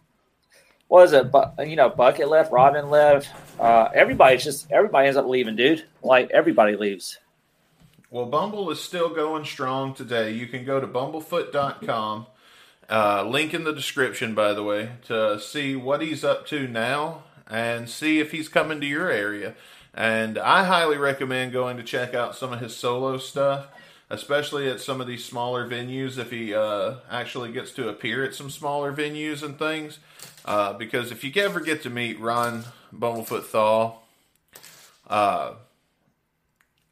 [0.89, 1.31] what is it?
[1.31, 3.28] But you know, Bucket left, Robin left.
[3.59, 5.85] Uh, everybody's just everybody ends up leaving, dude.
[6.02, 7.19] Like everybody leaves.
[8.11, 10.31] Well, Bumble is still going strong today.
[10.31, 12.27] You can go to bumblefoot.com,
[12.89, 17.24] uh, link in the description, by the way, to see what he's up to now
[17.51, 19.56] and see if he's coming to your area.
[19.93, 23.66] And I highly recommend going to check out some of his solo stuff,
[24.11, 28.35] especially at some of these smaller venues if he uh, actually gets to appear at
[28.35, 29.98] some smaller venues and things.
[30.45, 32.65] Uh, because if you ever get to meet Ron
[32.95, 34.03] Bumblefoot Thal,
[35.09, 35.55] uh,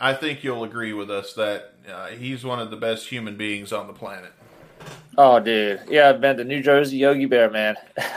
[0.01, 3.73] I think you'll agree with us that uh, he's one of the best human beings
[3.73, 4.33] on the planet.
[5.17, 7.77] Oh, dude, yeah, I've been to New Jersey Yogi Bear, man.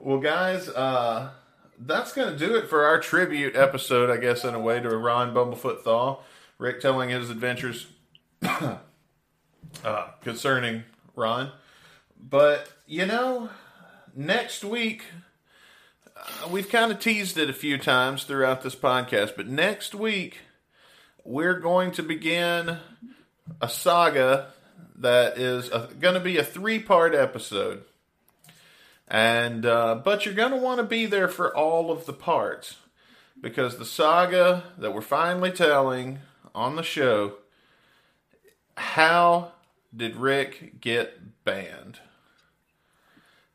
[0.00, 1.30] well, guys, uh,
[1.78, 4.88] that's going to do it for our tribute episode, I guess, in a way, to
[4.96, 6.24] Ron Bumblefoot Thal.
[6.58, 7.86] Rick telling his adventures
[8.42, 8.78] uh,
[10.20, 10.82] concerning
[11.16, 11.52] Ron.
[12.20, 13.48] But, you know,
[14.16, 15.04] next week,
[16.16, 20.38] uh, we've kind of teased it a few times throughout this podcast, but next week
[21.22, 22.78] we're going to begin
[23.60, 24.48] a saga
[24.96, 25.68] that is
[26.00, 27.84] going to be a three part episode.
[29.06, 32.74] And uh, but you're going to want to be there for all of the parts
[33.40, 36.18] because the saga that we're finally telling
[36.56, 37.34] on the show
[38.76, 39.52] how
[39.96, 42.00] did Rick get banned?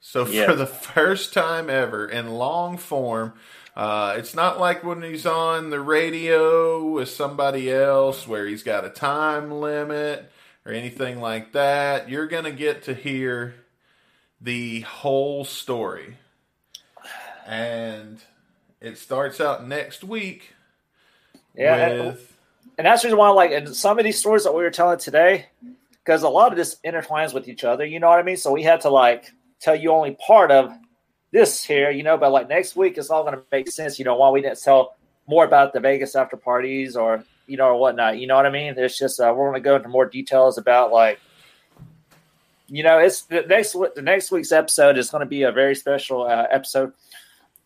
[0.07, 0.45] So Yeah.
[0.45, 3.33] for the first time ever in long form,
[3.75, 8.85] uh, it's not like when he's on the radio with somebody else where he's got
[8.85, 10.31] a time limit
[10.63, 12.07] or anything like that.
[12.07, 13.55] You're going to get to hear
[14.39, 16.17] the whole story.
[17.47, 18.21] And
[18.79, 20.53] it starts out next week
[21.55, 22.37] Yeah, and, with.
[22.77, 24.99] and that's the reason why, like, and some of these stories that we were telling
[24.99, 25.47] today,
[26.03, 27.83] because a lot of this intertwines with each other.
[27.85, 28.37] You know what I mean?
[28.37, 30.71] So we had to like tell you only part of
[31.31, 32.17] this here, you know.
[32.17, 33.99] But like next week, it's all going to make sense.
[33.99, 34.95] You know, why we didn't tell
[35.27, 38.17] more about the Vegas after parties or you know or whatnot.
[38.17, 38.73] You know what I mean?
[38.77, 41.19] It's just uh, we're going to go into more details about like.
[42.67, 45.75] You know, it's the next the next week's episode is going to be a very
[45.75, 46.93] special uh, episode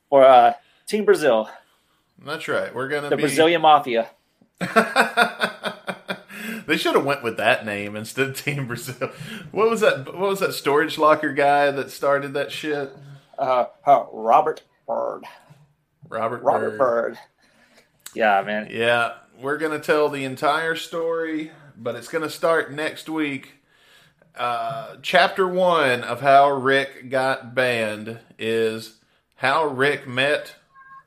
[0.10, 0.54] for uh,
[0.88, 1.50] Team Brazil,
[2.26, 2.74] That's right.
[2.74, 3.22] We're going to the be.
[3.24, 4.10] Brazilian Mafia.
[6.70, 9.12] they should have went with that name instead of Team Brazil.
[9.52, 10.06] What was that?
[10.06, 12.96] What was that storage locker guy that started that shit?
[13.38, 15.24] Uh, uh, Robert Bird.
[16.08, 16.44] Robert.
[16.44, 16.78] Robert Bird.
[16.78, 17.18] Bird.
[18.14, 18.68] Yeah, man.
[18.70, 23.54] Yeah, we're gonna tell the entire story, but it's gonna start next week.
[24.38, 28.98] Uh, chapter one of how Rick got banned is
[29.38, 30.54] how Rick met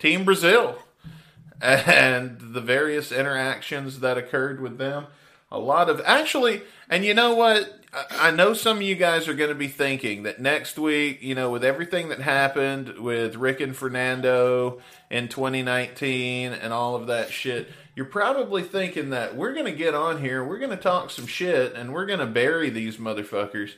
[0.01, 0.78] Team Brazil
[1.62, 5.06] and the various interactions that occurred with them.
[5.53, 7.79] A lot of actually, and you know what?
[8.11, 11.35] I- know some of you guys are going to be thinking that next week, you
[11.35, 14.81] know, with everything that happened with Rick and Fernando
[15.11, 19.95] in 2019 and all of that shit, you're probably thinking that we're going to get
[19.95, 23.73] on here, we're going to talk some shit, and we're going to bury these motherfuckers.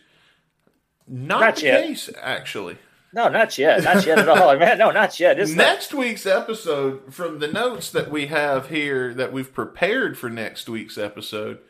[1.09, 2.79] Not, the case, actually.
[3.15, 3.85] No, not yet.
[3.85, 4.77] Not yet at all, man.
[4.79, 5.39] No, not yet.
[5.49, 10.69] Next week's episode, from the notes that we have here that we've prepared for next
[10.69, 11.61] week's episode,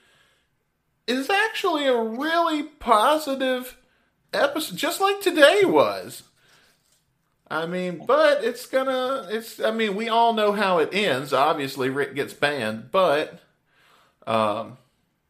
[1.06, 3.76] is actually a really positive
[4.32, 6.22] episode, just like today was.
[7.50, 11.34] I mean, but it's gonna, it's, I mean, we all know how it ends.
[11.34, 13.38] Obviously, Rick gets banned, but
[14.26, 14.78] um,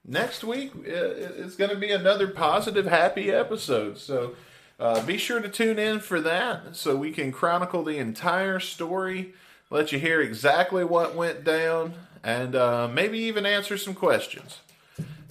[0.04, 3.98] next week uh, it's going to be another positive, happy episode.
[3.98, 4.36] So
[4.78, 9.34] uh, be sure to tune in for that so we can chronicle the entire story,
[9.70, 14.58] let you hear exactly what went down, and uh, maybe even answer some questions.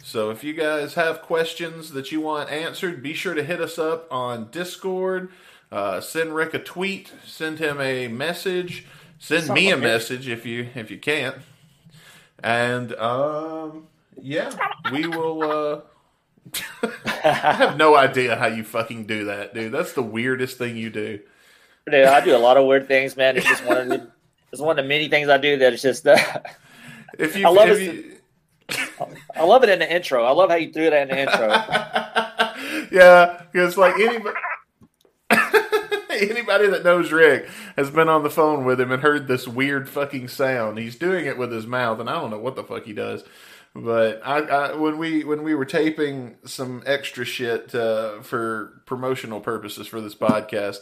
[0.02, 3.80] So if you guys have questions that you want answered, be sure to hit us
[3.80, 5.30] up on Discord.
[5.72, 7.14] Uh, send Rick a tweet.
[7.26, 8.86] Send him a message.
[9.18, 11.38] Send me a message if you if you can't.
[12.44, 13.88] And um,
[14.22, 14.52] yeah,
[14.92, 15.84] we will.
[17.06, 19.72] I have no idea how you fucking do that, dude.
[19.72, 21.20] That's the weirdest thing you do.
[21.90, 23.38] dude, I do a lot of weird things, man.
[23.38, 24.12] It's just one of the,
[24.52, 26.06] it's one of the many things I do that it's just.
[27.16, 27.80] Uh, If you, I love it.
[27.80, 28.18] you
[29.36, 30.24] I love it in the intro.
[30.24, 31.48] I love how you threw that in the intro.
[32.92, 34.36] yeah, because like anybody,
[36.10, 39.90] anybody that knows Rick has been on the phone with him and heard this weird
[39.90, 40.78] fucking sound.
[40.78, 43.24] He's doing it with his mouth, and I don't know what the fuck he does.
[43.76, 49.40] But I, I when we when we were taping some extra shit uh, for promotional
[49.40, 50.78] purposes for this podcast,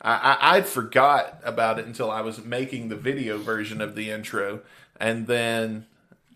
[0.00, 4.10] I, I I'd forgot about it until I was making the video version of the
[4.10, 4.60] intro,
[5.00, 5.86] and then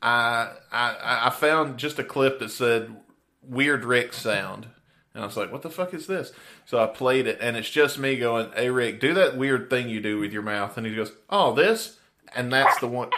[0.02, 2.96] I I I found just a clip that said
[3.42, 4.66] weird Rick sound.
[5.14, 6.32] And I was like, what the fuck is this?
[6.64, 9.88] So I played it, and it's just me going, hey, Rick, do that weird thing
[9.88, 10.76] you do with your mouth.
[10.76, 11.98] And he goes, oh, this?
[12.34, 13.10] And that's the one.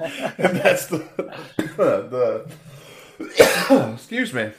[0.38, 1.06] and that's the.
[3.18, 4.50] the excuse me.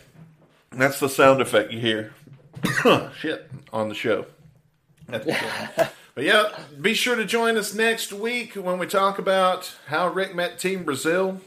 [0.71, 2.13] That's the sound effect you hear.
[3.17, 4.25] Shit, on the show.
[5.07, 5.89] The.
[6.13, 6.49] But yeah,
[6.81, 10.83] be sure to join us next week when we talk about how Rick met Team
[10.83, 11.39] Brazil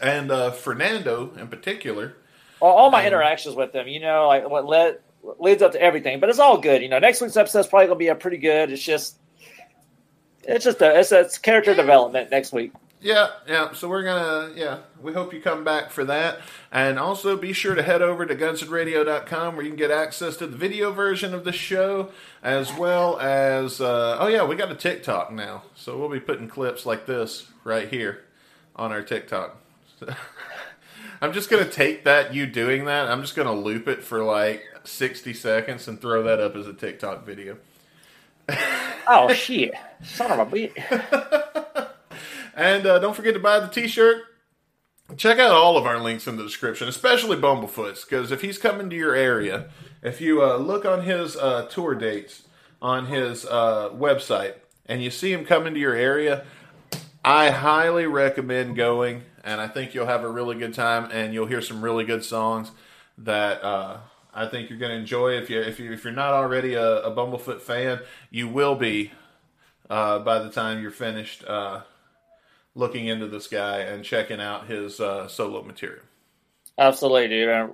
[0.00, 2.14] and uh, Fernando in particular.
[2.60, 5.00] all, all my interactions with them, you know, like what led
[5.38, 6.20] leads up to everything.
[6.20, 6.80] But it's all good.
[6.80, 8.70] You know, next week's episode is probably gonna be a pretty good.
[8.70, 9.16] It's just,
[10.44, 12.72] it's just a it's, it's character development next week.
[13.02, 13.72] Yeah, yeah.
[13.72, 14.78] So we're gonna, yeah.
[15.02, 16.38] We hope you come back for that,
[16.70, 20.46] and also be sure to head over to gunsandradio.com where you can get access to
[20.46, 22.10] the video version of the show,
[22.44, 26.46] as well as, uh, oh yeah, we got a TikTok now, so we'll be putting
[26.46, 28.22] clips like this right here
[28.76, 29.56] on our TikTok.
[31.20, 33.08] I'm just gonna take that you doing that.
[33.08, 36.72] I'm just gonna loop it for like 60 seconds and throw that up as a
[36.72, 37.56] TikTok video.
[39.08, 39.74] oh shit!
[40.04, 41.48] Son of a bitch.
[42.54, 44.22] and uh, don't forget to buy the T-shirt.
[45.16, 48.88] Check out all of our links in the description, especially Bumblefoot's, because if he's coming
[48.88, 49.68] to your area,
[50.02, 52.44] if you uh, look on his uh, tour dates
[52.80, 54.54] on his uh, website
[54.86, 56.44] and you see him coming to your area,
[57.24, 61.46] I highly recommend going, and I think you'll have a really good time, and you'll
[61.46, 62.72] hear some really good songs
[63.18, 63.98] that uh,
[64.34, 65.36] I think you're going to enjoy.
[65.36, 68.00] If you if you if you're not already a, a Bumblefoot fan,
[68.30, 69.12] you will be
[69.90, 71.82] uh, by the time you're finished uh,
[72.74, 76.02] looking into this guy and checking out his uh, solo material.
[76.78, 77.70] Absolutely, dude.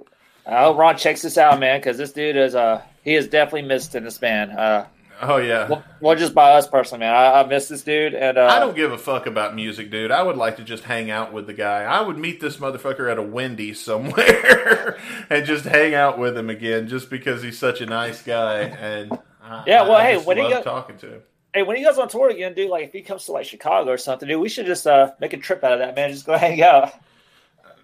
[0.46, 3.68] I hope Ron checks this out, man, because this dude is uh he is definitely
[3.68, 4.52] missed in this band.
[4.52, 4.86] Uh,
[5.22, 5.82] oh yeah.
[6.00, 7.14] Well, just by us personally, man.
[7.14, 10.10] I, I miss this dude, and uh, I don't give a fuck about music, dude.
[10.10, 11.82] I would like to just hang out with the guy.
[11.84, 14.98] I would meet this motherfucker at a Wendy's somewhere
[15.30, 18.60] and just hang out with him again, just because he's such a nice guy.
[18.62, 21.22] And I, yeah, well, I hey, when he love go- talking to him.
[21.58, 23.90] Hey, when he goes on tour again, dude, like if he comes to like Chicago
[23.90, 26.08] or something, dude, we should just uh make a trip out of that, man.
[26.10, 26.92] Just go hang out.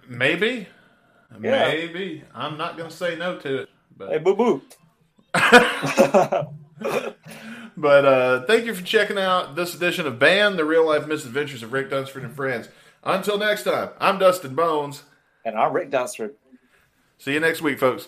[0.09, 0.69] Maybe,
[1.43, 1.67] Yeah.
[1.67, 4.11] maybe I'm not gonna say no to it, but.
[4.11, 4.63] Hey, boo boo.
[7.77, 11.65] But uh, thank you for checking out this edition of Band, the real life misadventures
[11.65, 12.69] of Rick Dunsford and friends.
[13.03, 15.03] Until next time, I'm Dustin Bones.
[15.45, 16.37] and I'm Rick Dunsford.
[17.19, 18.07] See you next week, folks.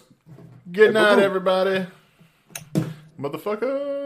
[0.71, 1.23] Good Hey, night, boo-boo.
[1.25, 1.87] everybody.
[3.19, 4.06] Motherfuckers.